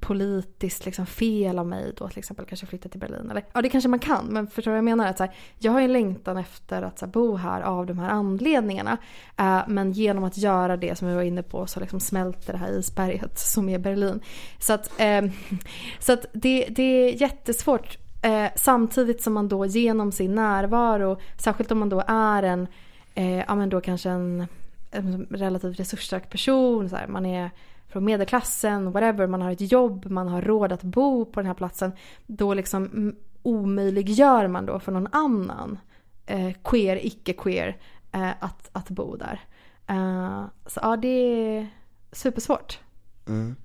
politiskt 0.00 0.84
liksom 0.84 1.06
fel 1.06 1.58
av 1.58 1.66
mig 1.66 1.92
då 1.96 2.08
till 2.08 2.18
exempel 2.18 2.46
kanske 2.46 2.66
flytta 2.66 2.88
till 2.88 3.00
Berlin. 3.00 3.30
Eller, 3.30 3.44
ja 3.52 3.62
det 3.62 3.68
kanske 3.68 3.88
man 3.88 3.98
kan 3.98 4.26
men 4.26 4.46
förstår 4.46 4.70
du 4.70 4.72
vad 4.72 4.78
jag 4.78 4.84
menar? 4.84 5.06
Att, 5.06 5.18
så 5.18 5.24
här, 5.24 5.34
jag 5.58 5.72
har 5.72 5.80
ju 5.80 5.84
en 5.84 5.92
längtan 5.92 6.36
efter 6.36 6.82
att 6.82 6.98
så 6.98 7.06
här, 7.06 7.12
bo 7.12 7.36
här 7.36 7.60
av 7.60 7.86
de 7.86 7.98
här 7.98 8.08
anledningarna. 8.08 8.98
Eh, 9.36 9.60
men 9.68 9.92
genom 9.92 10.24
att 10.24 10.38
göra 10.38 10.76
det 10.76 10.98
som 10.98 11.08
vi 11.08 11.14
var 11.14 11.22
inne 11.22 11.42
på 11.42 11.66
så 11.66 11.80
liksom 11.80 12.00
smälter 12.00 12.52
det 12.52 12.58
här 12.58 12.78
isberget 12.78 13.38
som 13.38 13.68
är 13.68 13.78
Berlin. 13.78 14.20
Så 14.58 14.72
att, 14.72 15.00
eh, 15.00 15.22
så 15.98 16.12
att 16.12 16.26
det, 16.32 16.66
det 16.70 16.82
är 16.82 17.20
jättesvårt. 17.20 17.98
eh, 18.22 18.46
samtidigt 18.56 19.22
som 19.22 19.32
man 19.32 19.48
då 19.48 19.66
genom 19.66 20.12
sin 20.12 20.34
närvaro, 20.34 21.18
särskilt 21.38 21.70
om 21.70 21.78
man 21.78 21.88
då 21.88 22.02
är 22.06 22.42
en, 22.42 22.66
eh, 23.14 23.38
ja 23.38 23.54
men 23.54 23.68
då 23.68 23.80
kanske 23.80 24.10
en, 24.10 24.46
en 24.90 25.26
relativt 25.30 25.80
resursstark 25.80 26.30
person, 26.30 26.88
så 26.90 26.96
här, 26.96 27.06
man 27.06 27.26
är 27.26 27.50
från 27.88 28.04
medelklassen, 28.04 28.92
whatever, 28.92 29.26
man 29.26 29.42
har 29.42 29.50
ett 29.50 29.72
jobb, 29.72 30.06
man 30.10 30.28
har 30.28 30.42
råd 30.42 30.72
att 30.72 30.82
bo 30.82 31.24
på 31.24 31.40
den 31.40 31.46
här 31.46 31.54
platsen. 31.54 31.92
Då 32.26 32.54
liksom 32.54 33.14
omöjliggör 33.42 34.48
man 34.48 34.66
då 34.66 34.78
för 34.78 34.92
någon 34.92 35.08
annan, 35.12 35.78
eh, 36.26 36.52
queer, 36.64 37.06
icke-queer, 37.06 37.76
eh, 38.12 38.30
att, 38.40 38.70
att 38.72 38.90
bo 38.90 39.16
där. 39.16 39.40
Eh, 39.86 40.44
så 40.66 40.80
ja, 40.82 40.96
det 40.96 41.08
är 41.08 41.68
supersvårt. 42.12 42.78
Mm. 43.26 43.56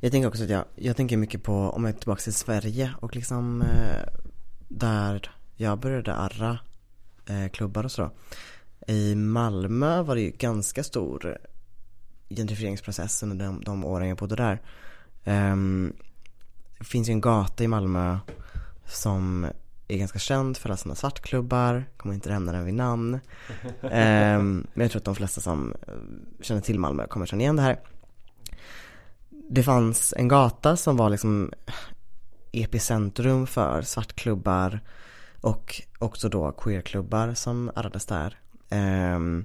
Jag 0.00 0.12
tänker 0.12 0.28
också 0.28 0.42
att 0.42 0.50
jag, 0.50 0.64
jag 0.74 0.96
tänker 0.96 1.16
mycket 1.16 1.42
på, 1.42 1.52
om 1.52 1.84
jag 1.84 1.94
är 1.94 1.98
tillbaka 1.98 2.20
till 2.20 2.34
Sverige 2.34 2.94
och 3.00 3.16
liksom 3.16 3.62
eh, 3.62 4.22
där 4.68 5.30
jag 5.56 5.78
började 5.78 6.14
arra 6.14 6.58
eh, 7.26 7.50
klubbar 7.50 7.84
och 7.84 7.92
så. 7.92 8.10
I 8.86 9.14
Malmö 9.14 10.02
var 10.02 10.14
det 10.14 10.20
ju 10.20 10.30
ganska 10.30 10.84
stor 10.84 11.38
gentrifieringsprocessen 12.30 13.30
under 13.30 13.46
de, 13.46 13.64
de 13.64 13.84
åren 13.84 14.08
jag 14.08 14.18
bodde 14.18 14.36
där. 14.36 14.62
Um, 15.24 15.92
det 16.78 16.84
finns 16.84 17.08
ju 17.08 17.12
en 17.12 17.20
gata 17.20 17.64
i 17.64 17.68
Malmö 17.68 18.18
som 18.86 19.46
är 19.88 19.98
ganska 19.98 20.18
känd 20.18 20.56
för 20.56 20.68
alla 20.68 20.76
sina 20.76 20.94
svartklubbar, 20.94 21.84
kommer 21.96 22.14
inte 22.14 22.28
nämna 22.28 22.52
den 22.52 22.64
vid 22.64 22.74
namn. 22.74 23.14
um, 23.80 24.66
men 24.74 24.82
jag 24.82 24.90
tror 24.90 25.00
att 25.00 25.04
de 25.04 25.14
flesta 25.14 25.40
som 25.40 25.74
eh, 25.86 25.94
känner 26.40 26.60
till 26.60 26.78
Malmö 26.78 27.06
kommer 27.06 27.26
känna 27.26 27.42
igen 27.42 27.56
det 27.56 27.62
här. 27.62 27.80
Det 29.50 29.62
fanns 29.62 30.14
en 30.16 30.28
gata 30.28 30.76
som 30.76 30.96
var 30.96 31.10
liksom 31.10 31.52
epicentrum 32.52 33.46
för 33.46 33.82
svartklubbar 33.82 34.80
och 35.40 35.82
också 35.98 36.28
då 36.28 36.52
queerklubbar 36.52 37.34
som 37.34 37.70
arrades 37.74 38.06
där. 38.06 38.38
Um, 39.14 39.44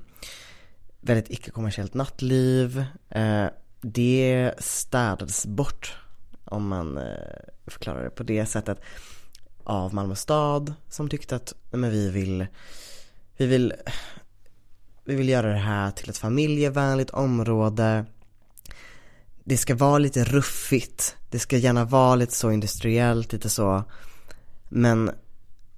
väldigt 1.06 1.30
icke-kommersiellt 1.30 1.94
nattliv. 1.94 2.86
Eh, 3.10 3.46
det 3.82 4.52
städades 4.60 5.46
bort, 5.46 5.98
om 6.46 6.68
man 6.68 6.98
eh, 6.98 7.04
förklarar 7.68 8.04
det 8.04 8.10
på 8.10 8.24
det 8.24 8.46
sättet, 8.46 8.82
av 9.64 9.94
Malmö 9.94 10.16
stad 10.16 10.74
som 10.90 11.10
tyckte 11.10 11.36
att 11.36 11.54
men 11.72 11.92
vi 11.92 12.10
vill, 12.10 12.48
vi 13.38 13.46
vill, 13.46 13.74
vi 15.04 15.16
vill 15.16 15.30
göra 15.30 15.52
det 15.52 15.60
här 15.60 15.92
till 15.92 16.10
ett 16.10 16.18
familjevänligt 16.18 17.10
område. 17.10 18.06
Det 19.44 19.58
ska 19.58 19.76
vara 19.76 19.98
lite 19.98 20.24
ruffigt, 20.24 21.16
det 21.30 21.40
ska 21.40 21.58
gärna 21.58 21.86
vara 21.86 22.16
lite 22.16 22.34
så 22.34 22.52
industriellt, 22.52 23.34
lite 23.34 23.50
så, 23.50 23.84
men, 24.70 25.12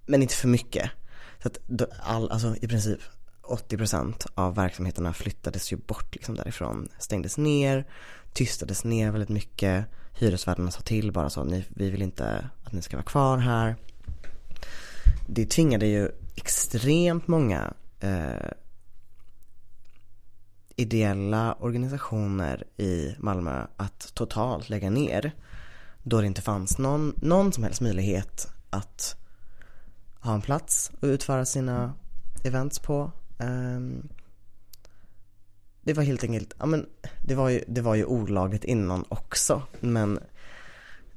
men 0.05 0.21
inte 0.21 0.35
för 0.35 0.47
mycket. 0.47 0.91
Så 1.41 1.47
att 1.47 1.59
all, 2.03 2.31
alltså 2.31 2.55
i 2.61 2.67
princip 2.67 2.99
80% 3.47 4.27
av 4.35 4.55
verksamheterna 4.55 5.13
flyttades 5.13 5.73
ju 5.73 5.77
bort 5.77 6.15
liksom 6.15 6.35
därifrån, 6.35 6.89
stängdes 6.99 7.37
ner, 7.37 7.87
tystades 8.33 8.83
ner 8.83 9.11
väldigt 9.11 9.29
mycket. 9.29 9.85
Hyresvärdarna 10.13 10.71
sa 10.71 10.81
till 10.81 11.11
bara 11.11 11.29
så, 11.29 11.43
ni, 11.43 11.65
vi 11.69 11.89
vill 11.89 12.01
inte 12.01 12.49
att 12.63 12.73
ni 12.73 12.81
ska 12.81 12.97
vara 12.97 13.05
kvar 13.05 13.37
här. 13.37 13.75
Det 15.27 15.45
tvingade 15.45 15.87
ju 15.87 16.11
extremt 16.35 17.27
många 17.27 17.73
eh, 17.99 18.51
ideella 20.75 21.53
organisationer 21.53 22.63
i 22.77 23.15
Malmö 23.19 23.65
att 23.77 24.11
totalt 24.13 24.69
lägga 24.69 24.89
ner. 24.89 25.31
Då 26.03 26.21
det 26.21 26.27
inte 26.27 26.41
fanns 26.41 26.77
någon, 26.77 27.13
någon 27.21 27.53
som 27.53 27.63
helst 27.63 27.81
möjlighet 27.81 28.47
att 28.69 29.15
ha 30.19 30.33
en 30.33 30.41
plats 30.41 30.91
och 30.99 31.05
utföra 31.05 31.45
sina 31.45 31.93
events 32.43 32.79
på 32.79 33.11
Um, 33.37 34.09
det 35.81 35.93
var 35.93 36.03
helt 36.03 36.23
enkelt, 36.23 36.53
ja 36.59 36.65
men 36.65 36.85
det 37.25 37.35
var 37.35 37.49
ju, 37.49 37.63
det 37.67 37.81
var 37.81 37.95
ju 37.95 38.05
olagligt 38.05 38.63
innan 38.63 39.05
också 39.09 39.61
men 39.79 40.19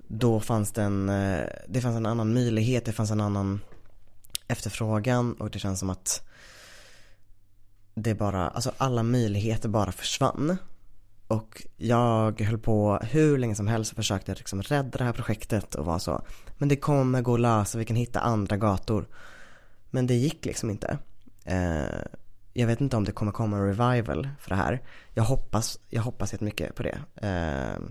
då 0.09 0.41
fanns 0.41 0.73
det 0.73 0.83
en, 0.83 1.09
eh, 1.09 1.47
det 1.69 1.81
fanns 1.81 1.97
en 1.97 2.07
annan 2.07 2.35
möjlighet, 2.35 2.85
det 2.85 2.93
fanns 2.93 3.11
en 3.11 3.21
annan 3.21 3.61
efterfrågan 4.49 5.33
och 5.33 5.51
det 5.51 5.59
känns 5.59 5.79
som 5.81 5.91
att 5.91 6.29
det 7.95 8.15
bara, 8.15 8.49
alltså 8.49 8.73
alla 8.77 9.03
möjligheter 9.03 9.69
bara 9.69 9.93
försvann. 9.93 10.57
Och 11.29 11.67
jag 11.77 12.41
höll 12.41 12.59
på 12.59 12.99
hur 13.03 13.39
länge 13.39 13.55
som 13.55 13.69
helst 13.69 13.93
och 13.93 13.97
försökte 13.97 14.35
liksom 14.35 14.63
rädda 14.63 14.99
det 14.99 15.05
här 15.05 15.13
projektet 15.13 15.75
och 15.75 15.85
var 15.85 15.99
så. 15.99 16.23
Men 16.59 16.69
det 16.69 16.77
kommer 16.77 17.23
gå 17.23 17.35
att 17.35 17.41
lösa, 17.41 17.79
vi 17.79 17.85
kan 17.85 17.97
hitta 17.97 18.21
andra 18.21 18.57
gator. 18.57 19.07
Men 19.91 20.07
det 20.07 20.15
gick 20.15 20.45
liksom 20.45 20.71
inte. 20.71 20.99
Eh, 21.45 22.03
jag 22.53 22.67
vet 22.67 22.81
inte 22.81 22.97
om 22.97 23.05
det 23.05 23.13
kommer 23.13 23.33
komma 23.33 23.57
en 23.57 23.67
revival 23.67 24.29
för 24.39 24.51
det 24.51 24.57
här. 24.57 24.83
Jag 25.15 25.23
hoppas, 25.23 25.79
jag 25.89 26.03
hoppas 26.03 26.33
jättemycket 26.33 26.75
på 26.75 26.83
det. 26.83 26.99
Eh, 27.17 27.83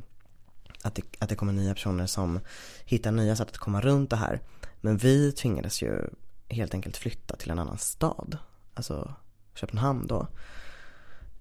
att 0.82 0.96
det, 0.96 1.02
att 1.20 1.30
det 1.30 1.36
kommer 1.36 1.54
nya 1.54 1.74
personer 1.74 2.06
som 2.06 2.40
hittar 2.86 3.12
nya 3.12 3.36
sätt 3.36 3.50
att 3.50 3.58
komma 3.58 3.82
runt 3.82 4.10
det 4.10 4.16
här. 4.16 4.40
Men 4.82 4.98
vi 4.98 5.32
tvingades 5.32 5.82
ju 5.82 6.10
helt 6.48 6.74
enkelt 6.74 6.98
flytta 6.98 7.36
till 7.36 7.52
en 7.52 7.60
annan 7.60 7.78
stad. 7.78 8.38
Alltså 8.74 9.14
Köpenhamn 9.54 10.08
då. 10.08 10.28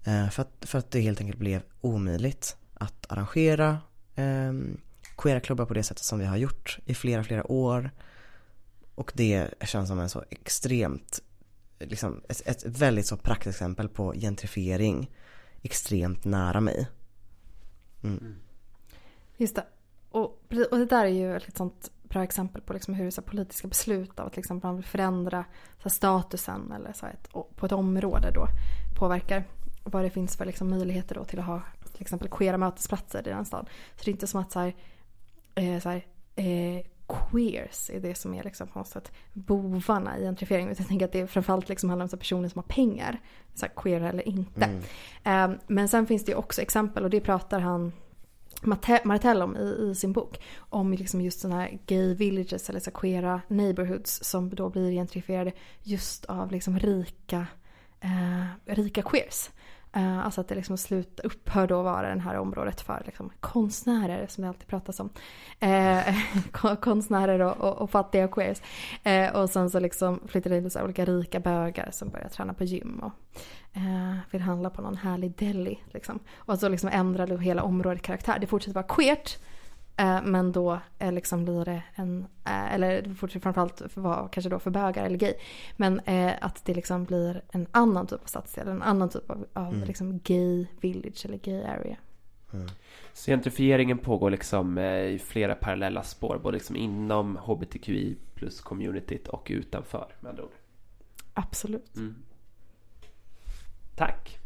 Eh, 0.03 0.29
för, 0.29 0.41
att, 0.41 0.65
för 0.69 0.79
att 0.79 0.91
det 0.91 1.01
helt 1.01 1.21
enkelt 1.21 1.39
blev 1.39 1.61
omöjligt 1.81 2.57
att 2.73 3.05
arrangera 3.11 3.77
eh, 4.15 4.53
queera 5.17 5.39
klubbar 5.39 5.65
på 5.65 5.73
det 5.73 5.83
sättet 5.83 6.03
som 6.03 6.19
vi 6.19 6.25
har 6.25 6.37
gjort 6.37 6.79
i 6.85 6.95
flera, 6.95 7.23
flera 7.23 7.51
år. 7.51 7.91
Och 8.95 9.11
det 9.15 9.49
känns 9.61 9.89
som 9.89 9.99
en 9.99 10.09
så 10.09 10.23
extremt, 10.29 11.21
liksom 11.79 12.21
ett, 12.29 12.47
ett 12.47 12.65
väldigt 12.65 13.05
så 13.05 13.17
praktexempel 13.17 13.89
på 13.89 14.13
gentrifiering 14.13 15.11
extremt 15.61 16.25
nära 16.25 16.59
mig. 16.59 16.87
Mm. 18.03 18.35
Just 19.37 19.55
det. 19.55 19.65
Och, 20.09 20.23
och 20.71 20.77
det 20.77 20.85
där 20.85 21.05
är 21.05 21.09
ju 21.09 21.35
ett 21.35 21.57
sånt 21.57 21.91
bra 22.03 22.23
exempel 22.23 22.61
på 22.61 22.73
liksom 22.73 22.93
hur 22.93 23.11
så 23.11 23.21
politiska 23.21 23.67
beslut 23.67 24.19
av 24.19 24.27
att 24.27 24.35
liksom 24.35 24.59
man 24.63 24.75
vill 24.75 24.85
förändra 24.85 25.45
så 25.83 25.89
statusen 25.89 26.71
eller 26.71 26.93
så 26.93 27.05
ett, 27.05 27.29
på 27.55 27.65
ett 27.65 27.71
område 27.71 28.31
då 28.31 28.47
påverkar 28.99 29.43
vad 29.83 30.03
det 30.03 30.09
finns 30.09 30.37
för 30.37 30.45
liksom 30.45 30.69
möjligheter 30.69 31.15
då 31.15 31.23
till 31.23 31.39
att 31.39 31.45
ha 31.45 31.61
till 31.93 32.01
exempel 32.01 32.29
queera 32.29 32.57
mötesplatser 32.57 33.27
i 33.27 33.31
den 33.31 33.45
staden. 33.45 33.65
Så 33.95 34.03
det 34.05 34.11
är 34.11 34.13
inte 34.13 34.27
som 34.27 34.41
att 34.41 34.51
så 34.51 34.59
här, 34.59 34.75
eh, 35.55 35.79
så 35.79 35.89
här, 35.89 36.05
eh, 36.35 36.85
queers 37.09 37.89
är 37.89 37.99
det 37.99 38.15
som 38.15 38.33
är 38.33 38.43
liksom 38.43 38.67
på 38.67 38.79
något 38.79 38.87
sätt 38.87 39.11
bovarna 39.33 40.17
i 40.17 40.21
gentrifieringen. 40.21 40.75
Jag 40.77 40.87
tänker 40.87 41.05
att 41.05 41.11
det 41.11 41.27
framförallt 41.27 41.69
liksom 41.69 41.89
handlar 41.89 42.05
om 42.13 42.19
personer 42.19 42.49
som 42.49 42.59
har 42.59 42.67
pengar. 42.67 43.19
Så 43.53 43.65
här, 43.65 43.73
queer 43.75 44.01
eller 44.01 44.27
inte. 44.27 44.65
Mm. 45.23 45.53
Eh, 45.53 45.59
men 45.67 45.87
sen 45.87 46.07
finns 46.07 46.25
det 46.25 46.31
ju 46.31 46.37
också 46.37 46.61
exempel 46.61 47.03
och 47.03 47.09
det 47.09 47.21
pratar 47.21 47.59
han 47.59 47.91
Martell 49.03 49.41
om 49.41 49.57
i, 49.57 49.89
i, 49.89 49.95
sin 49.95 50.13
bok. 50.13 50.41
Om 50.57 50.93
liksom 50.93 51.21
just 51.21 51.39
sådana 51.39 51.61
här 51.61 51.79
gay 51.85 52.13
villages 52.13 52.69
eller 52.69 52.79
så 52.79 52.91
queera 52.91 53.41
neighborhoods 53.47 54.23
som 54.23 54.55
då 54.55 54.69
blir 54.69 54.91
gentrifierade 54.91 55.51
just 55.83 56.25
av 56.25 56.51
liksom 56.51 56.79
rika, 56.79 57.47
eh, 58.01 58.73
rika 58.75 59.01
queers. 59.01 59.49
Uh, 59.97 60.25
alltså 60.25 60.41
att 60.41 60.47
det 60.47 60.55
liksom 60.55 60.77
slut, 60.77 61.19
upphör 61.23 61.67
då 61.67 61.81
vara 61.81 62.15
det 62.15 62.21
här 62.21 62.37
området 62.37 62.81
för 62.81 63.03
liksom 63.05 63.31
konstnärer 63.39 64.27
som 64.27 64.41
det 64.41 64.47
alltid 64.47 64.67
pratas 64.67 64.99
om. 64.99 65.09
Uh, 65.63 66.75
konstnärer 66.75 67.39
och, 67.39 67.57
och, 67.57 67.77
och, 67.77 67.89
fattiga 67.89 68.27
queers. 68.27 68.61
Uh, 69.07 69.35
och 69.35 69.49
sen 69.49 69.69
så 69.69 69.79
liksom 69.79 70.19
flyttar 70.27 70.49
det 70.49 70.57
in 70.57 70.69
så 70.69 70.83
olika 70.83 71.05
rika 71.05 71.39
bögar 71.39 71.89
som 71.91 72.09
börjar 72.09 72.29
träna 72.29 72.53
på 72.53 72.63
gym 72.63 72.99
och 72.99 73.11
vill 74.31 74.41
handla 74.41 74.69
på 74.69 74.81
någon 74.81 74.97
härlig 74.97 75.33
deli. 75.37 75.79
Liksom. 75.93 76.19
Och 76.35 76.59
så 76.59 76.69
liksom 76.69 76.89
ändrar 76.93 77.37
hela 77.37 77.63
området 77.63 78.01
karaktär. 78.01 78.37
Det 78.39 78.47
fortsätter 78.47 78.75
vara 78.75 78.87
queert 78.87 79.37
men 80.05 80.51
då 80.51 80.79
eh, 80.99 81.11
liksom 81.11 81.45
blir 81.45 81.65
det 81.65 81.83
en, 81.95 82.27
eh, 82.45 82.73
eller 82.73 83.13
framförallt 83.39 83.81
för 83.89 84.01
vara 84.01 84.27
kanske 84.27 84.49
då 84.49 84.59
för 84.59 84.71
bögar 84.71 85.05
eller 85.05 85.17
gay. 85.17 85.33
Men 85.77 86.01
att 86.41 86.65
det 86.65 86.73
liksom 86.73 87.05
blir 87.05 87.41
en 87.51 87.67
annan 87.71 88.07
typ 88.07 88.21
av 88.21 88.25
stadsdel, 88.25 88.67
en 88.67 88.81
annan 88.81 89.09
typ 89.09 89.29
av, 89.29 89.45
av 89.53 89.73
mm. 89.73 89.87
liksom 89.87 90.19
gay 90.19 90.67
village 90.81 91.25
eller 91.25 91.37
gay 91.37 91.63
area. 91.63 91.97
Mm. 92.53 92.67
Så 93.13 93.31
gentrifieringen 93.31 93.97
pågår 93.97 94.29
liksom 94.29 94.77
i 94.77 95.21
flera 95.25 95.55
parallella 95.55 96.03
spår, 96.03 96.39
både 96.43 96.57
liksom 96.57 96.75
inom 96.75 97.37
hbtqi 97.37 98.17
plus 98.35 98.61
communityt 98.61 99.27
och 99.27 99.47
utanför 99.49 100.15
med 100.19 100.29
andra 100.29 100.43
ord. 100.43 100.53
Absolut. 101.33 101.95
Mm. 101.95 102.15
Tack. 103.95 104.38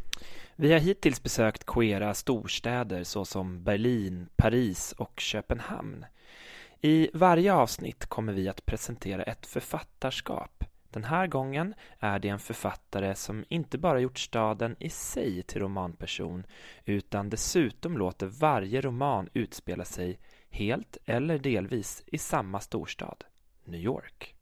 Vi 0.55 0.73
har 0.73 0.79
hittills 0.79 1.23
besökt 1.23 1.65
queera 1.65 2.13
storstäder 2.13 3.03
såsom 3.03 3.63
Berlin, 3.63 4.29
Paris 4.35 4.91
och 4.97 5.19
Köpenhamn. 5.19 6.05
I 6.81 7.09
varje 7.13 7.53
avsnitt 7.53 8.05
kommer 8.05 8.33
vi 8.33 8.49
att 8.49 8.65
presentera 8.65 9.23
ett 9.23 9.45
författarskap. 9.45 10.63
Den 10.89 11.03
här 11.03 11.27
gången 11.27 11.73
är 11.99 12.19
det 12.19 12.29
en 12.29 12.39
författare 12.39 13.15
som 13.15 13.45
inte 13.49 13.77
bara 13.77 13.99
gjort 13.99 14.19
staden 14.19 14.75
i 14.79 14.89
sig 14.89 15.43
till 15.43 15.61
romanperson 15.61 16.43
utan 16.85 17.29
dessutom 17.29 17.97
låter 17.97 18.27
varje 18.27 18.81
roman 18.81 19.29
utspela 19.33 19.85
sig 19.85 20.19
helt 20.49 20.97
eller 21.05 21.37
delvis 21.37 22.03
i 22.05 22.17
samma 22.17 22.59
storstad, 22.59 23.23
New 23.65 23.81
York. 23.81 24.35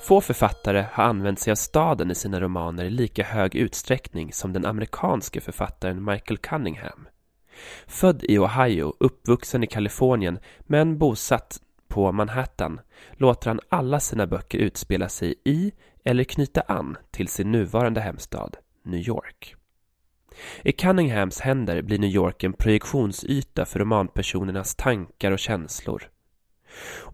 Få 0.00 0.20
författare 0.20 0.86
har 0.92 1.04
använt 1.04 1.40
sig 1.40 1.50
av 1.50 1.54
staden 1.54 2.10
i 2.10 2.14
sina 2.14 2.40
romaner 2.40 2.84
i 2.84 2.90
lika 2.90 3.24
hög 3.24 3.54
utsträckning 3.54 4.32
som 4.32 4.52
den 4.52 4.66
amerikanske 4.66 5.40
författaren 5.40 6.04
Michael 6.04 6.38
Cunningham. 6.38 7.08
Född 7.86 8.24
i 8.24 8.38
Ohio, 8.38 8.94
uppvuxen 9.00 9.64
i 9.64 9.66
Kalifornien 9.66 10.38
men 10.60 10.98
bosatt 10.98 11.60
på 11.88 12.12
Manhattan 12.12 12.80
låter 13.12 13.50
han 13.50 13.60
alla 13.68 14.00
sina 14.00 14.26
böcker 14.26 14.58
utspela 14.58 15.08
sig 15.08 15.34
i 15.44 15.72
eller 16.04 16.24
knyta 16.24 16.60
an 16.60 16.96
till 17.10 17.28
sin 17.28 17.52
nuvarande 17.52 18.00
hemstad, 18.00 18.56
New 18.84 19.08
York. 19.08 19.54
I 20.62 20.72
Cunninghams 20.72 21.40
händer 21.40 21.82
blir 21.82 21.98
New 21.98 22.10
York 22.10 22.44
en 22.44 22.52
projektionsyta 22.52 23.64
för 23.64 23.78
romanpersonernas 23.78 24.74
tankar 24.74 25.32
och 25.32 25.38
känslor. 25.38 26.10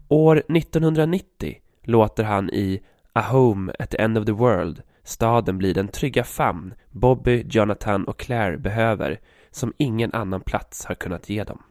År 0.07 0.37
1990 0.37 1.55
låter 1.87 2.23
han 2.23 2.49
i 2.49 2.81
A 3.13 3.21
Home 3.21 3.73
at 3.79 3.89
the 3.89 4.01
End 4.01 4.17
of 4.17 4.25
the 4.25 4.31
World 4.31 4.81
staden 5.03 5.57
bli 5.57 5.73
den 5.73 5.87
trygga 5.87 6.23
famn 6.23 6.73
Bobby, 6.91 7.43
Jonathan 7.49 8.05
och 8.05 8.19
Claire 8.19 8.57
behöver 8.57 9.19
som 9.51 9.73
ingen 9.77 10.13
annan 10.13 10.41
plats 10.41 10.85
har 10.85 10.95
kunnat 10.95 11.29
ge 11.29 11.43
dem. 11.43 11.63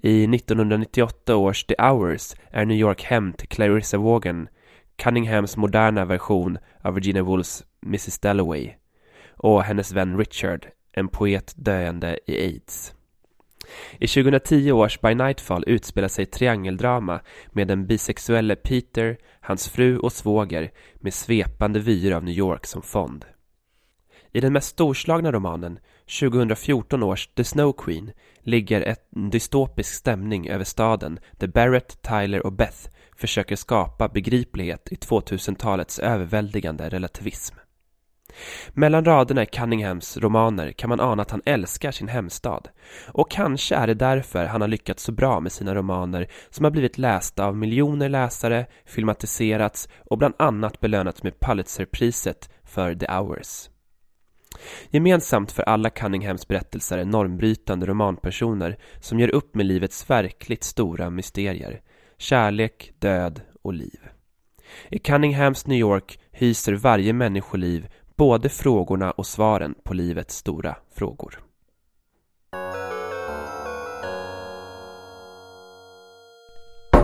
I 0.00 0.24
1998 0.24 1.36
års 1.36 1.64
The 1.64 1.74
Hours 1.78 2.34
är 2.50 2.64
New 2.64 2.76
York 2.76 3.02
hem 3.02 3.32
till 3.32 3.48
Clarissa 3.48 3.98
Vaughan, 3.98 4.48
Cunninghams 4.96 5.56
moderna 5.56 6.04
version 6.04 6.58
av 6.82 6.94
Virginia 6.94 7.22
Woolfs 7.22 7.64
Mrs 7.86 8.18
Dalloway 8.18 8.74
och 9.30 9.62
hennes 9.62 9.92
vän 9.92 10.18
Richard, 10.18 10.66
en 10.92 11.08
poet 11.08 11.54
döende 11.56 12.18
i 12.26 12.42
aids. 12.42 12.94
I 13.98 14.06
2010 14.06 14.72
års 14.72 15.00
By 15.00 15.14
Nightfall 15.14 15.64
utspelar 15.66 16.08
sig 16.08 16.26
triangeldrama 16.26 17.20
med 17.52 17.68
den 17.68 17.86
bisexuelle 17.86 18.56
Peter, 18.56 19.18
hans 19.40 19.68
fru 19.68 19.98
och 19.98 20.12
svåger 20.12 20.70
med 20.94 21.14
svepande 21.14 21.80
vyer 21.80 22.12
av 22.12 22.24
New 22.24 22.34
York 22.34 22.66
som 22.66 22.82
fond. 22.82 23.24
I 24.32 24.40
den 24.40 24.52
mest 24.52 24.68
storslagna 24.68 25.32
romanen, 25.32 25.78
2014 26.20 27.02
års 27.02 27.26
The 27.26 27.44
Snow 27.44 27.72
Queen, 27.72 28.10
ligger 28.42 28.96
en 29.12 29.30
dystopisk 29.30 29.94
stämning 29.94 30.48
över 30.48 30.64
staden 30.64 31.18
där 31.32 31.48
Barrett, 31.48 32.02
Tyler 32.02 32.46
och 32.46 32.52
Beth 32.52 32.88
försöker 33.16 33.56
skapa 33.56 34.08
begriplighet 34.08 34.88
i 34.92 34.94
2000-talets 34.94 35.98
överväldigande 35.98 36.88
relativism. 36.88 37.56
Mellan 38.72 39.04
raderna 39.04 39.42
i 39.42 39.46
Cunninghams 39.46 40.16
romaner 40.16 40.72
kan 40.72 40.88
man 40.88 41.00
ana 41.00 41.22
att 41.22 41.30
han 41.30 41.42
älskar 41.44 41.90
sin 41.90 42.08
hemstad. 42.08 42.68
Och 43.06 43.30
kanske 43.30 43.74
är 43.74 43.86
det 43.86 43.94
därför 43.94 44.44
han 44.44 44.60
har 44.60 44.68
lyckats 44.68 45.02
så 45.02 45.12
bra 45.12 45.40
med 45.40 45.52
sina 45.52 45.74
romaner 45.74 46.28
som 46.50 46.64
har 46.64 46.70
blivit 46.70 46.98
lästa 46.98 47.44
av 47.44 47.56
miljoner 47.56 48.08
läsare, 48.08 48.66
filmatiserats 48.86 49.88
och 50.10 50.18
bland 50.18 50.34
annat 50.38 50.80
belönats 50.80 51.22
med 51.22 51.40
Pulitzerpriset 51.40 52.50
för 52.64 52.94
The 52.94 53.06
Hours. 53.06 53.70
Gemensamt 54.90 55.52
för 55.52 55.62
alla 55.62 55.90
Cunninghams 55.90 56.48
berättelser 56.48 56.98
är 56.98 57.04
normbrytande 57.04 57.86
romanpersoner 57.86 58.78
som 59.00 59.20
gör 59.20 59.28
upp 59.28 59.54
med 59.54 59.66
livets 59.66 60.10
verkligt 60.10 60.64
stora 60.64 61.10
mysterier. 61.10 61.80
Kärlek, 62.18 62.92
död 62.98 63.40
och 63.62 63.74
liv. 63.74 64.00
I 64.88 64.98
Cunninghams 64.98 65.66
New 65.66 65.78
York 65.78 66.18
hyser 66.32 66.72
varje 66.72 67.12
människoliv 67.12 67.88
både 68.20 68.48
frågorna 68.48 69.10
och 69.10 69.26
svaren 69.26 69.74
på 69.82 69.94
livets 69.94 70.36
stora 70.36 70.76
frågor. 70.94 71.40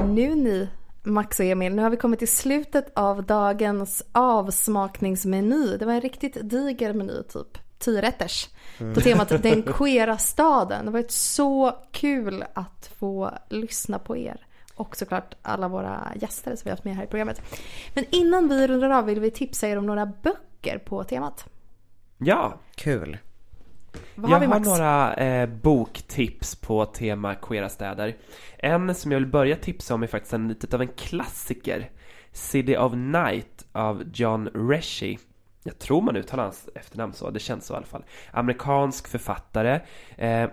Nu 0.09 0.35
ni, 0.35 0.69
Max 1.03 1.41
och 1.41 1.47
Emil, 1.47 1.75
nu 1.75 1.83
har 1.83 1.91
vi 1.91 1.97
kommit 1.97 2.19
till 2.19 2.33
slutet 2.33 2.93
av 2.95 3.27
dagens 3.27 4.05
avsmakningsmeny. 4.13 5.77
Det 5.77 5.87
var 5.87 5.93
en 5.93 6.01
riktigt 6.01 6.51
diger 6.51 6.93
meny 6.93 7.23
typ. 7.23 7.59
tio 7.79 8.03
rätters 8.03 8.49
på 8.95 9.01
temat 9.01 9.29
Den 9.43 9.63
queera 9.63 10.19
staden. 10.19 10.81
Det 10.81 10.91
har 10.91 10.93
varit 10.93 11.11
så 11.11 11.73
kul 11.93 12.45
att 12.55 12.91
få 12.99 13.31
lyssna 13.49 13.99
på 13.99 14.17
er. 14.17 14.47
Och 14.75 14.97
såklart 14.97 15.35
alla 15.43 15.69
våra 15.69 16.13
gäster 16.21 16.57
som 16.57 16.61
vi 16.65 16.71
har 16.71 16.77
haft 16.77 16.85
med 16.85 16.97
här 16.97 17.05
i 17.05 17.07
programmet. 17.07 17.41
Men 17.95 18.05
innan 18.11 18.49
vi 18.49 18.67
rundar 18.67 18.91
av 18.91 19.05
vill 19.05 19.21
vi 19.21 19.31
tipsa 19.31 19.69
er 19.69 19.79
om 19.79 19.87
några 19.87 20.07
böcker 20.07 20.46
på 20.79 21.05
temat. 21.05 21.47
Ja, 22.19 22.59
Kul. 22.75 23.19
Vad 24.15 24.31
jag 24.31 24.35
har 24.35 24.41
vi 24.41 24.47
har 24.47 24.61
några 24.61 25.15
eh, 25.15 25.49
boktips 25.49 26.57
på 26.57 26.87
tema 26.87 27.35
queera 27.35 27.69
städer. 27.69 28.17
En 28.59 28.95
som 28.95 29.13
jag 29.13 29.19
vill 29.19 29.29
börja 29.29 29.57
tipsa 29.57 29.95
om 29.95 30.03
är 30.03 30.07
faktiskt 30.07 30.33
en 30.33 30.49
lite 30.49 30.77
av 30.77 30.83
en 30.83 30.89
klassiker. 30.89 31.91
City 32.33 32.77
of 32.77 32.93
Night 32.95 33.67
av 33.73 34.05
John 34.15 34.49
Reshi. 34.49 35.19
Jag 35.63 35.79
tror 35.79 36.03
man 36.03 36.17
uttalar 36.17 36.43
hans 36.43 36.69
efternamn 36.75 37.13
så, 37.13 37.31
det 37.31 37.41
känns 37.41 37.67
så 37.67 37.75
i 37.75 37.77
alla 37.77 37.87
fall. 37.87 38.05
Amerikansk 38.31 39.09
författare. 39.09 39.81
Eh, 40.17 40.49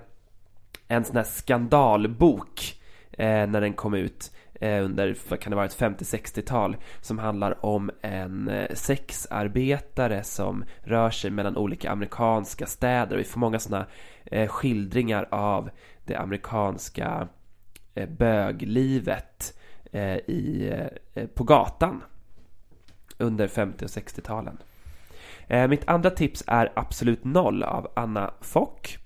en 0.87 1.05
sån 1.05 1.15
här 1.15 1.23
skandalbok 1.23 2.79
eh, 3.11 3.47
när 3.47 3.61
den 3.61 3.73
kom 3.73 3.93
ut 3.93 4.31
Eh, 4.63 4.85
under, 4.85 5.17
vad 5.29 5.39
kan 5.39 5.49
det 5.49 5.55
vara, 5.55 5.65
ett 5.65 5.77
50-60-tal 5.77 6.77
som 7.01 7.19
handlar 7.19 7.65
om 7.65 7.91
en 8.01 8.49
eh, 8.49 8.75
sexarbetare 8.75 10.23
som 10.23 10.65
rör 10.81 11.09
sig 11.09 11.31
mellan 11.31 11.57
olika 11.57 11.91
amerikanska 11.91 12.65
städer 12.65 13.15
och 13.15 13.19
vi 13.19 13.23
får 13.23 13.39
många 13.39 13.59
sådana 13.59 13.85
eh, 14.25 14.47
skildringar 14.47 15.27
av 15.31 15.69
det 16.05 16.15
amerikanska 16.15 17.27
böglivet 18.07 19.59
i, 20.27 20.71
på 21.33 21.43
gatan 21.43 22.03
under 23.17 23.47
50 23.47 23.85
och 23.85 23.89
60-talen. 23.89 24.57
Mitt 25.69 25.87
andra 25.87 26.09
tips 26.09 26.43
är 26.47 26.71
Absolut 26.75 27.23
Noll 27.23 27.63
av 27.63 27.91
Anna 27.95 28.33
Fock 28.41 28.97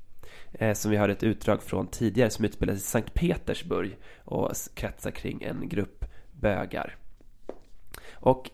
Eh, 0.58 0.74
som 0.74 0.91
vi 0.91 0.97
hörde 0.97 1.14
ett 1.14 1.24
utdrag 1.24 1.64
från 1.64 1.88
tidigare 1.88 2.30
som 2.30 2.45
utspelar 2.45 2.74
sig 2.74 2.80
i 2.80 2.84
Sankt 2.84 3.14
Petersburg 3.14 3.97
och 4.24 4.51
kretsar 4.74 5.12
kring 5.12 5.43
en 5.43 5.70
grupp 5.70 6.05
bögar. 6.32 6.95
Och 8.14 8.49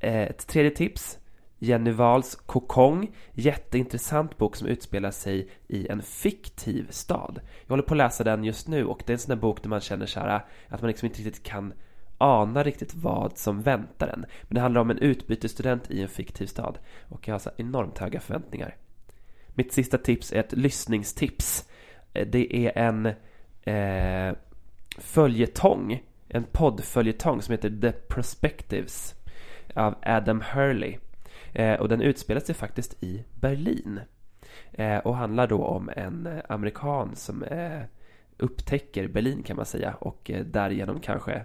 eh, 0.00 0.22
ett 0.22 0.46
tredje 0.46 0.70
tips 0.70 1.18
Jenny 1.58 1.90
Wahls 1.90 2.34
Kokong, 2.34 3.10
jätteintressant 3.32 4.38
bok 4.38 4.56
som 4.56 4.68
utspelar 4.68 5.10
sig 5.10 5.48
i 5.68 5.88
en 5.88 6.02
fiktiv 6.02 6.86
stad. 6.90 7.40
Jag 7.62 7.68
håller 7.68 7.82
på 7.82 7.94
att 7.94 7.98
läsa 7.98 8.24
den 8.24 8.44
just 8.44 8.68
nu 8.68 8.84
och 8.84 9.02
det 9.06 9.12
är 9.12 9.14
en 9.14 9.18
sån 9.18 9.36
där 9.36 9.42
bok 9.42 9.62
där 9.62 9.70
man 9.70 9.80
känner 9.80 10.06
så 10.06 10.20
här 10.20 10.44
att 10.68 10.80
man 10.80 10.88
liksom 10.88 11.06
inte 11.06 11.18
riktigt 11.18 11.42
kan 11.42 11.72
ana 12.18 12.62
riktigt 12.62 12.94
vad 12.94 13.38
som 13.38 13.62
väntar 13.62 14.08
en. 14.08 14.20
Men 14.42 14.54
det 14.54 14.60
handlar 14.60 14.80
om 14.80 14.90
en 14.90 14.98
utbytesstudent 14.98 15.90
i 15.90 16.02
en 16.02 16.08
fiktiv 16.08 16.46
stad 16.46 16.78
och 17.08 17.28
jag 17.28 17.34
har 17.34 17.38
så 17.38 17.50
enormt 17.56 17.98
höga 17.98 18.20
förväntningar. 18.20 18.76
Mitt 19.54 19.72
sista 19.72 19.98
tips 19.98 20.32
är 20.32 20.40
ett 20.40 20.52
lyssningstips. 20.52 21.68
Eh, 22.12 22.26
det 22.26 22.56
är 22.56 22.78
en 22.78 23.06
eh, 23.62 24.36
följetong, 24.98 26.02
en 26.28 26.44
poddföljetong 26.44 27.42
som 27.42 27.52
heter 27.52 27.80
The 27.80 27.92
Prospectives 27.92 29.14
av 29.74 29.94
Adam 30.02 30.42
Hurley. 30.52 30.98
Eh, 31.52 31.80
och 31.80 31.88
den 31.88 32.00
utspelar 32.00 32.40
sig 32.40 32.54
faktiskt 32.54 33.02
i 33.02 33.24
Berlin. 33.40 34.00
Eh, 34.72 34.98
och 34.98 35.16
handlar 35.16 35.46
då 35.46 35.64
om 35.64 35.90
en 35.96 36.26
eh, 36.26 36.38
amerikan 36.48 37.16
som 37.16 37.42
eh, 37.42 37.80
upptäcker 38.38 39.08
Berlin 39.08 39.42
kan 39.42 39.56
man 39.56 39.66
säga 39.66 39.94
och 39.94 40.30
eh, 40.30 40.44
därigenom 40.44 41.00
kanske 41.00 41.44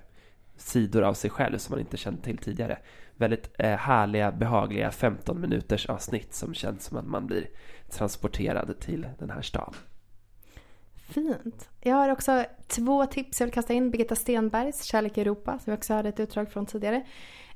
sidor 0.56 1.04
av 1.04 1.14
sig 1.14 1.30
själv 1.30 1.58
som 1.58 1.74
man 1.74 1.80
inte 1.80 1.98
kände 1.98 2.22
till 2.22 2.38
tidigare. 2.38 2.78
Väldigt 3.16 3.52
eh, 3.58 3.76
härliga, 3.78 4.32
behagliga 4.32 4.92
15 4.92 5.42
minuters 5.42 5.86
avsnitt 5.86 6.34
som 6.34 6.54
känns 6.54 6.84
som 6.84 6.98
att 6.98 7.08
man 7.08 7.28
blir 7.28 7.48
transporterad 7.92 8.80
till 8.80 9.08
den 9.20 9.30
här 9.30 9.42
staden. 9.42 9.74
Fint. 10.96 11.70
Jag 11.82 11.96
har 11.96 12.10
också 12.10 12.46
två 12.68 13.06
tips 13.06 13.40
jag 13.40 13.48
vill 13.48 13.54
kasta 13.54 13.74
in. 13.74 13.92
Birgitta 13.92 14.16
Stenbergs 14.16 14.84
Kärlek 14.84 15.18
i 15.18 15.22
Europa, 15.22 15.60
som 15.60 15.72
vi 15.72 15.78
också 15.78 15.94
hörde 15.94 16.10
ett 16.10 16.20
utdrag 16.20 16.52
från 16.52 16.66
tidigare. 16.66 17.06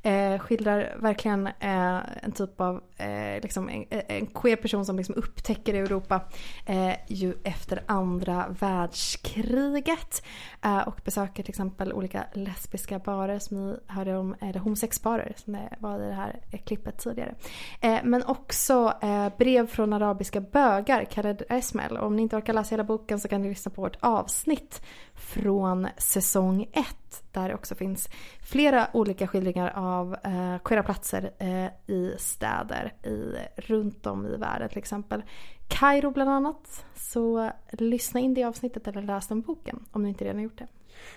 Eh, 0.05 0.39
skildrar 0.39 0.97
verkligen 0.99 1.47
eh, 1.47 1.99
en 2.21 2.31
typ 2.31 2.61
av 2.61 2.81
eh, 2.97 3.41
liksom 3.41 3.69
en, 3.69 3.85
en 3.89 4.25
queer 4.25 4.55
person 4.55 4.85
som 4.85 4.97
liksom 4.97 5.15
upptäcker 5.15 5.73
Europa 5.73 6.21
eh, 6.65 6.93
ju 7.07 7.33
efter 7.43 7.83
andra 7.85 8.45
världskriget. 8.59 10.23
Eh, 10.61 10.87
och 10.87 11.01
besöker 11.05 11.43
till 11.43 11.51
exempel 11.51 11.93
olika 11.93 12.25
lesbiska 12.33 12.99
barer 12.99 13.39
som 13.39 13.57
ni 13.57 13.77
hörde 13.87 14.17
om, 14.17 14.35
eller 14.41 14.59
homosexbarer 14.59 15.33
som 15.37 15.53
det 15.53 15.75
var 15.79 15.99
i 15.99 16.07
det 16.07 16.13
här 16.13 16.39
eh, 16.51 16.59
klippet 16.59 16.97
tidigare. 16.97 17.35
Eh, 17.81 17.99
men 18.03 18.23
också 18.23 18.93
eh, 19.01 19.29
brev 19.37 19.67
från 19.67 19.93
arabiska 19.93 20.41
bögar, 20.41 21.05
Khaled 21.05 21.43
Esmail. 21.49 21.97
Om 21.97 22.15
ni 22.15 22.21
inte 22.21 22.35
orkar 22.35 22.53
läsa 22.53 22.73
hela 22.73 22.83
boken 22.83 23.19
så 23.19 23.27
kan 23.27 23.41
ni 23.41 23.49
lyssna 23.49 23.71
på 23.71 23.81
vårt 23.81 23.97
avsnitt 23.99 24.81
från 25.15 25.87
säsong 25.97 26.67
1 26.73 26.85
där 27.31 27.49
det 27.49 27.55
också 27.55 27.75
finns 27.75 28.09
flera 28.41 28.87
olika 28.93 29.27
skildringar 29.27 29.71
av 29.75 30.13
eh, 30.23 30.57
queera 30.63 30.83
platser 30.83 31.31
eh, 31.39 31.93
i 31.95 32.15
städer 32.17 32.93
i, 33.03 33.35
runt 33.55 34.05
om 34.05 34.25
i 34.27 34.37
världen 34.37 34.69
till 34.69 34.77
exempel. 34.77 35.23
Kairo 35.67 36.11
bland 36.11 36.29
annat. 36.29 36.85
Så 36.95 37.51
lyssna 37.71 38.19
in 38.19 38.33
det 38.33 38.43
avsnittet 38.43 38.87
eller 38.87 39.01
läs 39.01 39.27
den 39.27 39.41
boken 39.41 39.85
om 39.91 40.03
ni 40.03 40.09
inte 40.09 40.25
redan 40.25 40.41
gjort 40.41 40.57
det. 40.57 40.67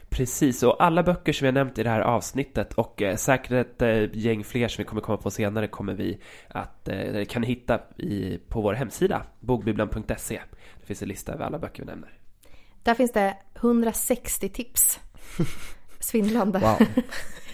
Precis, 0.09 0.63
och 0.63 0.83
alla 0.83 1.03
böcker 1.03 1.33
som 1.33 1.45
vi 1.45 1.49
har 1.49 1.53
nämnt 1.53 1.79
i 1.79 1.83
det 1.83 1.91
här 1.91 2.01
avsnittet 2.01 2.75
och 2.75 3.03
eh, 3.03 3.17
säkert 3.17 3.53
ett 3.53 3.83
eh, 3.83 4.17
gäng 4.17 4.45
fler 4.45 4.69
som 4.69 4.83
vi 4.83 4.87
kommer 4.87 5.03
komma 5.03 5.19
på 5.19 5.31
senare 5.31 5.69
kommer 5.69 5.95
vi 5.95 6.19
att 6.49 6.89
eh, 6.89 7.25
kan 7.25 7.43
ni 7.43 7.49
hitta 7.49 7.81
i, 7.97 8.39
på 8.49 8.61
vår 8.61 8.73
hemsida 8.73 9.23
bokbibblan.se. 9.41 10.41
Det 10.81 10.87
finns 10.87 11.03
en 11.03 11.09
lista 11.09 11.33
över 11.33 11.45
alla 11.45 11.59
böcker 11.59 11.83
vi 11.83 11.87
nämner. 11.87 12.13
Där 12.87 12.95
finns 12.95 13.13
det 13.13 13.37
160 13.55 14.49
tips. 14.49 15.01
Svindlande. 16.01 16.59
Wow. 16.59 16.87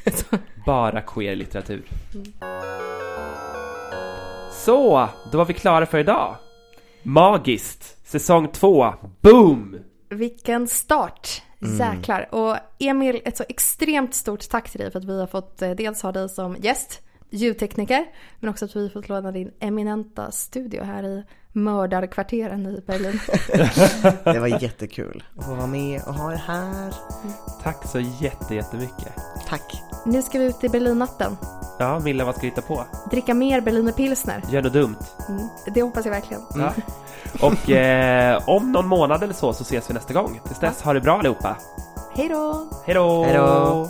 Bara 0.66 1.00
queer 1.00 1.36
litteratur. 1.36 1.82
Så, 4.50 5.08
då 5.32 5.38
var 5.38 5.44
vi 5.44 5.54
klara 5.54 5.86
för 5.86 5.98
idag. 5.98 6.36
Magiskt! 7.02 8.08
Säsong 8.08 8.48
två, 8.48 8.94
boom! 9.20 9.78
vilken 10.08 10.68
start! 10.68 11.42
Jäklar. 11.78 12.34
Och 12.34 12.56
Emil, 12.78 13.20
ett 13.24 13.36
så 13.36 13.44
extremt 13.48 14.14
stort 14.14 14.48
tack 14.48 14.70
till 14.70 14.80
dig 14.80 14.90
för 14.90 14.98
att 14.98 15.04
vi 15.04 15.20
har 15.20 15.26
fått 15.26 15.62
eh, 15.62 15.70
dels 15.70 16.02
ha 16.02 16.12
dig 16.12 16.28
som 16.28 16.56
gäst, 16.60 17.02
ljudtekniker, 17.30 18.06
men 18.40 18.50
också 18.50 18.64
att 18.64 18.76
vi 18.76 18.90
fått 18.90 19.08
låna 19.08 19.32
din 19.32 19.52
eminenta 19.60 20.30
studio 20.30 20.82
här 20.82 21.02
i 21.02 21.24
mördarkvarteren 21.52 22.66
i 22.66 22.82
Berlin. 22.86 23.20
Det 24.24 24.40
var 24.40 24.62
jättekul 24.62 25.24
att 25.38 25.44
få 25.44 25.54
vara 25.54 25.66
med 25.66 26.02
och 26.06 26.14
ha 26.14 26.32
er 26.32 26.42
här. 26.46 26.94
Tack 27.62 27.86
så 27.88 28.00
jätte, 28.00 28.54
jättemycket. 28.54 29.12
Tack. 29.48 29.82
Nu 30.06 30.22
ska 30.22 30.38
vi 30.38 30.44
ut 30.44 30.64
i 30.64 30.68
Berlinnatten. 30.68 31.36
Ja, 31.78 31.98
Milla, 31.98 32.24
vad 32.24 32.34
ska 32.34 32.42
vi 32.42 32.48
hitta 32.48 32.62
på? 32.62 32.84
Dricka 33.10 33.34
mer 33.34 33.60
Berliner 33.60 33.92
pilsner. 33.92 34.42
Gör 34.50 34.62
något 34.62 34.72
dumt? 34.72 34.96
Mm. 35.28 35.48
Det 35.74 35.82
hoppas 35.82 36.04
jag 36.04 36.12
verkligen. 36.12 36.42
Ja. 36.54 36.72
Och 37.40 37.70
eh, 37.70 38.48
om 38.48 38.72
någon 38.72 38.86
månad 38.86 39.22
eller 39.22 39.34
så 39.34 39.52
så 39.52 39.62
ses 39.62 39.90
vi 39.90 39.94
nästa 39.94 40.14
gång. 40.14 40.40
Tills 40.46 40.58
dess, 40.58 40.82
ha 40.82 40.92
det 40.92 41.00
bra 41.00 41.18
allihopa. 41.18 41.56
Hej 42.14 42.28
då! 42.28 42.68
Hej 42.86 42.94
då! 42.94 43.88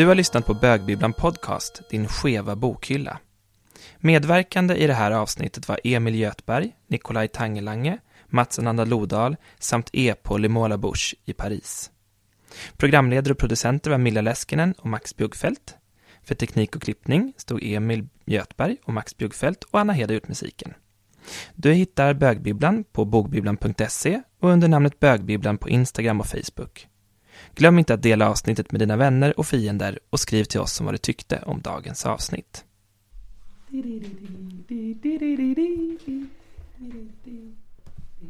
Du 0.00 0.06
har 0.06 0.14
lyssnat 0.14 0.46
på 0.46 0.54
Bögbibblan 0.54 1.12
Podcast, 1.12 1.82
din 1.90 2.08
skeva 2.08 2.56
bokhylla. 2.56 3.18
Medverkande 3.98 4.74
i 4.74 4.86
det 4.86 4.94
här 4.94 5.10
avsnittet 5.10 5.68
var 5.68 5.80
Emil 5.84 6.14
Götberg, 6.14 6.72
Nikolaj 6.86 7.28
Tangelange, 7.28 7.98
Mats 8.26 8.58
Ananda 8.58 8.84
Lodahl 8.84 9.36
samt 9.58 9.90
E.P. 9.92 10.38
Limola 10.38 10.78
Bush 10.78 11.14
i 11.24 11.32
Paris. 11.32 11.90
Programledare 12.76 13.32
och 13.32 13.38
producenter 13.38 13.90
var 13.90 13.98
Milla 13.98 14.20
Leskinen 14.20 14.74
och 14.78 14.86
Max 14.86 15.16
Bjuggfeldt. 15.16 15.74
För 16.22 16.34
teknik 16.34 16.76
och 16.76 16.82
klippning 16.82 17.32
stod 17.36 17.60
Emil 17.62 18.08
Götberg 18.24 18.76
och 18.84 18.92
Max 18.92 19.16
Bjuggfeldt 19.16 19.64
och 19.64 19.80
Anna 19.80 19.92
Hed 19.92 20.10
ut 20.10 20.28
musiken. 20.28 20.74
Du 21.54 21.72
hittar 21.72 22.14
Bögbibblan 22.14 22.84
på 22.92 23.04
bogbibblan.se 23.04 24.22
och 24.40 24.50
under 24.50 24.68
namnet 24.68 25.00
Bögbibblan 25.00 25.58
på 25.58 25.68
Instagram 25.68 26.20
och 26.20 26.26
Facebook. 26.26 26.88
Glöm 27.54 27.78
inte 27.78 27.94
att 27.94 28.02
dela 28.02 28.30
avsnittet 28.30 28.72
med 28.72 28.80
dina 28.80 28.96
vänner 28.96 29.38
och 29.38 29.46
fiender 29.46 29.98
och 30.10 30.20
skriv 30.20 30.44
till 30.44 30.60
oss 30.60 30.80
om 30.80 30.86
vad 30.86 30.94
du 30.94 30.98
tyckte 30.98 31.42
om 31.46 31.60
dagens 31.60 32.06
avsnitt. 32.06 32.64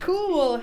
Cool! 0.00 0.60